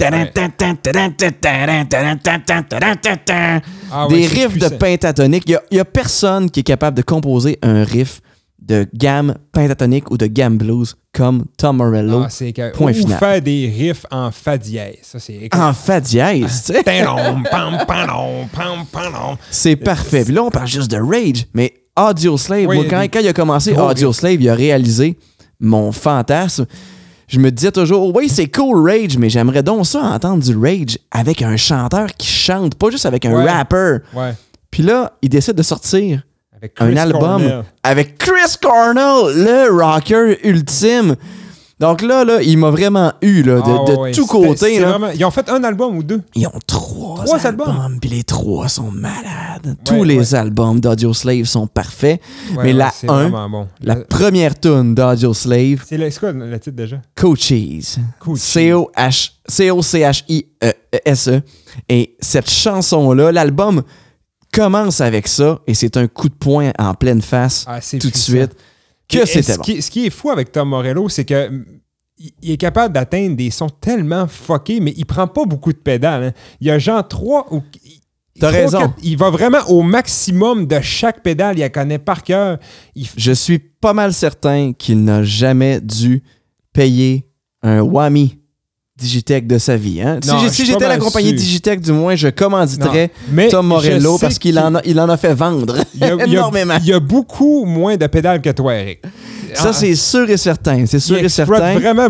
Ah 0.00 0.10
ouais, 4.06 4.16
Des 4.16 4.26
riffs 4.28 4.58
de 4.58 4.68
pentatonique. 4.68 5.42
Il 5.48 5.58
n'y 5.72 5.80
a, 5.80 5.84
personne 5.84 6.50
qui 6.50 6.60
est 6.60 6.64
capable 6.64 6.96
de 6.96 7.02
composer 7.02 7.58
un 7.62 7.82
riff 7.82 8.20
de 8.66 8.86
gamme 8.94 9.34
pentatonique 9.52 10.10
ou 10.10 10.16
de 10.16 10.26
gamme 10.26 10.56
blues 10.56 10.96
comme 11.12 11.44
Tom 11.58 11.76
Morello 11.76 12.22
Ah, 12.24 12.30
c'est 12.30 12.52
que- 12.52 12.72
Point 12.72 12.92
ou 12.92 12.94
final. 12.94 13.18
faire 13.18 13.42
des 13.42 13.66
riffs 13.76 14.06
en 14.10 14.30
fa 14.30 14.56
dièse. 14.56 14.96
Ça, 15.02 15.18
c'est 15.18 15.48
en 15.54 15.72
fa 15.74 16.00
dièse. 16.00 16.64
tu 16.66 16.72
sais. 16.72 16.82
C'est 19.50 19.76
parfait. 19.76 20.24
Puis 20.24 20.34
là, 20.34 20.42
on 20.44 20.50
parle 20.50 20.66
juste 20.66 20.90
de 20.90 20.96
Rage, 20.96 21.46
mais 21.54 21.74
Audio 21.98 22.36
Slave, 22.36 22.66
Oui, 22.66 22.76
moi, 22.76 22.84
quand, 22.88 23.20
il 23.20 23.28
a 23.28 23.32
commencé 23.32 23.74
Audio. 23.76 24.12
Slave, 24.12 24.40
il 24.40 24.48
a 24.48 24.54
réalisé 24.54 25.18
mon 25.60 25.92
fantasme. 25.92 26.66
Je 27.28 27.38
me 27.38 27.50
disais 27.50 27.70
toujours, 27.72 28.14
oui, 28.14 28.28
c'est 28.28 28.48
cool 28.48 28.86
Rage, 28.88 29.16
mais 29.18 29.28
j'aimerais 29.30 29.62
donc 29.62 29.86
ça 29.86 30.00
entendre 30.02 30.42
du 30.42 30.56
Rage 30.56 30.98
avec 31.10 31.42
un 31.42 31.56
chanteur 31.56 32.08
qui 32.16 32.26
chante, 32.28 32.74
pas 32.74 32.90
juste 32.90 33.06
avec 33.06 33.24
un 33.24 33.34
Ouais. 33.34 33.50
rapper. 33.50 33.98
Ouais. 34.14 34.32
Puis 34.70 34.82
là, 34.82 35.12
il 35.22 35.28
décide 35.28 35.54
de 35.54 35.62
sortir 35.62 36.22
un 36.80 36.96
album 36.96 37.20
Cornell. 37.20 37.64
avec 37.82 38.18
Chris 38.18 38.56
Cornell, 38.60 39.34
le 39.44 39.68
rocker 39.70 40.38
ultime. 40.46 41.16
Donc 41.80 42.02
là, 42.02 42.24
là, 42.24 42.40
il 42.40 42.56
m'a 42.56 42.70
vraiment 42.70 43.12
eu 43.20 43.42
là, 43.42 43.56
de, 43.56 43.62
Ah, 43.66 43.90
de 43.90 43.96
ouais, 43.96 44.12
tous 44.12 44.26
côtés. 44.26 44.56
c'est 44.76 44.78
là. 44.80 44.90
vraiment- 44.90 45.10
Ils 45.12 45.24
ont 45.24 45.30
fait 45.32 45.48
un 45.50 45.62
album 45.64 45.96
ou 45.98 46.02
deux? 46.04 46.22
Ils 46.36 46.46
ont 46.46 46.52
trois, 46.68 47.24
Trois 47.24 47.44
albums, 47.46 47.68
albums? 47.68 47.98
puis 48.00 48.10
les 48.10 48.22
trois 48.22 48.68
sont 48.68 48.92
malades. 48.92 49.76
Tous 49.84 49.94
Ouais, 49.96 50.06
les 50.06 50.34
albums 50.36 50.78
d'Audio 50.78 51.12
Slave 51.12 51.44
sont 51.46 51.66
parfaits. 51.66 52.20
Mais 52.62 52.72
la 52.72 52.90
c'est 52.92 53.10
1, 53.10 53.28
vraiment 53.28 53.50
bon. 53.50 53.68
la 53.82 53.96
Le- 53.96 54.04
première 54.04 54.58
tune 54.58 54.94
d'Audio 54.94 55.34
Slave, 55.34 55.82
C'est 55.84 55.98
le- 55.98 56.08
quoi 56.18 56.30
le 56.30 56.60
titre 56.60 56.76
déjà? 56.76 56.96
Coaches. 57.16 57.96
Coaches. 58.20 58.38
C-O-H- 58.40 59.30
C-O-C-H-I-E-S-E. 59.48 61.30
E 61.36 61.40
Et 61.88 62.16
cette 62.20 62.48
chanson-là, 62.50 63.32
l'album 63.32 63.82
commence 64.54 65.00
avec 65.00 65.28
ça 65.28 65.60
et 65.66 65.74
c'est 65.74 65.96
un 65.96 66.06
coup 66.06 66.28
de 66.28 66.34
poing 66.34 66.72
en 66.78 66.94
pleine 66.94 67.22
face 67.22 67.64
Ah, 67.68 67.80
tout 67.80 68.10
de 68.10 68.16
suite. 68.16 68.52
Que 69.08 69.26
c'était 69.26 69.52
ce 69.52 69.56
bon. 69.58 69.62
qui, 69.62 69.82
ce 69.82 69.90
qui 69.90 70.06
est 70.06 70.10
fou 70.10 70.30
avec 70.30 70.50
Tom 70.52 70.68
Morello, 70.70 71.08
c'est 71.08 71.24
que 71.24 71.48
mm, 71.50 71.64
il- 72.42 72.52
est 72.52 72.56
capable 72.56 72.94
d'atteindre 72.94 73.36
des 73.36 73.50
sons 73.50 73.68
tellement 73.68 74.26
fuckés, 74.26 74.80
mais 74.80 74.94
il 74.96 75.04
prend 75.04 75.26
pas 75.26 75.44
beaucoup 75.44 75.72
de 75.72 75.78
pédales. 75.78 76.24
hein. 76.24 76.32
Il 76.60 76.66
y 76.68 76.70
a 76.70 76.78
genre 76.78 77.06
trois 77.06 77.46
ou. 77.52 77.62
T'as 78.40 78.50
raison. 78.50 78.78
quatre- 78.80 78.94
il 79.02 79.16
va 79.16 79.30
vraiment 79.30 79.60
au 79.68 79.82
maximum 79.82 80.66
de 80.66 80.80
chaque 80.80 81.22
pédale. 81.22 81.56
Il 81.56 81.60
la 81.60 81.68
connaît 81.70 81.98
par 82.00 82.22
cœur. 82.24 82.58
Il, 82.96 83.06
Je 83.16 83.30
suis 83.32 83.58
pas 83.60 83.92
mal 83.92 84.12
certain 84.12 84.72
qu'il 84.72 85.04
n'a 85.04 85.22
jamais 85.22 85.80
dû 85.80 86.22
payer 86.72 87.28
un 87.62 87.80
Whammy 87.82 88.38
Digitech 88.96 89.48
de 89.48 89.58
sa 89.58 89.76
vie. 89.76 90.00
hein? 90.00 90.20
Non, 90.24 90.38
si 90.48 90.64
j'étais 90.64 90.86
la 90.86 90.98
compagnie. 90.98 91.32
Digitech, 91.32 91.80
du 91.80 91.90
moins, 91.90 92.14
je 92.14 92.28
commanditerais 92.28 93.10
mais 93.28 93.48
Tom 93.48 93.66
Morello 93.66 94.18
parce 94.18 94.38
qu'il 94.38 94.56
en, 94.56 94.76
a- 94.76 94.82
il 94.84 95.00
en 95.00 95.08
a 95.08 95.16
fait 95.16 95.34
vendre 95.34 95.76
il 95.96 96.04
a- 96.04 96.24
énormément. 96.24 96.74
il 96.80 96.86
y 96.86 96.92
a 96.92 97.00
beaucoup 97.00 97.64
moins 97.64 97.96
de 97.96 98.06
pédales 98.06 98.40
que 98.40 98.50
toi, 98.50 98.72
Eric. 98.76 99.00
Ça, 99.52 99.70
Ah, 99.70 99.72
c'est 99.72 99.96
sûr 99.96 100.30
et 100.30 100.36
certain. 100.36 100.84
C'est 100.86 101.00
sûr 101.00 101.18
il 101.18 101.24
et 101.24 101.28
certain. 101.28 101.74
vraiment 101.76 102.06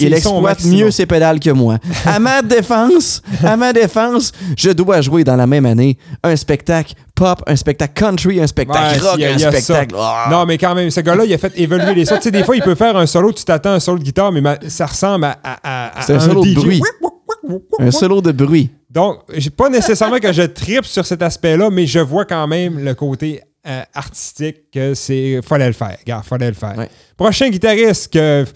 Il 0.00 0.14
exploite 0.14 0.64
mieux 0.64 0.90
ses 0.90 1.04
pédales 1.04 1.38
que 1.38 1.50
moi. 1.50 1.76
À 2.06 2.18
ma 2.18 2.40
défense, 2.40 3.20
à 3.44 3.58
ma 3.58 3.74
défense, 3.74 4.32
je 4.56 4.70
dois 4.70 5.02
jouer 5.02 5.22
dans 5.22 5.36
la 5.36 5.46
même 5.46 5.66
année 5.66 5.98
un 6.22 6.34
spectacle 6.34 6.94
pop, 7.20 7.42
un 7.46 7.54
spectacle 7.56 7.92
country, 7.92 8.40
un 8.40 8.46
spectacle 8.46 9.02
Ouais, 9.02 9.08
rock, 9.10 9.14
il 9.18 9.20
y 9.20 9.24
a- 9.26 9.28
un 9.28 9.34
il 9.34 9.40
y 9.40 9.44
a 9.44 9.52
spectacle. 9.52 9.94
Ah! 9.98 10.28
Non, 10.30 10.46
mais 10.46 10.56
quand 10.56 10.74
même, 10.74 10.90
ce 10.90 11.00
gars-là, 11.00 11.24
il 11.26 11.34
a 11.34 11.38
fait 11.38 11.52
évoluer 11.58 11.94
les 11.94 12.06
sons. 12.06 12.16
Tu 12.16 12.22
sais, 12.22 12.30
des 12.30 12.42
fois, 12.44 12.56
il 12.56 12.62
peut 12.62 12.74
faire 12.74 12.96
un 12.96 13.04
solo, 13.06 13.30
tu 13.32 13.44
t'attends 13.44 13.72
un 13.72 13.80
solo 13.80 13.98
de 13.98 14.04
guitare, 14.04 14.32
mais 14.32 14.40
ma- 14.40 14.58
ça 14.68 14.86
ressemble 14.86 15.26
à, 15.26 15.38
à- 15.44 15.58
à- 15.62 15.98
à 15.98 16.02
C'est 16.02 16.14
un 16.14 16.20
solo 16.20 16.42
de 16.44 16.54
bruit. 16.54 16.80
Un 17.78 17.90
solo 17.90 18.20
de 18.22 18.32
bruit. 18.32 18.70
Donc, 18.88 19.18
pas 19.56 19.68
nécessairement 19.68 20.18
que 20.18 20.32
je 20.32 20.42
tripe 20.42 20.84
sur 20.86 21.04
cet 21.06 21.22
aspect-là, 21.22 21.68
mais 21.70 21.86
je 21.86 21.98
vois 22.00 22.24
quand 22.24 22.46
même 22.46 22.78
le 22.82 22.94
côté 22.94 23.40
euh, 23.66 23.82
artistique 23.94 24.70
que 24.72 24.94
c'est. 24.94 25.40
Fallait 25.42 25.66
le 25.66 25.72
faire. 25.72 25.96
Regarde, 26.00 26.24
fallait 26.24 26.48
le 26.48 26.54
faire. 26.54 26.76
Ouais. 26.78 26.88
Prochain 27.16 27.50
guitariste, 27.50 28.10
que 28.12 28.46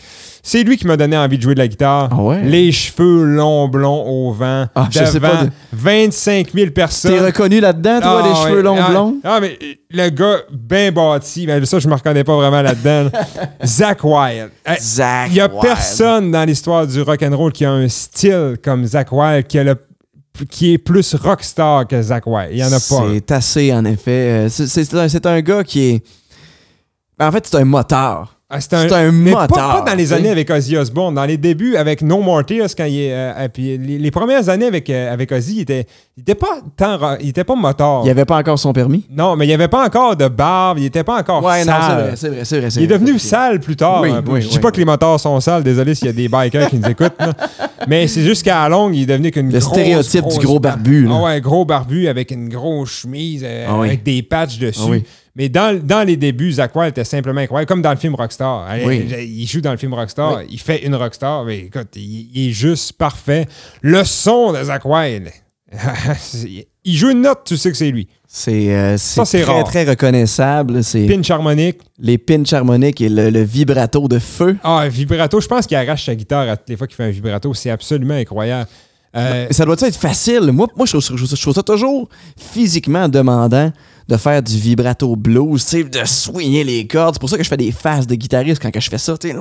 c'est 0.42 0.62
lui 0.62 0.78
qui 0.78 0.86
m'a 0.86 0.96
donné 0.96 1.16
envie 1.18 1.36
de 1.36 1.42
jouer 1.42 1.54
de 1.54 1.58
la 1.58 1.68
guitare. 1.68 2.08
Ah 2.10 2.22
ouais? 2.22 2.42
Les 2.42 2.72
cheveux 2.72 3.24
longs, 3.24 3.68
blonds 3.68 4.02
au 4.06 4.32
vent. 4.32 4.66
Ah, 4.74 4.88
je 4.90 5.04
sais 5.04 5.20
pas 5.20 5.44
de- 5.44 5.50
25 5.74 6.52
000 6.54 6.70
personnes. 6.70 7.12
T'es 7.12 7.20
reconnu 7.20 7.60
là-dedans, 7.60 8.00
toi, 8.00 8.22
Ah, 8.24 8.28
les 8.28 8.34
cheveux 8.48 8.62
longs 8.62 8.82
blonds? 8.88 9.16
Ah, 9.22 9.38
mais 9.40 9.58
le 9.90 10.08
gars 10.08 10.38
bien 10.50 10.90
bâti, 10.92 11.46
mais 11.46 11.62
ça, 11.66 11.78
je 11.78 11.88
me 11.88 11.94
reconnais 11.94 12.24
pas 12.24 12.36
vraiment 12.36 12.62
là-dedans. 12.62 13.10
Zach 13.64 13.98
Wilde. 14.02 14.50
Hey, 14.64 14.78
Zach 14.80 15.26
Il 15.30 15.36
y 15.36 15.40
a 15.42 15.48
personne 15.50 16.30
dans 16.30 16.44
l'histoire 16.44 16.86
du 16.86 17.02
rock 17.02 17.22
and 17.22 17.36
roll 17.36 17.52
qui 17.52 17.66
a 17.66 17.70
un 17.72 17.88
style 17.88 18.56
comme 18.64 18.86
Zach 18.86 19.08
Wilde, 19.12 19.46
qui, 19.46 19.58
a 19.58 19.64
le- 19.64 19.76
qui 20.50 20.72
est 20.72 20.78
plus 20.78 21.14
rockstar 21.14 21.86
que 21.86 22.00
Zach 22.02 22.24
Wilde. 22.26 22.50
Il 22.52 22.58
y 22.58 22.64
en 22.64 22.72
a 22.72 22.80
pas. 22.80 23.08
C'est 23.12 23.30
assez, 23.30 23.72
en 23.72 23.84
effet. 23.84 24.46
Euh, 24.46 24.48
c'est- 24.48 24.66
un, 24.94 25.08
un 25.26 25.40
gars 25.40 25.62
qui 25.64 25.80
est. 25.80 26.04
En 27.20 27.30
fait, 27.30 27.46
c'est 27.46 27.56
un 27.56 27.64
moteur. 27.64 28.33
Ah, 28.50 28.60
c'est 28.60 28.74
un 28.74 29.10
mais 29.10 29.30
moteur, 29.30 29.48
Pas, 29.48 29.80
pas 29.80 29.90
dans 29.90 29.96
les 29.96 30.12
années 30.12 30.28
avec 30.28 30.50
Ozzy 30.50 30.76
Osbourne. 30.76 31.14
Dans 31.14 31.24
les 31.24 31.38
débuts 31.38 31.76
avec 31.76 32.02
No 32.02 32.20
More 32.20 32.44
Tears, 32.44 32.68
quand 32.76 32.84
il 32.84 33.00
est, 33.00 33.12
euh, 33.12 33.32
euh, 33.38 33.48
puis 33.48 33.78
les, 33.78 33.98
les 33.98 34.10
premières 34.10 34.48
années 34.50 34.66
avec, 34.66 34.88
euh, 34.90 35.12
avec 35.12 35.32
Ozzy, 35.32 35.56
il 35.56 35.60
était, 35.62 35.86
il 36.16 36.20
était 36.20 36.34
pas 36.34 36.58
tant, 36.76 37.16
il 37.20 37.30
était 37.30 37.42
pas 37.42 37.54
moteur. 37.54 38.02
Il 38.04 38.10
avait 38.10 38.26
pas 38.26 38.36
encore 38.36 38.58
son 38.58 38.74
permis? 38.74 39.06
Non, 39.10 39.34
mais 39.34 39.46
il 39.46 39.52
avait 39.54 39.66
pas 39.68 39.86
encore 39.86 40.14
de 40.14 40.28
barbe, 40.28 40.78
il 40.78 40.84
était 40.84 41.02
pas 41.02 41.18
encore 41.20 41.42
Ouais, 41.42 41.64
non, 41.64 41.72
c'est 41.72 41.86
sale. 41.86 42.02
vrai, 42.02 42.12
c'est 42.16 42.28
vrai, 42.28 42.44
c'est 42.44 42.58
vrai. 42.60 42.68
Il 42.76 42.82
est 42.82 42.86
devenu 42.86 43.18
sale 43.18 43.60
plus 43.60 43.76
tard. 43.76 44.02
Oui, 44.02 44.10
un 44.10 44.22
peu. 44.22 44.32
oui, 44.32 44.42
je 44.42 44.48
dis 44.48 44.56
oui, 44.56 44.60
pas 44.60 44.70
que 44.70 44.76
les 44.78 44.84
moteurs 44.84 45.18
sont 45.18 45.40
sales, 45.40 45.62
désolé 45.62 45.94
s'il 45.94 46.06
y 46.06 46.10
a 46.10 46.12
des 46.12 46.28
bikers 46.28 46.68
qui 46.68 46.76
nous 46.76 46.88
écoutent. 46.88 47.18
là. 47.18 47.32
Mais 47.88 48.06
c'est 48.08 48.22
juste 48.22 48.42
qu'à 48.44 48.62
la 48.62 48.68
longue, 48.68 48.94
il 48.94 49.02
est 49.02 49.06
devenu 49.06 49.30
qu'une 49.30 49.50
Le 49.50 49.58
grosse, 49.58 49.72
stéréotype 49.72 50.20
grosse 50.20 50.38
du 50.38 50.46
gros 50.46 50.60
barbu, 50.60 51.06
là. 51.06 51.14
Ah 51.18 51.22
ouais, 51.24 51.40
gros 51.40 51.64
barbu 51.64 52.08
avec 52.08 52.30
une 52.30 52.48
grosse 52.50 52.90
chemise, 52.90 53.42
euh, 53.44 53.66
Ah 53.68 53.78
avec 53.82 54.02
des 54.02 54.22
patchs 54.22 54.58
dessus. 54.58 54.80
Ah 54.84 54.90
oui. 54.90 55.02
Mais 55.36 55.48
dans, 55.48 55.76
dans 55.84 56.06
les 56.06 56.16
débuts, 56.16 56.52
Zach 56.52 56.76
Wilde 56.76 56.90
était 56.90 57.02
simplement 57.04 57.40
incroyable, 57.40 57.68
comme 57.68 57.82
dans 57.82 57.90
le 57.90 57.96
film 57.96 58.14
Rockstar. 58.14 58.68
Oui. 58.86 59.04
Il 59.20 59.46
joue 59.48 59.60
dans 59.60 59.72
le 59.72 59.76
film 59.76 59.92
Rockstar, 59.94 60.42
il 60.48 60.60
fait 60.60 60.84
une 60.86 60.94
Rockstar, 60.94 61.44
mais 61.44 61.58
écoute, 61.60 61.88
il, 61.96 62.30
il 62.34 62.48
est 62.50 62.52
juste 62.52 62.92
parfait. 62.92 63.46
Le 63.82 64.04
son 64.04 64.52
de 64.52 64.62
Zach 64.62 64.82
Wilde, 64.84 65.30
il 66.84 66.96
joue 66.96 67.10
une 67.10 67.22
note, 67.22 67.40
tu 67.44 67.56
sais 67.56 67.70
que 67.70 67.76
c'est 67.76 67.90
lui. 67.90 68.06
C'est 68.26 68.74
euh, 68.74 68.96
c'est 68.96 69.14
Ça, 69.16 69.24
c'est 69.24 69.42
très, 69.42 69.52
rare. 69.52 69.64
très 69.64 69.84
reconnaissable. 69.84 70.80
Pinch 71.08 71.30
harmonique, 71.30 71.78
les 71.98 72.18
pinch 72.18 72.52
harmoniques 72.52 73.00
et 73.00 73.08
le, 73.08 73.30
le 73.30 73.42
vibrato 73.42 74.08
de 74.08 74.18
feu. 74.18 74.56
Ah, 74.64 74.86
vibrato. 74.88 75.40
Je 75.40 75.46
pense 75.46 75.66
qu'il 75.66 75.76
arrache 75.76 76.04
sa 76.06 76.14
guitare 76.14 76.48
à 76.48 76.56
toutes 76.56 76.68
les 76.68 76.76
fois 76.76 76.86
qu'il 76.86 76.96
fait 76.96 77.04
un 77.04 77.10
vibrato. 77.10 77.54
C'est 77.54 77.70
absolument 77.70 78.14
incroyable. 78.14 78.68
Euh, 79.16 79.46
Ça 79.50 79.64
doit 79.64 79.76
être 79.80 79.96
facile? 79.96 80.50
Moi, 80.52 80.66
moi 80.76 80.86
je, 80.86 80.92
trouve, 80.96 81.02
je 81.16 81.24
trouve- 81.24 81.36
je 81.36 81.42
trouve 81.42 81.54
ça 81.54 81.62
toujours 81.62 82.08
physiquement 82.36 83.08
demandant 83.08 83.72
de 84.08 84.16
faire 84.16 84.42
du 84.42 84.56
vibrato 84.58 85.16
blues, 85.16 85.66
de 85.72 86.04
soigner 86.04 86.62
les 86.64 86.86
cordes. 86.86 87.14
C'est 87.14 87.20
pour 87.20 87.30
ça 87.30 87.36
que 87.38 87.42
je 87.44 87.48
fais 87.48 87.56
des 87.56 87.72
faces 87.72 88.06
de 88.06 88.14
guitariste 88.14 88.60
quand 88.62 88.70
que 88.70 88.80
je 88.80 88.90
fais 88.90 88.98
ça. 88.98 89.16
tu 89.16 89.28
sais. 89.30 89.36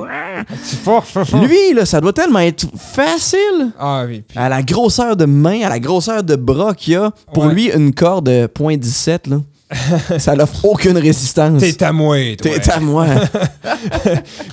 c'est 0.63 0.79
fort, 0.79 1.05
fort, 1.05 1.27
fort. 1.27 1.43
Lui, 1.43 1.73
là, 1.75 1.85
ça 1.85 1.99
doit 1.99 2.13
tellement 2.13 2.39
être 2.39 2.65
facile. 2.77 3.71
Ah 3.79 4.03
oui. 4.07 4.23
puis- 4.27 4.37
À 4.37 4.47
la 4.49 4.61
grosseur 4.63 5.15
de 5.17 5.25
main, 5.25 5.61
à 5.63 5.69
la 5.69 5.79
grosseur 5.79 6.23
de 6.23 6.35
bras 6.35 6.73
qu'il 6.73 6.93
y 6.93 6.95
a, 6.95 7.11
pour 7.33 7.45
Ouais. 7.45 7.53
lui, 7.53 7.71
une 7.71 7.93
corde 7.93 8.27
de 8.27 8.47
.17, 8.47 9.29
là, 9.29 9.37
ça 10.19 10.35
n'offre 10.35 10.63
aucune 10.65 10.97
résistance. 10.97 11.59
T'es 11.61 11.83
à 11.83 11.91
moi, 11.91 12.17
toi. 12.41 12.51
T'es 12.59 12.69
à 12.71 12.79
moi. 12.79 13.07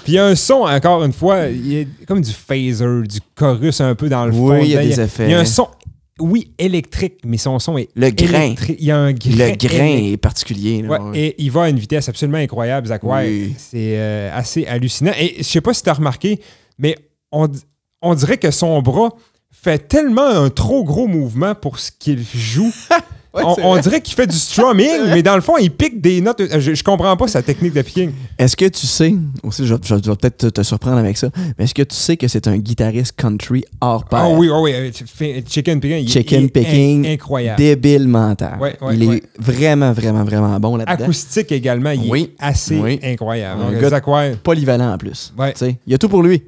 Puis 0.05 0.09
il 0.09 0.15
y 0.15 0.19
a 0.19 0.27
un 0.27 0.35
son, 0.35 0.63
encore 0.67 1.05
une 1.05 1.13
fois, 1.13 1.47
il 1.47 1.73
y 1.73 1.81
a 1.83 1.85
comme 2.07 2.21
du 2.23 2.33
phaser, 2.33 3.03
du 3.07 3.19
chorus 3.35 3.81
un 3.81 3.95
peu 3.95 4.09
dans 4.09 4.25
le 4.27 4.33
fond. 4.33 4.53
Oui, 4.53 4.61
il 4.63 4.69
y 4.71 4.77
a 4.77 4.83
dedans. 4.83 4.89
des 4.97 5.01
effets. 5.03 5.25
Il 5.27 5.31
y 5.31 5.35
a 5.35 5.41
un 5.41 5.45
son, 5.45 5.69
oui, 6.21 6.53
électrique, 6.59 7.19
mais 7.25 7.37
son 7.37 7.59
son 7.59 7.77
est 7.79 7.89
Le 7.95 8.11
grain. 8.11 8.55
Il 8.69 8.85
y 8.85 8.91
a 8.91 8.97
un 8.99 9.13
grain. 9.13 9.31
Le 9.31 9.57
grain 9.57 9.85
électrique. 9.87 10.13
est 10.13 10.17
particulier. 10.17 10.83
là, 10.83 10.89
Ouais, 10.89 10.99
ouais. 11.11 11.19
et 11.19 11.35
il 11.43 11.51
va 11.51 11.65
à 11.65 11.69
une 11.69 11.79
vitesse 11.79 12.09
absolument 12.09 12.39
incroyable, 12.39 12.87
Zach. 12.89 13.03
Oui. 13.03 13.55
C'est 13.59 13.97
euh, 13.99 14.31
assez 14.37 14.67
hallucinant. 14.67 15.13
Et 15.19 15.37
je 15.39 15.43
sais 15.43 15.61
pas 15.61 15.75
si 15.75 15.83
tu 15.83 15.89
as 15.89 15.95
remarqué, 15.95 16.41
mais 16.79 16.97
on, 17.33 17.49
on 18.03 18.15
dirait 18.15 18.39
que 18.39 18.51
son 18.51 18.81
bras 18.83 19.11
fait 19.51 19.79
tellement 19.89 20.27
un 20.29 20.49
trop 20.51 20.85
gros 20.85 21.07
mouvement 21.09 21.55
pour 21.55 21.79
ce 21.79 21.91
qu'il 21.99 22.23
joue. 22.35 22.73
Ouais, 23.33 23.43
on, 23.63 23.79
dirait 23.79 24.01
qu'il 24.01 24.15
fait 24.15 24.27
du 24.27 24.37
strumming, 24.37 25.03
mais 25.07 25.23
dans 25.23 25.37
le 25.37 25.41
fond, 25.41 25.57
il 25.57 25.71
pique 25.71 26.01
des 26.01 26.21
notes. 26.21 26.43
Je, 26.59 26.75
je 26.75 26.83
comprends 26.83 27.17
pas 27.17 27.29
sa 27.29 27.43
technique 27.43 27.73
de 27.73 27.83
picking. 27.83 28.11
Est-ce 28.37 28.57
que 28.57 28.65
tu 28.65 28.87
sais, 28.89 29.15
aussi, 29.45 29.65
je, 29.65 29.75
je- 29.81 29.89
je 30.03 30.11
vais 30.11 30.17
peut-être 30.17 30.37
te, 30.39 30.47
te 30.49 30.63
surprendre 30.65 30.97
avec 30.99 31.17
ça, 31.17 31.29
mais 31.57 31.65
est-ce 31.65 31.75
que 31.75 31.83
tu 31.83 31.95
sais 31.95 32.17
que 32.17 32.27
c'est 32.27 32.49
un 32.49 32.59
guitariste 32.59 33.13
country 33.17 33.65
hors 33.81 34.05
pair? 34.05 34.21
Ah 34.25 34.31
oui, 34.31 34.49
ah 34.53 34.61
oui, 34.61 34.73
euh, 34.75 34.91
chicken 35.49 35.79
picking. 35.81 35.99
il- 36.05 36.09
Chicken 36.09 36.43
il 36.43 36.51
picking, 36.51 37.07
in- 37.07 37.13
incroyable. 37.13 37.59
Débile 37.59 38.09
mental. 38.09 38.59
Ouais, 38.61 38.77
ouais, 38.81 38.97
il 38.97 39.09
ouais. 39.09 39.17
est 39.19 39.23
vraiment, 39.39 39.93
vraiment, 39.93 40.25
vraiment 40.25 40.59
bon 40.59 40.77
là-dedans. 40.77 41.05
Acoustique 41.05 41.53
également, 41.53 41.91
il 41.93 42.11
Oui. 42.11 42.33
est 42.41 42.45
assez 42.45 42.79
Oui. 42.81 42.99
incroyable. 43.05 43.63
Un 43.63 43.81
Donc, 43.81 43.91
gars-. 43.93 44.33
Polyvalent 44.43 44.93
en 44.93 44.99
plus. 44.99 45.33
Ouais. 45.39 45.53
Tu 45.53 45.59
sais, 45.61 45.77
Il 45.87 45.93
y 45.93 45.95
a 45.95 45.99
tout 45.99 46.09
pour 46.09 46.23
lui. 46.25 46.43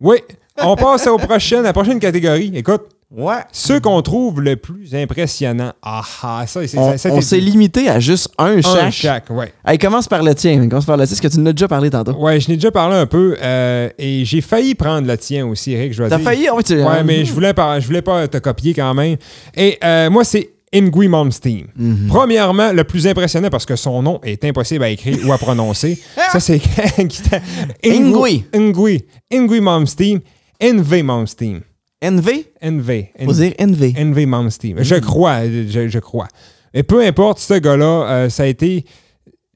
Oui, 0.00 0.16
on 0.62 0.76
passe 0.76 1.06
au 1.08 1.18
prochain, 1.18 1.58
à 1.58 1.62
la 1.62 1.72
prochaine 1.74 2.00
catégorie. 2.00 2.50
Écoute, 2.54 2.82
Ouais. 3.14 3.34
ceux 3.52 3.78
qu'on 3.78 4.00
trouve 4.00 4.40
le 4.40 4.56
plus 4.56 4.94
impressionnant. 4.94 5.72
Ah 5.82 6.02
ah, 6.22 6.44
ça, 6.46 6.66
c'est 6.66 6.78
On, 6.78 6.96
ça, 6.96 7.20
s'est 7.20 7.40
limité 7.40 7.88
à 7.88 8.00
juste 8.00 8.28
un, 8.38 8.56
un 8.56 8.60
chaque. 8.62 8.92
chaque. 8.92 9.30
ouais. 9.30 9.52
Hey, 9.66 9.76
commence 9.78 10.08
par 10.08 10.22
le 10.22 10.34
tien. 10.34 10.66
Commence 10.68 10.86
par 10.86 10.96
le 10.96 11.04
tien. 11.06 11.12
Est-ce 11.12 11.20
que 11.22 11.28
tu 11.28 11.38
en 11.38 11.46
as 11.46 11.52
déjà 11.52 11.68
parlé 11.68 11.90
tantôt? 11.90 12.12
Ouais, 12.14 12.40
je 12.40 12.48
n'ai 12.48 12.56
déjà 12.56 12.70
parlé 12.70 12.96
un 12.96 13.06
peu 13.06 13.36
euh, 13.42 13.90
et 13.98 14.24
j'ai 14.24 14.40
failli 14.40 14.74
prendre 14.74 15.06
le 15.06 15.18
tien 15.18 15.46
aussi, 15.46 15.72
Eric, 15.72 15.92
je 15.92 16.04
T'as 16.04 16.16
dire. 16.16 16.20
failli? 16.20 16.48
Ouais, 16.50 16.62
tu- 16.62 16.82
Ouais, 16.82 17.04
mais 17.04 17.24
je 17.24 17.32
voulais, 17.32 17.52
pas, 17.52 17.78
je 17.80 17.86
voulais 17.86 18.00
pas 18.02 18.26
te 18.28 18.38
copier 18.38 18.72
quand 18.72 18.94
même. 18.94 19.16
Et 19.54 19.78
euh, 19.84 20.08
moi, 20.08 20.24
c'est 20.24 20.48
Ingui 20.74 21.08
Malmsteen. 21.08 21.66
Mhm. 21.76 22.06
Premièrement, 22.08 22.72
le 22.72 22.84
plus 22.84 23.06
impressionnant 23.06 23.50
parce 23.50 23.66
que 23.66 23.76
son 23.76 24.00
nom 24.02 24.20
est 24.22 24.42
impossible 24.46 24.84
à 24.84 24.88
écrire 24.88 25.18
ou 25.26 25.32
à 25.34 25.36
prononcer. 25.36 26.00
ça, 26.32 26.40
c'est 26.40 26.62
Ingui. 27.84 28.44
Ingui. 28.54 29.04
Ingui 29.30 29.60
Malmsteen. 29.60 30.20
N.V. 30.58 31.02
Malmsteen. 31.02 31.60
NV? 32.02 32.28
N.V. 32.60 33.12
Faut 33.24 33.32
dire 33.32 33.52
NV. 33.58 33.92
N.V. 33.96 34.26
Malmsteen. 34.26 34.82
Je 34.82 34.96
crois, 34.96 35.46
je, 35.46 35.88
je 35.88 35.98
crois. 35.98 36.28
Et 36.74 36.82
peu 36.82 37.04
importe, 37.04 37.38
ce 37.38 37.54
gars-là, 37.54 38.06
euh, 38.08 38.28
ça 38.28 38.42
a 38.42 38.46
été 38.46 38.84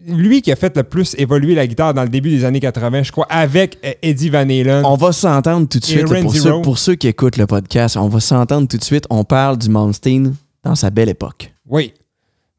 lui 0.06 0.42
qui 0.42 0.52
a 0.52 0.56
fait 0.56 0.76
le 0.76 0.82
plus 0.84 1.14
évoluer 1.18 1.54
la 1.54 1.66
guitare 1.66 1.92
dans 1.94 2.02
le 2.04 2.08
début 2.08 2.30
des 2.30 2.44
années 2.44 2.60
80, 2.60 3.02
je 3.02 3.12
crois, 3.12 3.26
avec 3.30 3.78
euh, 3.84 3.92
Eddie 4.02 4.28
Van 4.30 4.40
Halen. 4.48 4.84
On 4.84 4.94
va 4.96 5.10
s'entendre 5.12 5.66
tout 5.68 5.78
de 5.80 5.84
suite. 5.84 6.08
là, 6.08 6.20
pour, 6.20 6.34
ceux, 6.34 6.52
Rowe. 6.52 6.62
pour 6.62 6.78
ceux 6.78 6.94
qui 6.94 7.08
écoutent 7.08 7.36
le 7.38 7.46
podcast, 7.46 7.96
on 7.96 8.08
va 8.08 8.20
s'entendre 8.20 8.68
tout 8.68 8.76
de 8.76 8.84
suite. 8.84 9.04
On 9.10 9.24
parle 9.24 9.58
du 9.58 9.68
Malmsteen 9.68 10.34
dans 10.62 10.74
sa 10.74 10.90
belle 10.90 11.08
époque. 11.08 11.52
Oui. 11.68 11.92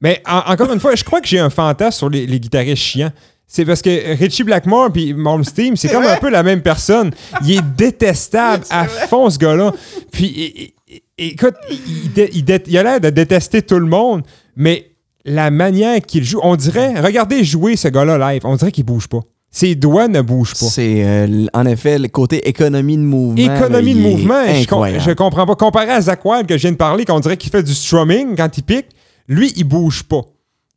Mais 0.01 0.21
en- 0.27 0.51
encore 0.51 0.71
une 0.73 0.79
fois, 0.79 0.95
je 0.95 1.03
crois 1.03 1.21
que 1.21 1.27
j'ai 1.27 1.39
un 1.39 1.49
fantasme 1.49 1.97
sur 1.97 2.09
les, 2.09 2.25
les 2.27 2.39
guitaristes 2.39 2.81
chiants. 2.83 3.11
C'est 3.47 3.63
parce 3.65 3.81
que 3.81 4.17
Richie 4.17 4.43
Blackmore 4.43 4.91
puis 4.91 5.13
Malmsteen, 5.13 5.75
c'est 5.77 5.87
comme 5.89 6.03
un 6.05 6.17
peu 6.17 6.29
la 6.29 6.43
même 6.43 6.61
personne. 6.61 7.11
Il 7.43 7.51
est 7.57 7.61
détestable 7.77 8.65
à 8.69 8.85
fond, 8.85 9.29
ce 9.29 9.37
gars-là. 9.37 9.71
Puis, 10.11 10.73
écoute, 11.17 11.55
il, 11.69 12.11
dé- 12.13 12.29
il 12.33 12.43
dé- 12.43 12.63
il 12.67 12.77
a 12.77 12.83
l'air 12.83 12.99
de 13.01 13.09
détester 13.09 13.61
tout 13.61 13.79
le 13.79 13.85
monde, 13.85 14.23
mais 14.55 14.91
la 15.25 15.49
manière 15.51 16.01
qu'il 16.01 16.23
joue, 16.23 16.39
on 16.43 16.55
dirait, 16.55 16.99
regardez 17.01 17.43
jouer 17.43 17.75
ce 17.75 17.87
gars-là 17.87 18.17
live, 18.33 18.41
on 18.45 18.55
dirait 18.55 18.71
qu'il 18.71 18.85
bouge 18.85 19.07
pas. 19.07 19.19
Ses 19.49 19.75
doigts 19.75 20.07
ne 20.09 20.21
bougent 20.21 20.53
pas. 20.53 20.65
C'est 20.65 21.03
euh, 21.05 21.45
en 21.53 21.65
effet 21.65 21.97
le 21.99 22.09
côté 22.09 22.47
économie 22.47 22.97
de 22.97 23.01
mouvement. 23.01 23.55
Économie 23.55 23.93
là, 23.93 23.99
de 24.01 24.07
mouvement, 24.07 24.43
je, 24.45 24.51
com- 24.51 24.59
incroyable. 24.79 25.03
je 25.05 25.11
comprends 25.11 25.45
pas. 25.45 25.55
Comparé 25.55 25.89
à 25.89 26.01
Zach 26.01 26.23
Wild 26.25 26.47
que 26.47 26.57
je 26.57 26.63
viens 26.63 26.73
de 26.73 26.77
parler, 26.77 27.05
qu'on 27.05 27.19
dirait 27.21 27.37
qu'il 27.37 27.49
fait 27.49 27.63
du 27.63 27.73
strumming 27.73 28.35
quand 28.35 28.55
il 28.57 28.63
pique, 28.63 28.87
lui, 29.27 29.53
il 29.55 29.63
bouge 29.63 30.03
pas. 30.03 30.21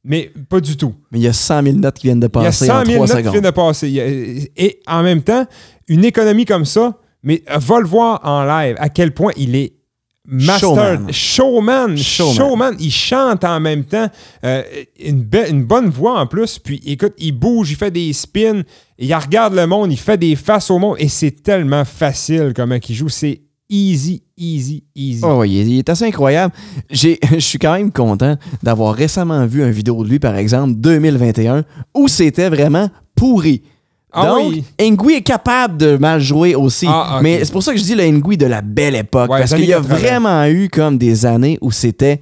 Mais 0.05 0.33
pas 0.49 0.61
du 0.61 0.77
tout. 0.77 0.95
Mais 1.13 1.19
il 1.19 1.23
y 1.23 1.29
a 1.29 1.33
100 1.33 1.63
000 1.63 1.77
notes 1.77 1.97
qui 1.99 2.07
viennent 2.07 2.21
de 2.21 2.29
Il 2.35 2.39
y 2.39 2.41
a 2.41 2.45
passer 2.47 2.67
100 2.67 2.81
en 2.81 2.85
000 2.85 3.05
3 3.05 3.07
notes 3.17 3.25
qui 3.27 3.31
viennent 3.33 3.45
de 3.45 3.51
passer. 3.51 4.01
A- 4.01 4.63
Et 4.63 4.81
en 4.87 5.03
même 5.03 5.23
temps, 5.23 5.47
une 5.89 6.05
économie 6.05 6.47
comme 6.47 6.65
ça, 6.65 6.99
mais 7.23 7.43
va 7.55 7.81
le 7.81 7.87
voir 7.87 8.21
en 8.25 8.45
live, 8.45 8.77
à 8.79 8.89
quel 8.89 9.13
point 9.13 9.33
il 9.37 9.55
est 9.57 9.75
master, 10.27 10.69
Showman. 11.11 11.13
showman, 11.13 11.97
Showman. 11.97 12.35
showman. 12.35 12.77
Il 12.79 12.91
chante 12.93 13.45
en 13.45 13.61
même 13.61 13.85
temps, 13.85 14.09
euh, 14.45 14.63
une, 15.05 15.29
une 15.51 15.65
bonne 15.65 15.91
voix 15.91 16.19
en 16.21 16.27
plus. 16.27 16.59
Puis 16.59 16.81
écoute, 16.87 17.15
il 17.19 17.33
bouge, 17.33 17.71
il 17.71 17.77
fait 17.77 17.91
des 17.91 18.13
spins, 18.13 18.63
il 18.99 19.15
regarde 19.15 19.55
le 19.55 19.67
monde, 19.67 19.93
il 19.93 19.99
fait 19.99 20.17
des 20.19 20.37
faces 20.37 20.71
au 20.71 20.79
monde, 20.79 20.97
et 20.99 21.09
c'est 21.09 21.43
tellement 21.43 21.85
facile 21.85 22.53
comment 22.55 22.77
il 22.89 22.95
joue. 22.95 23.09
C'est 23.09 23.43
easy, 23.71 24.23
easy, 24.37 24.83
easy. 24.95 25.21
Oh, 25.25 25.39
oui, 25.41 25.51
il 25.53 25.61
est- 25.61 25.71
il 25.75 25.79
est 25.79 25.89
assez 25.89 26.05
incroyable. 26.05 26.53
Je 26.91 27.17
suis 27.39 27.59
quand 27.59 27.73
même 27.75 27.93
content 27.93 28.37
d'avoir 28.63 28.95
récemment 28.95 29.47
vu 29.47 29.63
une 29.63 29.71
vidéo 29.71 30.03
de 30.05 30.09
lui, 30.11 30.19
par 30.19 30.37
exemple, 30.37 30.75
2021, 30.77 31.65
où 31.97 32.09
c'était 32.09 32.49
vraiment 32.51 32.91
pourri. 33.15 33.63
Ah 34.13 34.27
Donc, 34.27 34.53
oui. 34.53 34.65
Ngui 34.91 35.15
est 35.15 35.23
capable 35.23 35.77
de 35.77 35.97
mal 35.97 36.21
jouer 36.21 36.57
aussi. 36.57 36.87
Ah. 36.89 37.21
Mais 37.23 37.45
c'est 37.45 37.53
pour 37.53 37.63
ça 37.63 37.73
que 37.73 37.79
je 37.79 37.85
dis 37.85 37.95
le 37.95 38.05
Ngui 38.11 38.37
de 38.37 38.47
la 38.47 38.61
belle 38.61 38.97
époque. 38.97 39.31
Ouais, 39.31 39.39
parce 39.39 39.55
qu'il 39.55 39.65
y 39.67 39.73
a 39.73 39.77
années 39.79 39.87
80. 39.89 40.09
vraiment 40.09 40.45
eu 40.47 40.69
comme 40.69 40.99
des 40.99 41.25
années 41.27 41.59
où 41.61 41.71
c'était 41.71 42.21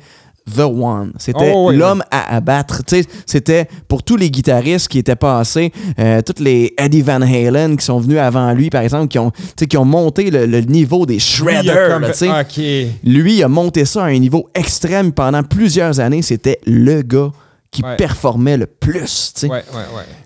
The 0.54 0.60
One. 0.60 1.12
C'était 1.18 1.52
Oh, 1.54 1.68
oui, 1.70 1.76
l'homme 1.76 2.02
à 2.10 2.34
abattre. 2.36 2.82
C'était 3.26 3.66
pour 3.88 4.02
tous 4.02 4.16
les 4.16 4.30
guitaristes 4.30 4.88
qui 4.88 4.98
étaient 4.98 5.16
passés, 5.16 5.72
euh, 5.98 6.20
tous 6.22 6.42
les 6.42 6.74
Eddie 6.78 7.02
Van 7.02 7.20
Halen 7.22 7.76
qui 7.76 7.84
sont 7.84 7.98
venus 8.00 8.18
avant 8.18 8.52
lui, 8.52 8.70
par 8.70 8.82
exemple, 8.82 9.08
qui 9.08 9.18
ont, 9.18 9.32
qui 9.68 9.76
ont 9.76 9.84
monté 9.84 10.30
le, 10.30 10.46
le 10.46 10.60
niveau 10.60 11.06
des 11.06 11.14
Lui, 11.14 11.20
a 11.20 11.62
shredders. 11.62 12.14
sais. 12.14 12.28
OK. 12.28 12.56
Lui, 13.04 13.36
il 13.36 13.42
a 13.42 13.48
monté 13.48 13.84
ça 13.84 14.04
à 14.04 14.06
un 14.08 14.18
niveau 14.18 14.48
extrême 14.54 15.12
pendant 15.12 15.42
plusieurs 15.42 16.00
années. 16.00 16.22
C'était 16.22 16.58
le 16.66 17.02
gars 17.02 17.30
qui 17.70 17.82
Ouais. 17.82 17.96
performait 17.96 18.56
le 18.56 18.64
plus. 18.66 19.34
Ouais, 19.42 19.48
ouais. 19.50 19.62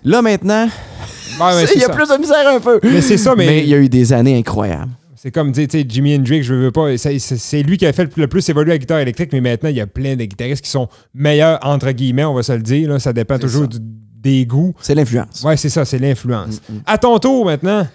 Là, 0.05 0.21
maintenant, 0.21 0.67
il 1.75 1.79
y 1.79 1.83
a 1.83 1.87
ça. 1.87 1.93
plus 1.93 2.07
de 2.07 2.17
misère 2.17 2.47
un 2.47 2.59
peu. 2.59 2.79
Mais 2.83 3.01
c'est 3.01 3.17
ça, 3.17 3.33
mais- 3.35 3.45
Mais 3.45 3.59
il 3.63 3.67
y 3.69 3.73
a 3.73 3.77
eu 3.77 3.89
des 3.89 4.13
années 4.13 4.37
incroyables. 4.37 4.91
C'est 5.23 5.31
comme 5.31 5.53
dire, 5.53 5.69
tu 5.69 5.79
sais, 5.79 5.85
Jimi 5.87 6.13
Hendrix, 6.17 6.43
je 6.43 6.53
veux 6.53 6.71
pas. 6.73 6.97
c'est- 6.97 7.63
lui 7.63 7.77
qui 7.77 7.85
a 7.85 7.93
fait 7.93 8.09
le 8.17 8.27
plus 8.27 8.49
évoluer 8.49 8.71
la 8.71 8.77
guitare 8.77 8.99
électrique, 8.99 9.29
mais 9.31 9.39
maintenant, 9.39 9.69
il 9.69 9.77
y 9.77 9.79
a 9.79 9.87
plein 9.87 10.17
de 10.17 10.25
guitaristes 10.25 10.61
qui 10.65 10.69
sont 10.69 10.89
meilleurs, 11.13 11.59
entre 11.63 11.89
guillemets, 11.91 12.25
on 12.25 12.33
va 12.33 12.43
se 12.43 12.51
le 12.51 12.61
dire. 12.61 12.89
Là, 12.89 12.99
ça 12.99 13.13
dépend 13.13 13.39
toujours 13.39 13.69
du- 13.69 13.77
des 13.79 14.45
goûts. 14.45 14.73
C'est 14.81 14.93
l'influence. 14.95 15.41
Ouais, 15.45 15.55
c'est 15.55 15.69
ça, 15.69 15.85
c'est 15.85 15.97
l'influence. 15.97 16.59
Mm, 16.67 16.73
À 16.85 16.97
ton 16.97 17.17
tour 17.19 17.45
maintenant, 17.45 17.87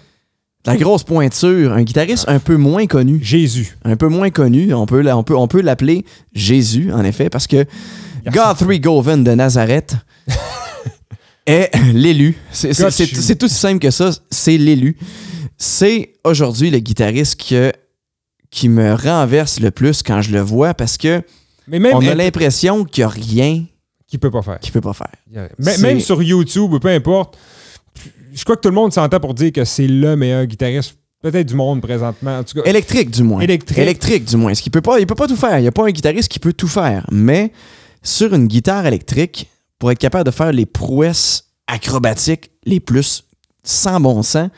La 0.65 0.75
grosse 0.75 1.03
pointure, 1.03 1.71
un 1.71 1.83
guitariste 1.83 2.25
un 2.27 2.39
peu 2.39 2.57
moins 2.57 2.87
connu. 2.87 3.19
Jésus. 3.21 3.77
Un 3.85 3.95
peu 3.95 4.07
moins 4.07 4.31
connu, 4.31 4.73
on 4.73 4.87
peut, 4.87 5.01
la- 5.01 5.15
on 5.15 5.21
peut, 5.23 5.35
on 5.35 5.47
peut 5.47 5.61
l'appeler 5.61 6.05
Jésus, 6.33 6.91
en 6.91 7.03
effet, 7.05 7.29
parce 7.29 7.45
que 7.45 7.63
Guthrie 8.25 8.79
Govan 8.79 9.23
de 9.23 9.31
Nazareth 9.35 9.95
est 11.45 11.69
l'élu. 11.93 12.35
C'est 12.51 12.73
c'est 12.73 13.43
aussi 13.43 13.55
simple 13.55 13.79
que 13.79 13.91
ça, 13.91 14.09
c'est 14.29 14.57
l'élu. 14.57 14.97
C'est 15.61 16.13
aujourd'hui 16.23 16.69
le 16.71 16.79
guitariste 16.79 17.39
que- 17.47 17.73
qui 18.49 18.69
me 18.69 18.93
renverse 18.95 19.59
le 19.59 19.69
plus 19.71 20.01
quand 20.01 20.21
je 20.21 20.31
le 20.31 20.39
vois 20.39 20.73
parce 20.73 20.97
que 20.97 21.21
Mais 21.67 21.77
même 21.79 21.95
on 21.95 21.99
a 22.01 22.11
imp- 22.11 22.17
l'impression 22.17 22.83
qu'il 22.85 23.01
n'y 23.01 23.05
a 23.05 23.09
rien 23.09 23.65
qu'il 24.07 24.19
peut 24.19 24.31
pas 24.31 24.41
faire. 24.41 24.59
qu'il 24.59 24.71
peut 24.71 24.81
pas 24.81 24.93
faire. 24.93 25.11
Même- 25.59 25.99
sur 25.99 26.23
YouTube 26.23 26.73
ou 26.73 26.79
peu 26.79 26.87
importe, 26.89 27.37
je 28.33 28.43
crois 28.43 28.55
que 28.55 28.61
tout 28.61 28.69
le 28.69 28.75
monde 28.75 28.91
s'entend 28.93 29.19
pour 29.19 29.33
dire 29.33 29.51
que 29.51 29.65
c'est 29.65 29.85
le 29.87 30.15
meilleur 30.15 30.45
guitariste, 30.45 30.95
peut-être 31.21 31.47
du 31.47 31.53
monde 31.55 31.81
présentement. 31.81 32.39
En 32.39 32.43
tout 32.43 32.59
cas, 32.59 32.67
Électrique, 32.67 33.11
du 33.11 33.21
moins. 33.23 33.41
Électrique. 33.41 33.77
Électrique, 33.77 34.25
du 34.25 34.37
moins. 34.37 34.53
Ce 34.55 34.61
qu'il 34.63 34.71
peut 34.71 34.81
pas, 34.81 34.99
il 34.99 35.05
peut 35.05 35.13
pas 35.15 35.27
tout 35.27 35.35
faire. 35.35 35.59
Il 35.59 35.63
n'y 35.63 35.67
a 35.67 35.71
pas 35.73 35.85
un 35.85 35.91
guitariste 35.91 36.29
qui 36.31 36.39
peut 36.39 36.53
tout 36.53 36.67
faire. 36.69 37.05
Mais 37.11 37.51
sur 38.01 38.33
une 38.33 38.47
guitare 38.47 38.85
électrique, 38.87 39.47
pour 39.77 39.91
être 39.91 39.99
capable 39.99 40.23
de 40.25 40.31
faire 40.31 40.51
les 40.53 40.65
prouesses 40.65 41.43
acrobatiques 41.67 42.49
les 42.65 42.79
plus 42.79 43.25
sans 43.63 43.99
bon 43.99 44.23
sens, 44.23 44.49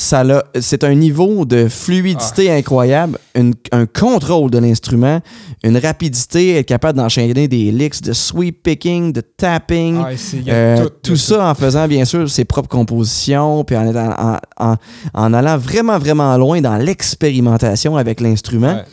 ça 0.00 0.24
c'est 0.60 0.82
un 0.82 0.94
niveau 0.94 1.44
de 1.44 1.68
fluidité 1.68 2.50
Ah. 2.50 2.54
incroyable, 2.54 3.18
une- 3.34 3.52
un 3.70 3.84
contrôle 3.84 4.50
de 4.50 4.56
l'instrument, 4.58 5.20
une 5.62 5.76
rapidité, 5.76 6.56
être 6.56 6.66
capable 6.66 6.96
d'enchaîner 6.98 7.48
des 7.48 7.70
licks, 7.70 8.00
de 8.02 8.14
sweep 8.14 8.62
picking, 8.62 9.12
de 9.12 9.20
tapping. 9.20 9.98
ah, 10.02 10.08
Euh, 10.48 10.88
tout, 11.02 11.16
ça 11.16 11.50
en 11.50 11.54
faisant 11.54 11.86
bien 11.86 12.06
sûr 12.06 12.30
ses 12.30 12.46
propres 12.46 12.68
compositions, 12.70 13.62
puis 13.64 13.76
en, 13.76 13.90
étant- 13.90 14.14
en, 14.18 14.38
en- 14.72 14.76
en 15.12 15.34
allant 15.34 15.58
vraiment, 15.58 15.98
vraiment 15.98 16.34
loin 16.38 16.62
dans 16.62 16.76
l'expérimentation 16.78 17.96
avec 17.98 18.20
l'instrument. 18.20 18.74
Ouais. 18.76 18.84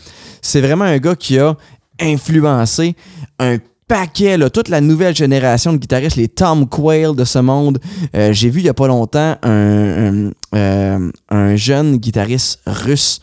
C'est 0.42 0.62
vraiment 0.62 0.86
un 0.86 0.98
gars 0.98 1.16
qui 1.16 1.40
a 1.40 1.56
influencé 2.02 2.96
un 3.40 3.58
paquet, 3.88 4.38
toute 4.50 4.70
la 4.70 4.82
nouvelle 4.82 5.16
génération 5.16 5.72
de 5.72 5.78
guitaristes, 5.78 6.18
les 6.18 6.28
Tom 6.28 6.68
Quayle 6.68 7.16
de 7.16 7.24
ce 7.24 7.40
monde. 7.40 7.80
Euh, 8.16 8.34
J'ai 8.34 8.50
vu 8.50 8.60
il 8.60 8.66
y 8.66 8.70
a 8.70 8.74
pas 8.74 8.88
longtemps 8.88 9.38
un, 9.44 10.30
euh, 10.56 11.12
un 11.30 11.56
jeune 11.56 11.98
guitariste 11.98 12.60
russe. 12.66 13.22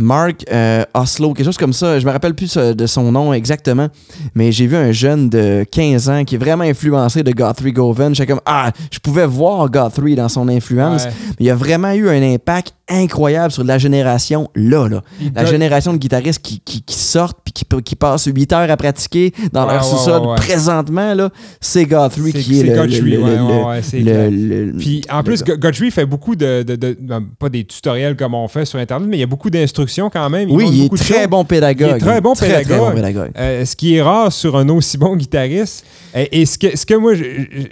Mark 0.00 0.44
euh, 0.52 0.82
Oslo, 0.94 1.32
quelque 1.34 1.44
chose 1.46 1.56
comme 1.58 1.72
ça. 1.72 1.98
Je 2.00 2.06
me 2.06 2.10
rappelle 2.10 2.34
plus 2.34 2.56
euh, 2.56 2.74
de 2.74 2.86
son 2.86 3.12
nom 3.12 3.32
exactement, 3.32 3.88
mais 4.34 4.50
j'ai 4.52 4.66
vu 4.66 4.76
un 4.76 4.92
jeune 4.92 5.28
de 5.28 5.64
15 5.70 6.08
ans 6.08 6.24
qui 6.24 6.34
est 6.36 6.38
vraiment 6.38 6.64
influencé 6.64 7.22
de 7.22 7.30
Guthrie 7.32 7.72
Govan. 7.72 8.14
J'étais 8.14 8.32
comme, 8.32 8.40
ah, 8.46 8.72
je 8.90 8.98
pouvais 8.98 9.26
voir 9.26 9.68
Guthrie 9.70 10.14
dans 10.16 10.28
son 10.28 10.48
influence. 10.48 11.04
Ouais. 11.04 11.12
Il 11.38 11.50
a 11.50 11.54
vraiment 11.54 11.92
eu 11.92 12.08
un 12.08 12.22
impact 12.22 12.74
incroyable 12.88 13.52
sur 13.52 13.62
la 13.62 13.78
génération 13.78 14.48
là, 14.56 14.88
là. 14.88 15.02
Il 15.20 15.32
La 15.34 15.42
donne- 15.42 15.50
génération 15.52 15.92
de 15.92 15.98
guitaristes 15.98 16.42
qui, 16.42 16.58
qui, 16.60 16.82
qui 16.82 16.96
sortent 16.96 17.38
puis 17.44 17.52
qui, 17.52 17.64
qui 17.84 17.94
passent 17.94 18.24
8 18.26 18.52
heures 18.52 18.70
à 18.70 18.76
pratiquer 18.76 19.32
dans 19.52 19.64
Ouais, 19.66 19.74
leur 19.74 19.84
ouais, 19.84 19.88
sous-sol 19.98 20.34
présentement, 20.36 21.14
là, 21.14 21.30
c'est 21.60 21.84
Guthrie 21.84 22.32
qui 22.32 22.58
est 22.58 22.62
c'est 22.66 22.74
le, 22.74 22.86
Guthrie, 22.86 24.02
le- 24.02 24.30
le- 24.72 24.72
Puis 24.78 25.02
en 25.08 25.22
plus, 25.22 25.44
Guthrie 25.44 25.90
fait 25.92 26.06
beaucoup 26.06 26.34
de, 26.34 26.62
de- 26.64 26.74
de- 26.76 26.96
ben, 27.00 27.22
Pas 27.38 27.48
des 27.48 27.64
tutoriels 27.64 28.16
comme 28.16 28.34
on 28.34 28.48
fait 28.48 28.64
sur 28.64 28.78
Internet, 28.80 29.08
mais 29.08 29.18
il 29.18 29.20
y 29.20 29.24
a 29.24 29.26
beaucoup 29.26 29.50
d'instructions 29.50 29.89
quand 30.10 30.30
même. 30.30 30.50
oui, 30.50 30.68
il 30.70 30.84
est 30.84 30.96
très 30.96 31.26
bon 31.26 31.44
pédagogue. 31.44 31.88
Il 31.90 31.96
est 31.96 31.98
très 31.98 32.20
bon 32.20 32.34
Très, 32.34 32.46
pédagogue. 32.46 32.68
très 32.68 32.78
bon 32.78 32.92
pédagogue. 32.94 33.30
Euh, 33.38 33.64
ce 33.64 33.74
qui 33.74 33.96
est 33.96 34.02
rare 34.02 34.32
sur 34.32 34.56
un 34.56 34.68
aussi 34.68 34.96
bon 34.98 35.16
guitariste. 35.16 35.84
Et, 36.14 36.40
et 36.42 36.46
ce, 36.46 36.58
que, 36.58 36.76
ce 36.76 36.84
que 36.84 36.94
moi 36.94 37.12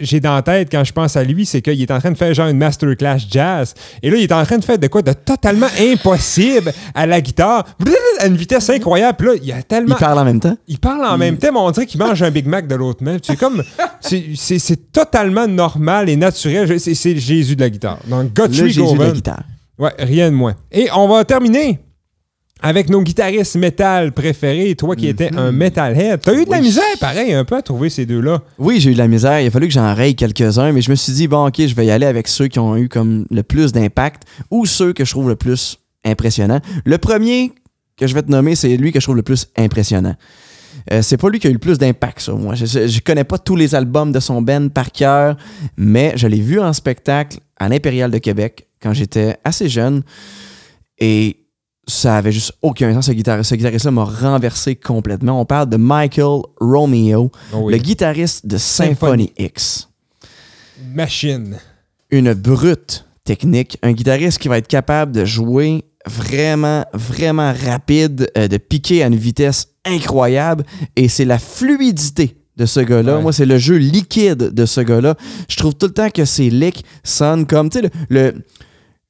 j'ai 0.00 0.20
dans 0.20 0.34
la 0.34 0.42
tête 0.42 0.68
quand 0.70 0.84
je 0.84 0.92
pense 0.92 1.16
à 1.16 1.24
lui, 1.24 1.44
c'est 1.46 1.60
qu'il 1.60 1.80
est 1.80 1.90
en 1.90 1.98
train 1.98 2.10
de 2.12 2.16
faire 2.16 2.32
genre 2.34 2.48
une 2.48 2.58
masterclass 2.58 3.18
jazz. 3.30 3.74
Et 4.02 4.10
là, 4.10 4.16
il 4.16 4.22
est 4.22 4.32
en 4.32 4.44
train 4.44 4.58
de 4.58 4.64
faire 4.64 4.78
de 4.78 4.86
quoi 4.86 5.02
de 5.02 5.12
totalement 5.12 5.66
impossible 5.80 6.72
à 6.94 7.06
la 7.06 7.20
guitare, 7.20 7.64
à 8.20 8.26
une 8.26 8.36
vitesse 8.36 8.70
incroyable. 8.70 9.16
Puis 9.18 9.26
là, 9.28 9.34
il 9.42 9.52
a 9.52 9.62
tellement. 9.62 9.96
Il 9.96 10.00
parle 10.00 10.18
en 10.18 10.24
même 10.24 10.40
temps. 10.40 10.56
Il 10.68 10.78
parle 10.78 11.04
en 11.04 11.18
même 11.18 11.36
temps, 11.36 11.48
mais 11.52 11.58
on 11.58 11.70
dirait 11.70 11.86
qu'il 11.86 11.98
mange 12.00 12.22
un 12.22 12.30
Big 12.30 12.46
Mac 12.46 12.66
de 12.68 12.74
l'autre 12.74 13.02
main. 13.02 13.16
C'est 13.22 13.36
comme. 13.36 13.62
c'est- 14.00 14.92
totalement 14.92 15.46
normal 15.46 16.08
et 16.08 16.16
naturel. 16.16 16.78
C'est 16.80 17.16
Jésus 17.16 17.56
de 17.56 17.60
la 17.60 17.70
guitare. 17.70 17.98
Donc, 18.06 18.22
Le 18.38 18.46
Guthrie 18.46 18.70
Jésus 18.70 18.94
de 18.96 19.02
la 19.02 19.10
guitare. 19.10 19.42
Ouais, 19.78 19.92
rien 19.98 20.30
de 20.30 20.34
moins. 20.36 20.54
Et 20.72 20.88
on 20.94 21.06
va 21.08 21.24
terminer 21.24 21.78
avec 22.60 22.90
nos 22.90 23.02
guitaristes 23.02 23.56
métal 23.56 24.12
préférés. 24.12 24.74
Toi 24.74 24.96
qui 24.96 25.06
étais 25.08 25.34
un 25.36 25.52
metalhead. 25.52 26.20
T'as 26.20 26.34
eu 26.34 26.44
de 26.44 26.50
la 26.50 26.56
Mhm. 26.56 26.62
Oui. 26.62 26.68
misère, 26.68 26.84
pareil, 27.00 27.32
un 27.32 27.44
peu 27.44 27.56
à 27.56 27.62
trouver 27.62 27.88
ces 27.90 28.04
deux-là? 28.06 28.42
Oui, 28.58 28.80
j'ai 28.80 28.90
eu 28.90 28.94
de 28.94 28.98
la 28.98 29.08
misère. 29.08 29.40
Il 29.40 29.46
a 29.46 29.50
fallu 29.50 29.68
que 29.68 29.72
j'en 29.74 29.94
raye 29.94 30.14
quelques-uns, 30.16 30.72
mais 30.72 30.80
je 30.82 30.90
me 30.90 30.96
suis 30.96 31.12
dit, 31.12 31.28
bon, 31.28 31.46
ok, 31.46 31.54
je 31.66 31.74
vais 31.74 31.86
y 31.86 31.90
aller 31.90 32.06
avec 32.06 32.26
ceux 32.28 32.48
qui 32.48 32.58
ont 32.58 32.76
eu 32.76 32.88
comme 32.88 33.26
le 33.30 33.42
plus 33.42 33.72
d'impact 33.72 34.22
ou 34.50 34.66
ceux 34.66 34.92
que 34.92 35.04
je 35.04 35.10
trouve 35.10 35.28
le 35.28 35.36
plus 35.36 35.78
impressionnant. 36.04 36.60
Le 36.84 36.98
premier 36.98 37.52
que 37.96 38.06
je 38.06 38.14
vais 38.14 38.22
te 38.22 38.30
nommer, 38.30 38.54
c'est 38.54 38.76
lui 38.76 38.92
que 38.92 39.00
je 39.00 39.04
trouve 39.06 39.16
le 39.16 39.22
plus 39.22 39.46
impressionnant. 39.56 40.14
Euh, 40.92 41.02
c'est 41.02 41.16
pas 41.16 41.28
lui 41.28 41.38
qui 41.38 41.46
a 41.48 41.50
eu 41.50 41.54
le 41.54 41.58
plus 41.58 41.76
d'impact, 41.78 42.20
ça. 42.20 42.32
Moi, 42.32 42.54
je, 42.54 42.64
je, 42.64 42.86
je 42.86 43.00
connais 43.00 43.24
pas 43.24 43.38
tous 43.38 43.56
les 43.56 43.74
albums 43.74 44.10
de 44.12 44.20
son 44.20 44.40
band 44.40 44.68
par 44.68 44.90
cœur, 44.92 45.36
mais 45.76 46.12
je 46.16 46.26
l'ai 46.28 46.40
vu 46.40 46.60
en 46.60 46.72
spectacle 46.72 47.38
à 47.58 47.68
l'Impérial 47.68 48.10
de 48.10 48.18
Québec 48.18 48.68
quand 48.80 48.94
j'étais 48.94 49.36
assez 49.44 49.68
jeune 49.68 50.02
et 51.00 51.36
ça 51.88 52.16
avait 52.16 52.32
juste 52.32 52.52
aucun 52.62 52.92
sens. 52.94 53.06
Ce 53.06 53.12
guitariste- 53.12 53.50
ce 53.50 53.54
guitariste-là 53.56 53.90
m'a 53.90 54.04
renversé 54.04 54.76
complètement. 54.76 55.40
On 55.40 55.44
parle 55.44 55.68
de 55.68 55.76
Michael 55.76 56.42
Romeo, 56.60 57.32
Oh 57.52 57.56
oui. 57.62 57.72
le 57.72 57.78
guitariste 57.78 58.46
de 58.46 58.56
Symphony 58.58 59.32
X. 59.38 59.88
Machine. 60.94 61.58
Une 62.10 62.32
brute 62.34 63.04
technique, 63.24 63.78
un 63.82 63.92
guitariste 63.92 64.38
qui 64.38 64.48
va 64.48 64.58
être 64.58 64.68
capable 64.68 65.12
de 65.12 65.24
jouer 65.24 65.84
vraiment, 66.06 66.84
vraiment 66.94 67.52
rapide, 67.52 68.30
euh, 68.38 68.48
de 68.48 68.56
piquer 68.56 69.02
à 69.02 69.08
une 69.08 69.16
vitesse 69.16 69.68
incroyable, 69.84 70.64
et 70.96 71.08
c'est 71.08 71.24
la 71.26 71.38
fluidité 71.38 72.36
de 72.56 72.64
ce 72.66 72.80
gars-là. 72.80 73.16
Ouais. 73.16 73.22
Moi, 73.22 73.32
c'est 73.32 73.44
le 73.46 73.58
jeu 73.58 73.76
liquide 73.76 74.52
de 74.54 74.66
ce 74.66 74.80
gars-là. 74.80 75.16
Je 75.48 75.56
trouve 75.56 75.74
tout 75.74 75.86
le 75.86 75.92
temps 75.92 76.10
que 76.10 76.24
ses 76.24 76.50
licks 76.50 76.84
sonnent 77.04 77.46
comme, 77.46 77.68
tu 77.70 77.78
sais, 77.80 77.84
le, 77.84 77.90
le, 78.08 78.34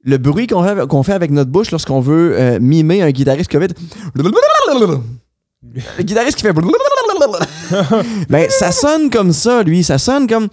le 0.09 0.17
bruit 0.17 0.47
qu'on 0.47 1.03
fait, 1.03 1.13
avec 1.13 1.31
notre 1.31 1.51
bouche 1.51 1.71
lorsqu'on 1.71 2.01
veut 2.01 2.35
euh, 2.35 2.59
mimer 2.61 3.03
un 3.03 3.11
guitariste 3.11 3.51
qui 3.51 3.59
fait... 3.59 3.75
Le 4.15 6.03
guitariste 6.03 6.39
qui 6.39 6.43
fait... 6.43 6.55
ben, 8.31 8.47
ça 8.49 8.73
sonne 8.73 9.11
comme 9.11 9.33
ça, 9.33 9.63
lui. 9.63 9.85
Ça 9.85 9.99
sonne 9.99 10.27
comme... 10.27 10.49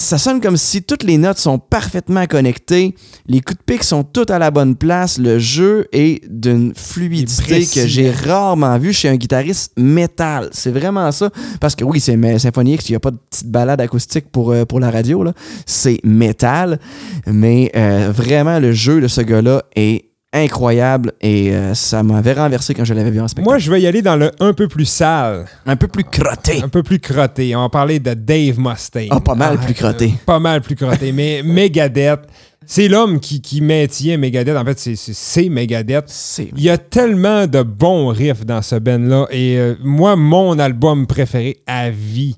Ça 0.00 0.16
sonne 0.16 0.40
comme 0.40 0.56
si 0.56 0.84
toutes 0.84 1.02
les 1.02 1.18
notes 1.18 1.38
sont 1.38 1.58
parfaitement 1.58 2.24
connectées, 2.26 2.94
les 3.26 3.40
coups 3.40 3.58
de 3.58 3.64
pique 3.64 3.82
sont 3.82 4.04
tous 4.04 4.30
à 4.32 4.38
la 4.38 4.52
bonne 4.52 4.76
place, 4.76 5.18
le 5.18 5.40
jeu 5.40 5.88
est 5.90 6.22
d'une 6.30 6.72
fluidité 6.72 7.66
que 7.66 7.84
j'ai 7.84 8.12
rarement 8.12 8.78
vu 8.78 8.92
chez 8.92 9.08
un 9.08 9.16
guitariste 9.16 9.72
métal. 9.76 10.50
C'est 10.52 10.70
vraiment 10.70 11.10
ça. 11.10 11.30
Parce 11.60 11.74
que 11.74 11.82
oui, 11.82 11.98
c'est 11.98 12.16
Symphony 12.38 12.74
X, 12.74 12.88
il 12.88 12.92
n'y 12.92 12.96
a 12.96 13.00
pas 13.00 13.10
de 13.10 13.16
petite 13.16 13.48
balade 13.48 13.80
acoustique 13.80 14.30
pour, 14.30 14.52
euh, 14.52 14.64
pour 14.64 14.78
la 14.78 14.92
radio, 14.92 15.24
là. 15.24 15.32
C'est 15.66 15.98
métal. 16.04 16.78
Mais 17.26 17.72
euh, 17.74 18.12
vraiment, 18.14 18.60
le 18.60 18.72
jeu 18.72 19.00
de 19.00 19.08
ce 19.08 19.20
gars-là 19.20 19.64
est 19.74 20.07
incroyable 20.32 21.12
et 21.20 21.52
euh, 21.52 21.74
ça 21.74 22.02
m'avait 22.02 22.34
renversé 22.34 22.74
quand 22.74 22.84
je 22.84 22.92
l'avais 22.94 23.10
vu 23.10 23.20
en 23.20 23.28
spectacle. 23.28 23.48
Moi, 23.48 23.58
je 23.58 23.70
vais 23.70 23.80
y 23.80 23.86
aller 23.86 24.02
dans 24.02 24.16
le 24.16 24.30
un 24.40 24.52
peu 24.52 24.68
plus 24.68 24.84
sale, 24.84 25.46
un 25.66 25.76
peu 25.76 25.88
plus 25.88 26.04
crotté. 26.04 26.62
un 26.62 26.68
peu 26.68 26.82
plus 26.82 26.98
crotté. 27.00 27.56
On 27.56 27.62
va 27.62 27.68
parler 27.68 27.98
de 27.98 28.14
Dave 28.14 28.58
Mustaine. 28.58 29.08
Ah, 29.10 29.20
pas 29.20 29.34
mal 29.34 29.58
plus 29.58 29.74
crotté. 29.74 30.12
Pas 30.26 30.38
mal 30.38 30.60
plus 30.60 30.76
crotté. 30.76 31.12
mais 31.12 31.42
Megadeth, 31.42 32.20
c'est 32.66 32.88
l'homme 32.88 33.20
qui, 33.20 33.40
qui 33.40 33.62
maintient 33.62 34.18
Megadeth. 34.18 34.56
En 34.56 34.64
fait, 34.64 34.78
c'est- 34.78 35.48
Megadeth. 35.48 36.04
C'est 36.08 36.50
Il 36.56 36.62
y 36.62 36.68
a 36.70 36.76
tellement 36.76 37.46
de 37.46 37.62
bons 37.62 38.08
riffs 38.08 38.44
dans 38.44 38.60
ce 38.60 38.76
band-là. 38.76 39.26
Et 39.30 39.56
euh, 39.56 39.74
moi, 39.82 40.14
mon 40.16 40.58
album 40.58 41.06
préféré 41.06 41.58
à 41.66 41.88
vie 41.88 42.36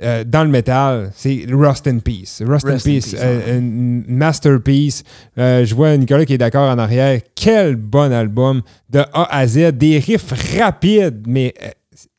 euh, 0.00 0.24
dans 0.24 0.42
le 0.42 0.48
métal, 0.48 1.12
c'est 1.14 1.44
Rust 1.50 1.86
in 1.86 1.98
Peace. 1.98 2.42
Rust, 2.44 2.66
in 2.66 2.72
Rust 2.72 2.86
in 2.86 2.90
Peace, 2.92 3.14
euh, 3.18 3.58
une 3.58 4.04
masterpiece. 4.08 5.04
Euh, 5.36 5.66
je 5.66 5.74
vois 5.74 5.94
Nicolas 5.98 6.24
qui 6.24 6.32
est 6.32 6.38
d'accord 6.38 6.70
en 6.70 6.78
arrière. 6.78 7.20
Quel 7.34 7.76
bon 7.76 8.10
album 8.10 8.62
de 8.88 9.00
A 9.12 9.36
à 9.36 9.46
Z. 9.46 9.72
Des 9.72 9.98
riffs 9.98 10.32
rapides, 10.58 11.24
mais 11.26 11.52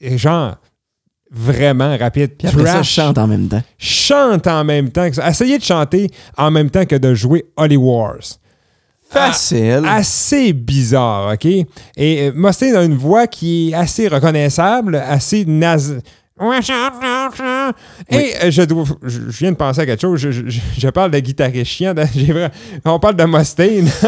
genre 0.01 0.57
vraiment 1.31 1.97
rapides. 1.97 2.36
Puis 2.38 2.47
après 2.47 2.65
ça, 2.67 2.83
chante 2.83 3.17
en 3.17 3.25
même 3.25 3.47
temps. 3.47 3.63
Chante 3.79 4.45
en 4.45 4.63
même 4.63 4.91
temps 4.91 5.09
que 5.09 5.15
ça. 5.15 5.27
Essayez 5.27 5.57
de 5.57 5.63
chanter 5.63 6.12
en 6.38 6.51
même 6.51 6.69
temps 6.69 6.86
que 6.86 6.95
de 6.95 7.15
jouer 7.15 7.45
Holy 7.57 7.77
Wars 7.77 8.38
Facile. 9.09 9.83
assez 9.88 10.53
bizarre, 10.53 11.33
OK? 11.33 11.47
Et 11.97 12.31
Mustaine 12.31 12.75
a 12.75 12.83
une 12.83 12.95
voix 12.95 13.27
qui 13.27 13.69
est 13.69 13.73
assez 13.73 14.07
reconnaissable, 14.07 14.95
assez 14.95 15.45
naze. 15.45 16.01
Et 18.10 18.34
euh, 18.43 18.52
je, 18.52 18.63
dois- 18.63 18.86
je 19.04 19.19
je 19.30 19.38
viens 19.38 19.52
de 19.52 19.58
penser 19.58 19.82
à 19.82 19.86
quelque 19.86 20.02
chose. 20.02 20.19
Je, 20.19 20.32
je- 20.32 20.60
je 20.78 20.89
parle 20.89 21.12
de 21.12 21.19
guitariste 21.19 21.72
chiant. 21.72 21.93
on 22.86 23.00
parle 23.00 23.15
de 23.15 23.24
Mustaine. 23.26 23.89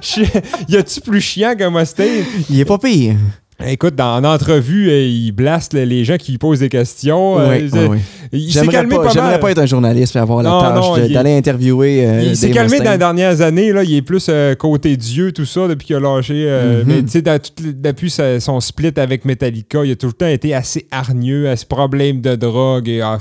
Je- 0.00 0.22
y 0.68 0.76
a-tu 0.76 1.00
plus 1.02 1.20
chiant 1.20 1.54
que 1.54 1.68
Mustaine? 1.68 2.24
Il 2.48 2.58
est 2.60 2.64
pas 2.64 2.78
pire. 2.78 3.16
Écoute, 3.66 3.94
dans 3.94 4.20
l'entrevue, 4.20 4.90
euh, 4.90 5.06
il 5.06 5.32
blaste 5.32 5.74
le- 5.74 5.84
les 5.84 6.04
gens 6.04 6.16
qui 6.16 6.32
lui 6.32 6.38
posent 6.38 6.60
des 6.60 6.68
questions. 6.68 7.38
Euh, 7.38 7.50
Oui, 7.50 7.68
il- 7.72 7.78
oui, 7.78 7.86
oui. 7.90 7.98
Il 8.34 8.52
s'est 8.52 8.66
calmé 8.66 8.96
pas, 8.96 9.02
pas, 9.04 9.08
j'aimerais 9.10 9.38
pas 9.40 9.50
être 9.50 9.58
un 9.58 9.66
journaliste 9.66 10.16
et 10.16 10.18
avoir 10.18 10.42
la 10.42 10.50
tâche 10.50 11.10
d'aller 11.12 11.36
interviewer. 11.36 12.06
euh, 12.06 12.22
il 12.22 12.36
s'est 12.36 12.50
calmé 12.50 12.78
dans 12.80 12.92
les 12.92 12.98
dernières 12.98 13.40
années. 13.42 13.72
Là. 13.72 13.84
Il 13.84 13.94
est 13.94 14.02
plus 14.02 14.26
euh, 14.28 14.54
côté 14.54 14.96
Dieu, 14.96 15.32
tout 15.32 15.44
ça, 15.44 15.68
depuis 15.68 15.86
qu'il 15.88 15.96
a 15.96 16.00
lâché. 16.00 16.44
euh, 16.48 16.80
Mhm. 16.82 16.84
Mais 16.86 17.02
tu 17.02 17.08
sais, 17.10 17.22
depuis 17.74 18.10
son 18.40 18.60
split 18.60 18.92
avec 18.96 19.24
Metallica, 19.24 19.84
il 19.84 19.92
a 19.92 19.96
tout 19.96 20.06
le 20.06 20.12
temps 20.12 20.26
été 20.26 20.54
assez 20.54 20.86
hargneux, 20.90 21.48
assez 21.50 21.66
problème 21.66 22.20
de 22.20 22.34
drogue. 22.34 22.88
Et, 22.88 23.00
ah, 23.02 23.18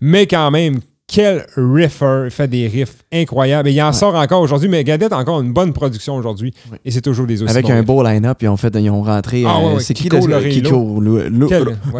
mais 0.00 0.26
quand 0.26 0.50
même, 0.50 0.78
quel 1.14 1.46
riffer. 1.56 2.22
Il 2.26 2.30
fait 2.30 2.48
des 2.48 2.66
riffs 2.68 2.96
incroyables. 3.12 3.68
Et 3.68 3.72
il 3.72 3.82
en 3.82 3.92
sort 3.92 4.14
encore 4.14 4.40
aujourd'hui. 4.42 4.68
Mais 4.68 4.82
Gadget 4.84 5.12
a 5.12 5.18
encore 5.18 5.40
une 5.40 5.52
bonne 5.52 5.72
production 5.72 6.16
aujourd'hui. 6.16 6.52
Et 6.84 6.90
c'est 6.90 7.00
toujours 7.00 7.26
des 7.26 7.42
aussi 7.42 7.50
Avec 7.50 7.68
un 7.70 7.76
riffs. 7.76 7.84
beau 7.86 8.02
line-up, 8.02 8.38
ils 8.42 8.48
ont, 8.48 8.56
fait, 8.56 8.74
ils 8.76 8.90
ont 8.90 9.02
rentré. 9.02 9.44
Ah, 9.46 9.56
euh, 9.58 9.66
ouais, 9.68 9.74
ouais, 9.74 9.80
c'est 9.80 9.94
qui 9.94 10.04
Kiko 10.04 10.26
le. 10.26 10.40
Kiko. 10.48 11.00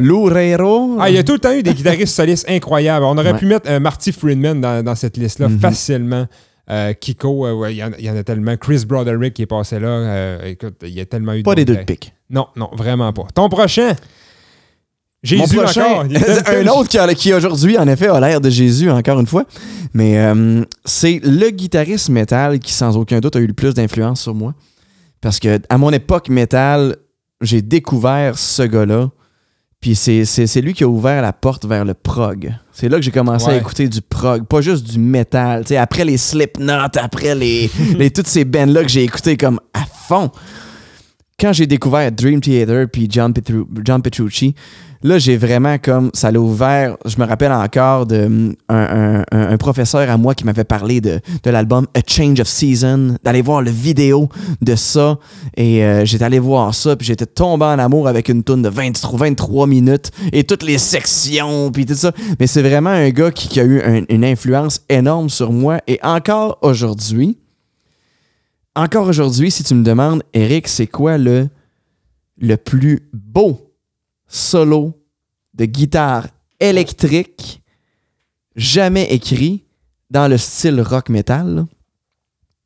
Loureiro. 0.00 0.96
Ah, 1.00 1.10
il 1.10 1.16
y 1.16 1.18
a 1.18 1.22
tout 1.22 1.32
le 1.34 1.38
temps 1.38 1.52
eu 1.52 1.62
des 1.62 1.74
guitaristes 1.74 2.14
solistes 2.14 2.48
incroyables. 2.48 3.04
On 3.04 3.16
aurait 3.16 3.36
pu 3.36 3.46
mettre 3.46 3.70
euh, 3.70 3.80
Marty 3.80 4.12
Friedman 4.12 4.60
dans, 4.60 4.82
dans 4.84 4.94
cette 4.94 5.16
liste-là 5.16 5.48
Mhm. 5.48 5.58
facilement. 5.60 6.26
Euh, 6.70 6.94
Kiko, 6.94 7.46
euh, 7.46 7.70
il 7.70 7.76
y, 7.76 7.84
en- 7.84 7.90
il 7.98 8.04
y 8.06 8.10
en 8.10 8.16
a 8.16 8.22
tellement. 8.22 8.56
Chris 8.56 8.84
Broderick 8.86 9.34
qui 9.34 9.42
est 9.42 9.46
passé 9.46 9.78
là. 9.78 9.86
euh, 9.88 10.46
écoute, 10.46 10.76
il 10.82 10.90
y 10.94 11.00
a 11.00 11.04
tellement 11.04 11.34
eu 11.34 11.38
de 11.38 11.42
Pas 11.42 11.54
des 11.54 11.64
deux 11.64 11.74
de 11.74 11.80
guitaristes. 11.80 12.02
pique. 12.04 12.14
Non, 12.30 12.46
non, 12.56 12.70
vraiment 12.74 13.12
pas. 13.12 13.24
Ton 13.34 13.48
prochain? 13.50 13.92
Jésus 15.24 15.56
Mon 15.56 15.62
prochain, 15.64 15.84
encore. 15.84 16.06
Il 16.10 16.16
un 16.54 16.66
autre 16.68 16.88
qui, 16.88 16.98
a- 16.98 17.14
qui 17.14 17.32
aujourd'hui, 17.32 17.76
en 17.78 17.88
effet, 17.88 18.06
a 18.08 18.20
l'air 18.20 18.40
de 18.40 18.50
Jésus, 18.50 18.90
encore 18.90 19.18
une 19.18 19.26
fois. 19.26 19.44
Mais 19.94 20.18
euh, 20.18 20.62
c'est 20.84 21.20
le 21.24 21.50
guitariste 21.50 22.10
métal 22.10 22.58
qui, 22.58 22.72
sans 22.72 22.96
aucun 22.96 23.18
doute, 23.20 23.34
a 23.34 23.40
eu 23.40 23.46
le 23.46 23.54
plus 23.54 23.72
d'influence 23.74 24.20
sur 24.20 24.34
moi. 24.34 24.54
Parce 25.20 25.40
que 25.40 25.58
à 25.70 25.78
mon 25.78 25.90
époque 25.90 26.28
métal, 26.28 26.96
j'ai 27.40 27.62
découvert 27.62 28.38
ce 28.38 28.62
gars-là. 28.62 29.10
Puis 29.80 29.94
c'est, 29.96 30.60
lui 30.62 30.72
qui 30.72 30.82
a 30.84 30.88
ouvert 30.88 31.20
la 31.20 31.32
porte 31.34 31.66
vers 31.66 31.84
le 31.84 31.92
prog. 31.92 32.54
C'est 32.72 32.88
là 32.88 32.96
que 32.96 33.02
j'ai 33.02 33.10
commencé 33.10 33.48
à 33.50 33.56
écouter 33.56 33.86
du 33.88 34.00
prog, 34.00 34.44
pas 34.46 34.62
juste 34.62 34.84
du 34.90 34.98
métal. 34.98 35.62
Tu 35.64 35.68
sais, 35.68 35.76
après 35.76 36.04
les 36.06 36.16
Slipknot, 36.16 36.88
après 36.96 37.34
les, 37.34 37.70
les 37.98 38.10
toutes 38.10 38.26
ces 38.26 38.44
bands-là 38.46 38.82
que 38.82 38.88
j'ai 38.88 39.04
écouté 39.04 39.36
comme 39.36 39.60
à 39.74 39.84
fond. 40.08 40.30
Quand 41.38 41.52
j'ai 41.52 41.66
découvert 41.66 42.10
Dream 42.12 42.40
Theater 42.40 42.86
puis 42.90 43.08
John, 43.10 43.32
Petru- 43.34 43.66
John 43.84 44.00
Petrucci, 44.00 44.54
là, 45.04 45.18
j'ai 45.18 45.36
vraiment 45.36 45.78
comme. 45.78 46.10
Ça 46.14 46.32
l'a 46.32 46.40
ouvert. 46.40 46.96
Je 47.04 47.16
me 47.20 47.24
rappelle 47.26 47.52
encore 47.52 48.06
de 48.06 48.24
hum, 48.24 48.54
un, 48.68 49.56
professeur 49.58 50.10
à 50.10 50.16
moi 50.16 50.34
qui 50.34 50.44
m'avait 50.44 50.64
parlé 50.64 51.00
de, 51.00 51.20
de 51.42 51.50
l'album 51.50 51.86
A 51.94 52.00
Change 52.04 52.40
of 52.40 52.48
Season, 52.48 53.16
d'aller 53.22 53.42
voir 53.42 53.62
le 53.62 53.70
vidéo 53.70 54.28
de 54.60 54.74
ça. 54.74 55.18
Et 55.56 55.84
euh, 55.84 56.04
j'étais 56.04 56.24
allé 56.24 56.40
voir 56.40 56.74
ça, 56.74 56.96
puis 56.96 57.06
j'étais 57.06 57.26
tombé 57.26 57.64
en 57.66 57.78
amour 57.78 58.08
avec 58.08 58.28
une 58.28 58.42
tune 58.42 58.62
de 58.62 58.68
23, 58.68 59.18
23 59.18 59.66
minutes 59.68 60.10
et 60.32 60.42
toutes 60.42 60.64
les 60.64 60.78
sections, 60.78 61.70
puis 61.70 61.86
tout 61.86 61.94
ça. 61.94 62.10
Mais 62.40 62.46
c'est 62.46 62.62
vraiment 62.62 62.90
un 62.90 63.10
gars 63.10 63.30
qui, 63.30 63.60
a 63.60 63.64
eu 63.64 63.80
un- 63.82 64.02
une 64.08 64.24
influence 64.24 64.80
énorme 64.88 65.28
sur 65.28 65.52
moi. 65.52 65.78
Et 65.86 66.00
encore 66.02 66.58
aujourd'hui, 66.62 67.38
encore 68.74 69.06
aujourd'hui, 69.06 69.50
si 69.50 69.62
tu 69.62 69.74
me 69.74 69.84
demandes, 69.84 70.22
Eric, 70.32 70.66
c'est 70.66 70.88
quoi 70.88 71.16
le, 71.16 71.48
le 72.40 72.56
plus 72.56 73.08
beau 73.12 73.73
solo 74.26 74.94
de 75.54 75.64
guitare 75.64 76.28
électrique 76.60 77.62
jamais 78.56 79.12
écrit 79.12 79.64
dans 80.10 80.28
le 80.28 80.38
style 80.38 80.80
rock 80.80 81.08
metal? 81.08 81.66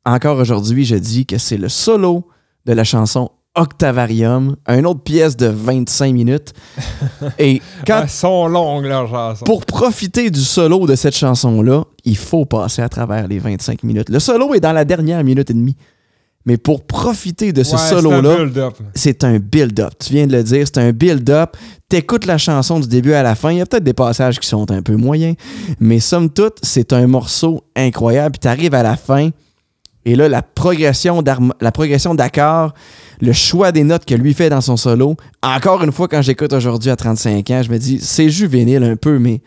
Encore 0.05 0.39
aujourd'hui, 0.39 0.85
je 0.85 0.95
dis 0.95 1.25
que 1.25 1.37
c'est 1.37 1.57
le 1.57 1.69
solo 1.69 2.27
de 2.65 2.73
la 2.73 2.83
chanson 2.83 3.31
Octavarium, 3.55 4.55
une 4.67 4.85
autre 4.85 5.01
pièce 5.01 5.35
de 5.35 5.47
25 5.47 6.13
minutes. 6.13 6.53
Et 7.39 7.61
quand 7.85 8.07
sont 8.07 8.47
longues, 8.47 8.85
leurs 8.85 9.09
chansons. 9.09 9.43
pour 9.43 9.65
profiter 9.65 10.29
du 10.29 10.39
solo 10.39 10.85
de 10.85 10.95
cette 10.95 11.15
chanson-là, 11.15 11.83
il 12.05 12.17
faut 12.17 12.45
passer 12.45 12.81
à 12.81 12.89
travers 12.89 13.27
les 13.27 13.39
25 13.39 13.83
minutes. 13.83 14.09
Le 14.09 14.19
solo 14.19 14.53
est 14.53 14.59
dans 14.59 14.71
la 14.71 14.85
dernière 14.85 15.23
minute 15.23 15.49
et 15.49 15.53
demie. 15.53 15.75
Mais 16.45 16.57
pour 16.57 16.85
profiter 16.85 17.51
de 17.51 17.63
ce 17.63 17.73
Ouais, 17.73 17.77
c'est 17.77 17.95
un 17.95 18.01
solo-là, 18.01 18.37
build-up. 18.37 18.73
c'est 18.95 19.23
un 19.23 19.39
build-up. 19.39 19.93
Tu 19.99 20.13
viens 20.13 20.25
de 20.25 20.31
le 20.31 20.41
dire, 20.43 20.65
c'est 20.65 20.77
un 20.79 20.91
build-up. 20.91 21.55
T'écoutes 21.89 22.25
la 22.25 22.37
chanson 22.37 22.79
du 22.79 22.87
début 22.87 23.13
à 23.13 23.23
la 23.23 23.35
fin. 23.35 23.51
Il 23.51 23.57
y 23.57 23.61
a 23.61 23.65
peut-être 23.65 23.83
des 23.83 23.93
passages 23.93 24.39
qui 24.39 24.47
sont 24.47 24.71
un 24.71 24.81
peu 24.81 24.95
moyens, 24.95 25.35
mais 25.79 25.99
somme 25.99 26.29
toute, 26.29 26.57
c'est 26.63 26.93
un 26.93 27.07
morceau 27.07 27.63
incroyable. 27.75 28.31
Puis 28.33 28.39
t'arrives 28.39 28.73
à 28.73 28.83
la 28.83 28.95
fin, 28.95 29.29
et 30.05 30.15
là, 30.15 30.29
la 30.29 30.41
progression 30.41 31.21
d'harmo- 31.21 31.53
la 31.59 31.71
progression 31.73 32.15
d'accords, 32.15 32.73
le 33.21 33.33
choix 33.33 33.71
des 33.73 33.83
notes 33.83 34.05
que 34.05 34.15
lui 34.15 34.33
fait 34.33 34.49
dans 34.49 34.61
son 34.61 34.77
solo. 34.77 35.17
Encore 35.43 35.83
une 35.83 35.91
fois, 35.91 36.07
quand 36.07 36.21
j'écoute 36.21 36.53
aujourd'hui 36.53 36.89
à 36.89 36.95
35 36.95 37.49
ans, 37.51 37.61
je 37.63 37.69
me 37.69 37.77
dis, 37.77 37.99
c'est 38.01 38.29
juvénile 38.29 38.83
un 38.83 38.95
peu, 38.95 39.19
mais 39.19 39.41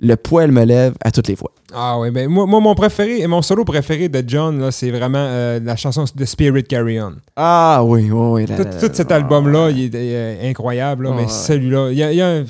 le 0.00 0.16
poil 0.16 0.50
me 0.50 0.64
lève 0.64 0.94
à 1.04 1.10
toutes 1.10 1.28
les 1.28 1.36
fois. 1.36 1.50
Ah 1.72 1.98
oui, 2.00 2.10
ben 2.10 2.28
moi, 2.28 2.46
moi, 2.46 2.58
mon 2.60 2.74
préféré, 2.74 3.24
mon 3.26 3.42
solo 3.42 3.64
préféré 3.64 4.08
de 4.08 4.24
John, 4.26 4.70
c'est 4.72 4.90
vraiment 4.90 5.18
euh, 5.18 5.60
la 5.62 5.76
chanson 5.76 6.04
de 6.14 6.24
Spirit 6.24 6.64
Carry 6.64 7.00
On. 7.00 7.12
Ah 7.36 7.82
oui, 7.84 8.10
oui, 8.10 8.44
oui. 8.48 8.56
Tout, 8.56 8.90
cet 8.92 9.12
album-là, 9.12 9.70
il 9.70 9.94
est 9.94 10.14
euh, 10.16 10.50
incroyable, 10.50 11.06
Ouais, 11.06 11.14
mais 11.16 11.28
celui-là, 11.28 11.90
il 11.92 11.98
y 11.98 12.02
a, 12.02 12.12
il 12.12 12.18
y 12.18 12.22
a 12.22 12.28
un- 12.38 12.44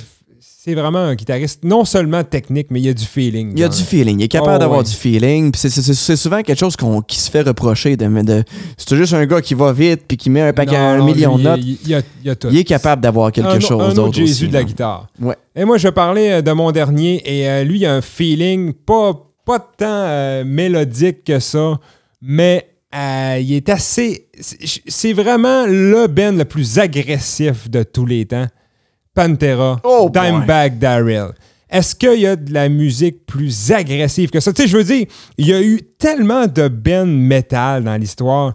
c'est 0.71 0.81
vraiment 0.81 0.99
un 1.01 1.15
guitariste 1.15 1.65
non 1.65 1.85
seulement 1.85 2.25
technique, 2.25 2.69
mais 2.71 2.81
il 2.81 2.87
y 2.87 2.89
a 2.89 2.95
du 2.95 3.05
feeling. 3.05 3.53
Il 3.55 3.61
y 3.61 3.65
a 3.65 3.69
du 3.69 3.83
feeling. 3.83 4.19
Il 4.21 4.25
est 4.25 4.29
capable 4.29 4.55
Oh, 4.57 4.59
d'avoir 4.59 4.79
ouais. 4.81 4.85
du 4.85 4.91
feeling. 4.93 5.53
C'est- 5.55 6.17
souvent 6.17 6.43
quelque 6.43 6.59
chose 6.59 6.77
qu'on- 6.77 7.03
qui 7.03 7.19
se 7.19 7.31
fait 7.31 7.43
reprocher. 7.43 7.97
De, 7.97 8.07
de- 8.23 8.45
c'est 8.77 8.97
juste 8.97 9.13
un 9.15 9.27
gars 9.27 9.41
qui 9.41 9.55
va 9.55 9.73
vite 9.73 10.03
puis 10.09 10.17
qui 10.17 10.31
met 10.31 10.41
un 10.43 10.53
paquet 10.53 10.79
Non, 10.79 11.03
un 11.03 11.05
million 11.05 11.37
de 11.39 11.43
notes. 11.43 11.61
Il, 11.63 11.79
il 11.85 11.89
y 11.91 11.95
a, 11.95 12.01
il 12.23 12.27
y 12.27 12.31
a 12.31 12.35
tout. 12.35 12.49
Il 12.51 12.59
est 12.59 12.65
capable 12.65 13.03
d'avoir 13.03 13.33
quelque 13.33 13.49
un, 13.57 13.61
chose 13.61 13.95
d'autre. 13.95 14.09
autre 14.09 14.15
Jésus 14.17 14.45
aussi, 14.45 14.49
de 14.49 14.55
la 14.55 14.65
guitare. 14.65 15.07
Ouais. 15.21 15.37
Et 15.55 15.65
moi, 15.65 15.79
je 15.79 15.89
parlais 15.89 16.33
euh, 16.35 16.43
de 16.43 16.53
mon 16.53 16.71
dernier, 16.73 17.21
et 17.25 17.49
euh, 17.49 17.65
lui, 17.65 17.79
il 17.81 17.87
a 17.87 17.95
un 17.95 18.01
feeling 18.01 18.73
pas, 18.73 19.13
pas 19.45 19.59
tant 19.59 19.87
euh, 19.89 20.45
mélodique 20.45 21.25
que 21.25 21.39
ça, 21.41 21.79
mais 22.23 22.67
euh, 22.95 23.39
il 23.41 23.53
est 23.55 23.69
assez. 23.69 24.27
C'est 24.41 25.13
vraiment 25.13 25.67
le 25.67 26.07
Ben 26.07 26.37
le 26.37 26.45
plus 26.45 26.79
agressif 26.79 27.69
de 27.71 27.83
tous 27.83 28.07
les 28.07 28.27
temps. 28.27 28.47
Pantera, 29.15 29.81
Oh. 29.85 30.11
Dimebag 30.13 30.79
Darrell. 30.79 31.33
Est-ce 31.69 31.95
qu'il 31.95 32.21
y 32.21 32.27
a 32.27 32.35
de 32.37 32.53
la 32.53 32.69
musique 32.69 33.27
plus 33.27 33.71
agressive 33.71 34.31
que 34.31 34.41
ça? 34.41 34.53
Tu 34.53 34.63
sais, 34.63 34.69
je 34.69 34.77
veux 34.77 34.85
dire, 34.85 35.07
il 35.39 35.47
y 35.47 35.53
a 35.53 35.63
eu 35.63 35.81
tellement 35.99 36.47
de 36.47 36.67
bands 36.69 37.07
metal 37.07 37.85
dans 37.85 37.97
l'histoire, 37.97 38.55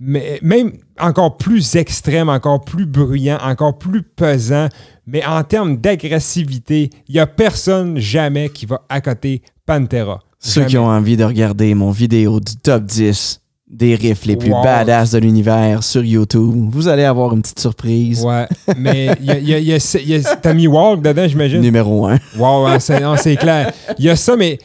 mais 0.00 0.38
même 0.42 0.72
encore 0.98 1.36
plus 1.36 1.76
extrême, 1.76 2.28
encore 2.28 2.64
plus 2.64 2.86
bruyant, 2.86 3.38
encore 3.42 3.78
plus 3.78 4.02
pesant. 4.02 4.68
Mais 5.06 5.24
en 5.24 5.44
termes 5.44 5.76
d'agressivité, 5.76 6.90
il 7.08 7.14
n'y 7.14 7.20
a 7.20 7.26
personne 7.28 7.98
jamais 7.98 8.48
qui 8.48 8.66
va 8.66 8.82
accoter 8.88 9.42
Pantera. 9.64 10.20
Ceux 10.40 10.62
Jamais. 10.62 10.70
qui 10.70 10.78
ont 10.78 10.86
envie 10.88 11.16
de 11.16 11.24
regarder 11.24 11.74
mon 11.74 11.90
vidéo 11.92 12.40
du 12.40 12.56
top 12.56 12.84
10 12.84 13.40
des 13.68 13.96
riffs 13.96 14.24
les 14.26 14.36
plus 14.36 14.52
Wow. 14.52 14.62
badass 14.62 15.10
de 15.10 15.18
l'univers 15.18 15.82
sur 15.82 16.04
YouTube, 16.04 16.68
vous 16.70 16.86
allez 16.86 17.02
avoir 17.04 17.34
une 17.34 17.42
petite 17.42 17.58
surprise. 17.58 18.22
Ouais, 18.24 18.46
mais 18.76 19.10
il 19.20 19.26
y 19.26 19.30
a, 19.32 19.38
il 19.38 19.48
y 19.48 19.54
a- 19.54 19.58
il 19.58 19.66
y 19.66 19.72
a- 19.72 19.98
il 20.00 20.08
y 20.08 20.14
a- 20.14 20.36
t'as 20.36 20.54
mis 20.54 20.66
Walk 20.68 21.02
dedans, 21.02 21.26
j'imagine? 21.26 21.60
Numéro 21.60 22.06
1. 22.06 22.18
Wow, 22.38 22.78
c'est, 22.78 23.36
clair. 23.36 23.72
Il 23.98 24.04
y 24.04 24.08
a 24.10 24.14
ça, 24.16 24.36
mais 24.36 24.58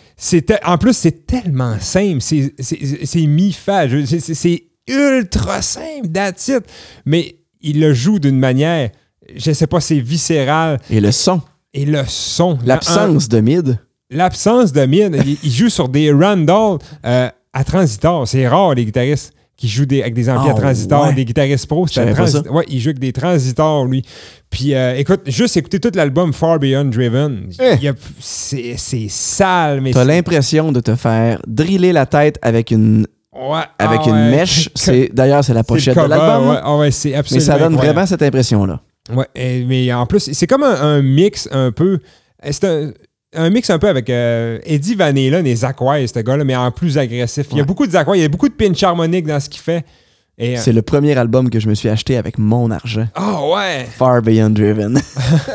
en 0.66 0.78
plus, 0.78 0.96
c'est 0.96 1.26
tellement 1.26 1.78
simple. 1.80 2.18
C'est, 2.22 2.54
c'est, 2.60 3.06
c'est 3.06 3.26
mi-fa. 3.26 3.86
C'est, 4.06 4.64
ultra 4.88 5.62
simple, 5.62 6.10
that's 6.14 6.48
it. 6.50 6.64
Mais 7.06 7.36
il 7.62 7.80
le 7.80 7.94
joue 7.94 8.20
d'une 8.20 8.38
manière, 8.38 8.90
je 9.36 9.52
sais 9.52 9.68
pas, 9.68 9.80
c'est 9.80 10.00
viscéral. 10.00 10.80
Et 10.92 11.00
le 11.02 11.12
son, 11.12 11.42
Et 11.74 11.86
le 11.86 12.04
son. 12.08 12.58
l'absence 12.66 13.30
de 13.30 13.40
mid. 13.40 13.80
L'absence 14.10 14.74
de 14.74 14.84
il, 14.84 15.38
il 15.44 15.52
joue 15.52 15.70
sur 15.70 15.88
des 15.88 16.12
Randall 16.12 16.78
euh, 17.06 17.30
à 17.54 17.64
transitor. 17.64 18.28
C'est 18.28 18.48
rare, 18.48 18.74
les 18.76 18.86
guitaristes 18.86 19.34
qui 19.58 19.68
jouent 19.68 19.86
des- 19.86 20.02
avec 20.02 20.14
des 20.16 20.30
amplis 20.30 20.50
Ah, 20.50 20.58
à 20.58 20.60
transitor. 20.60 21.06
ouais. 21.06 21.14
Des 21.14 21.26
guitaristes 21.26 21.68
pas 21.68 21.76
transi-. 22.14 22.50
Ouais, 22.50 22.64
il 22.68 22.80
joue 22.80 22.90
avec 22.90 23.00
des 23.00 23.14
transitors, 23.14 23.86
lui. 23.86 24.02
Puis, 24.50 24.74
euh, 24.74 24.96
écoute, 24.98 25.22
juste 25.28 25.56
écouter 25.58 25.80
tout 25.80 25.92
l'album 25.94 26.34
Far 26.34 26.58
Beyond 26.60 26.86
Driven. 26.86 27.48
Eh. 27.60 27.76
il 27.76 27.84
y 27.84 27.88
a- 27.88 27.94
c'est, 28.20 28.76
c'est 28.78 29.08
sale, 29.10 29.82
mais 29.82 29.92
T'as 29.92 30.02
c'est- 30.02 30.08
l'impression 30.08 30.72
de 30.72 30.80
te 30.80 30.96
faire 30.96 31.40
driller 31.48 31.94
la 31.94 32.06
tête 32.08 32.40
avec 32.42 32.72
une, 32.72 33.06
Ouais, 33.34 33.62
avec 33.78 34.02
ah 34.06 34.10
une 34.10 34.14
ouais. 34.16 34.32
mèche. 34.32 34.70
C'est 34.76 35.10
D'ailleurs, 35.14 35.44
c'est 35.44 35.54
la 35.54 35.60
C'est 35.62 35.68
pochette 35.68 35.96
de 35.96 36.02
l'album. 36.02 36.50
Ouais, 36.50 36.58
ah 36.64 36.78
Mais 36.80 36.92
ça 36.92 37.10
donne 37.12 37.74
incroyable. 37.74 37.76
vraiment 37.78 38.06
cette 38.06 38.24
impression-là. 38.24 38.82
Ouais, 39.16 39.26
et- 39.36 39.64
mais 39.66 39.92
en 39.94 40.06
plus, 40.06 40.32
c'est 40.34 40.48
comme 40.48 40.64
un, 40.64 40.74
un 40.82 41.02
mix 41.02 41.48
un 41.52 41.72
peu. 41.72 42.00
C'est 42.50 42.64
un, 42.66 42.92
un 43.34 43.50
mix 43.50 43.70
un 43.70 43.80
peu 43.80 43.88
avec 43.88 44.10
euh, 44.10 44.60
Eddie 44.66 44.96
Van 44.96 45.06
Halen 45.06 45.46
et 45.48 45.56
Zach 45.56 45.80
Wise, 45.82 46.12
ce 46.14 46.20
gars-là, 46.20 46.44
mais 46.44 46.56
en 46.56 46.72
plus 46.72 46.98
agressif. 46.98 47.48
Il 47.52 47.58
y 47.58 47.60
a 47.60 47.64
Ouais. 47.64 47.68
beaucoup 47.68 47.88
de 47.88 47.92
Zach 47.92 48.08
Wise, 48.08 48.20
il 48.20 48.24
y 48.24 48.26
a 48.26 48.30
beaucoup 48.30 48.50
de 48.50 48.54
pinch 48.54 48.82
harmonique 48.84 49.26
dans 49.26 49.40
ce 49.40 49.50
qu'il 49.50 49.62
fait. 49.62 49.86
Euh, 50.42 50.56
C'est 50.58 50.74
le 50.74 50.82
premier 50.82 51.16
album 51.18 51.50
que 51.50 51.60
je 51.60 51.68
me 51.70 51.76
suis 51.76 51.88
acheté 51.90 52.18
avec 52.18 52.38
mon 52.40 52.72
argent. 52.72 53.08
Ah 53.16 53.42
ouais! 53.48 53.86
Far 53.86 54.22
Beyond 54.22 54.50
Driven. 54.52 55.00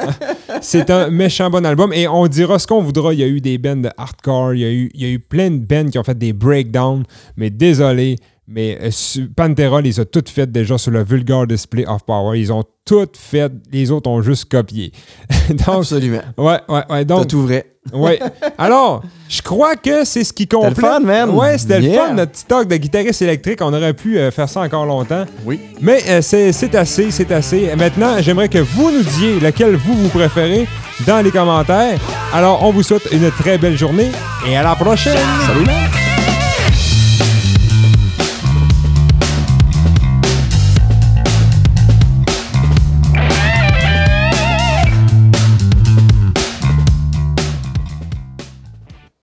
C'est 0.60 0.90
un 0.90 1.10
méchant 1.10 1.50
bon 1.50 1.64
album. 1.66 1.92
Et 1.92 2.06
on 2.08 2.26
dira 2.28 2.58
ce 2.58 2.66
qu'on 2.66 2.82
voudra. 2.82 3.12
Il 3.12 3.20
y 3.20 3.22
a 3.24 3.26
eu 3.26 3.40
des 3.40 3.58
bands 3.58 3.76
de 3.76 3.90
hardcore, 3.96 4.54
il 4.54 4.60
y 4.60 4.64
a 4.64 4.70
eu, 4.70 4.90
il 4.94 5.02
y 5.02 5.04
a 5.04 5.08
eu 5.08 5.18
plein 5.18 5.50
de 5.50 5.58
bands 5.58 5.90
qui 5.90 5.98
ont 5.98 6.04
fait 6.04 6.16
des 6.16 6.32
breakdowns. 6.32 7.02
Mais 7.36 7.50
désolé, 7.50 8.16
mais 8.48 8.78
euh, 8.80 9.26
Pantera 9.34 9.80
les 9.80 9.98
a 9.98 10.04
toutes 10.04 10.28
faites 10.28 10.52
déjà 10.52 10.78
sur 10.78 10.92
le 10.92 11.02
Vulgar 11.02 11.46
Display 11.46 11.84
of 11.86 12.04
Power. 12.04 12.38
Ils 12.38 12.52
ont 12.52 12.64
toutes 12.84 13.16
faites, 13.16 13.52
les 13.72 13.90
autres 13.90 14.08
ont 14.08 14.22
juste 14.22 14.48
copié. 14.48 14.92
donc, 15.50 15.78
Absolument. 15.78 16.22
ouais, 16.38 16.60
ouais, 16.68 16.82
ouais. 16.88 17.04
Donc, 17.04 17.28
tout 17.28 17.42
vrai. 17.42 17.66
Ouais. 17.92 18.18
Alors, 18.58 19.02
je 19.28 19.40
crois 19.42 19.76
que 19.76 20.04
c'est 20.04 20.24
ce 20.24 20.32
qui 20.32 20.48
complète. 20.48 20.76
le 20.76 20.82
fun, 20.82 20.98
man. 20.98 21.30
Ouais, 21.30 21.56
c'était 21.56 21.80
le 21.80 21.92
fun, 21.92 22.14
notre 22.14 22.32
petit 22.32 22.44
talk 22.44 22.66
de 22.66 22.76
guitariste 22.76 23.22
électrique. 23.22 23.60
On 23.62 23.72
aurait 23.72 23.94
pu 23.94 24.18
euh, 24.18 24.32
faire 24.32 24.48
ça 24.48 24.62
encore 24.62 24.86
longtemps. 24.86 25.24
Oui. 25.44 25.60
Mais 25.80 26.02
euh, 26.08 26.20
c'est 26.20 26.50
c'est 26.50 26.74
assez, 26.74 27.12
c'est 27.12 27.30
assez. 27.30 27.70
Maintenant, 27.76 28.16
j'aimerais 28.18 28.48
que 28.48 28.58
vous 28.58 28.90
nous 28.90 29.04
disiez 29.04 29.38
lequel 29.38 29.76
vous 29.76 29.94
vous 29.94 30.08
préférez 30.08 30.66
dans 31.06 31.22
les 31.22 31.30
commentaires. 31.30 32.00
Alors, 32.32 32.64
on 32.64 32.72
vous 32.72 32.82
souhaite 32.82 33.06
une 33.12 33.30
très 33.30 33.56
belle 33.56 33.78
journée 33.78 34.10
et 34.48 34.56
à 34.56 34.64
la 34.64 34.74
prochaine. 34.74 35.16
Salut, 35.46 35.64
man. 35.64 36.35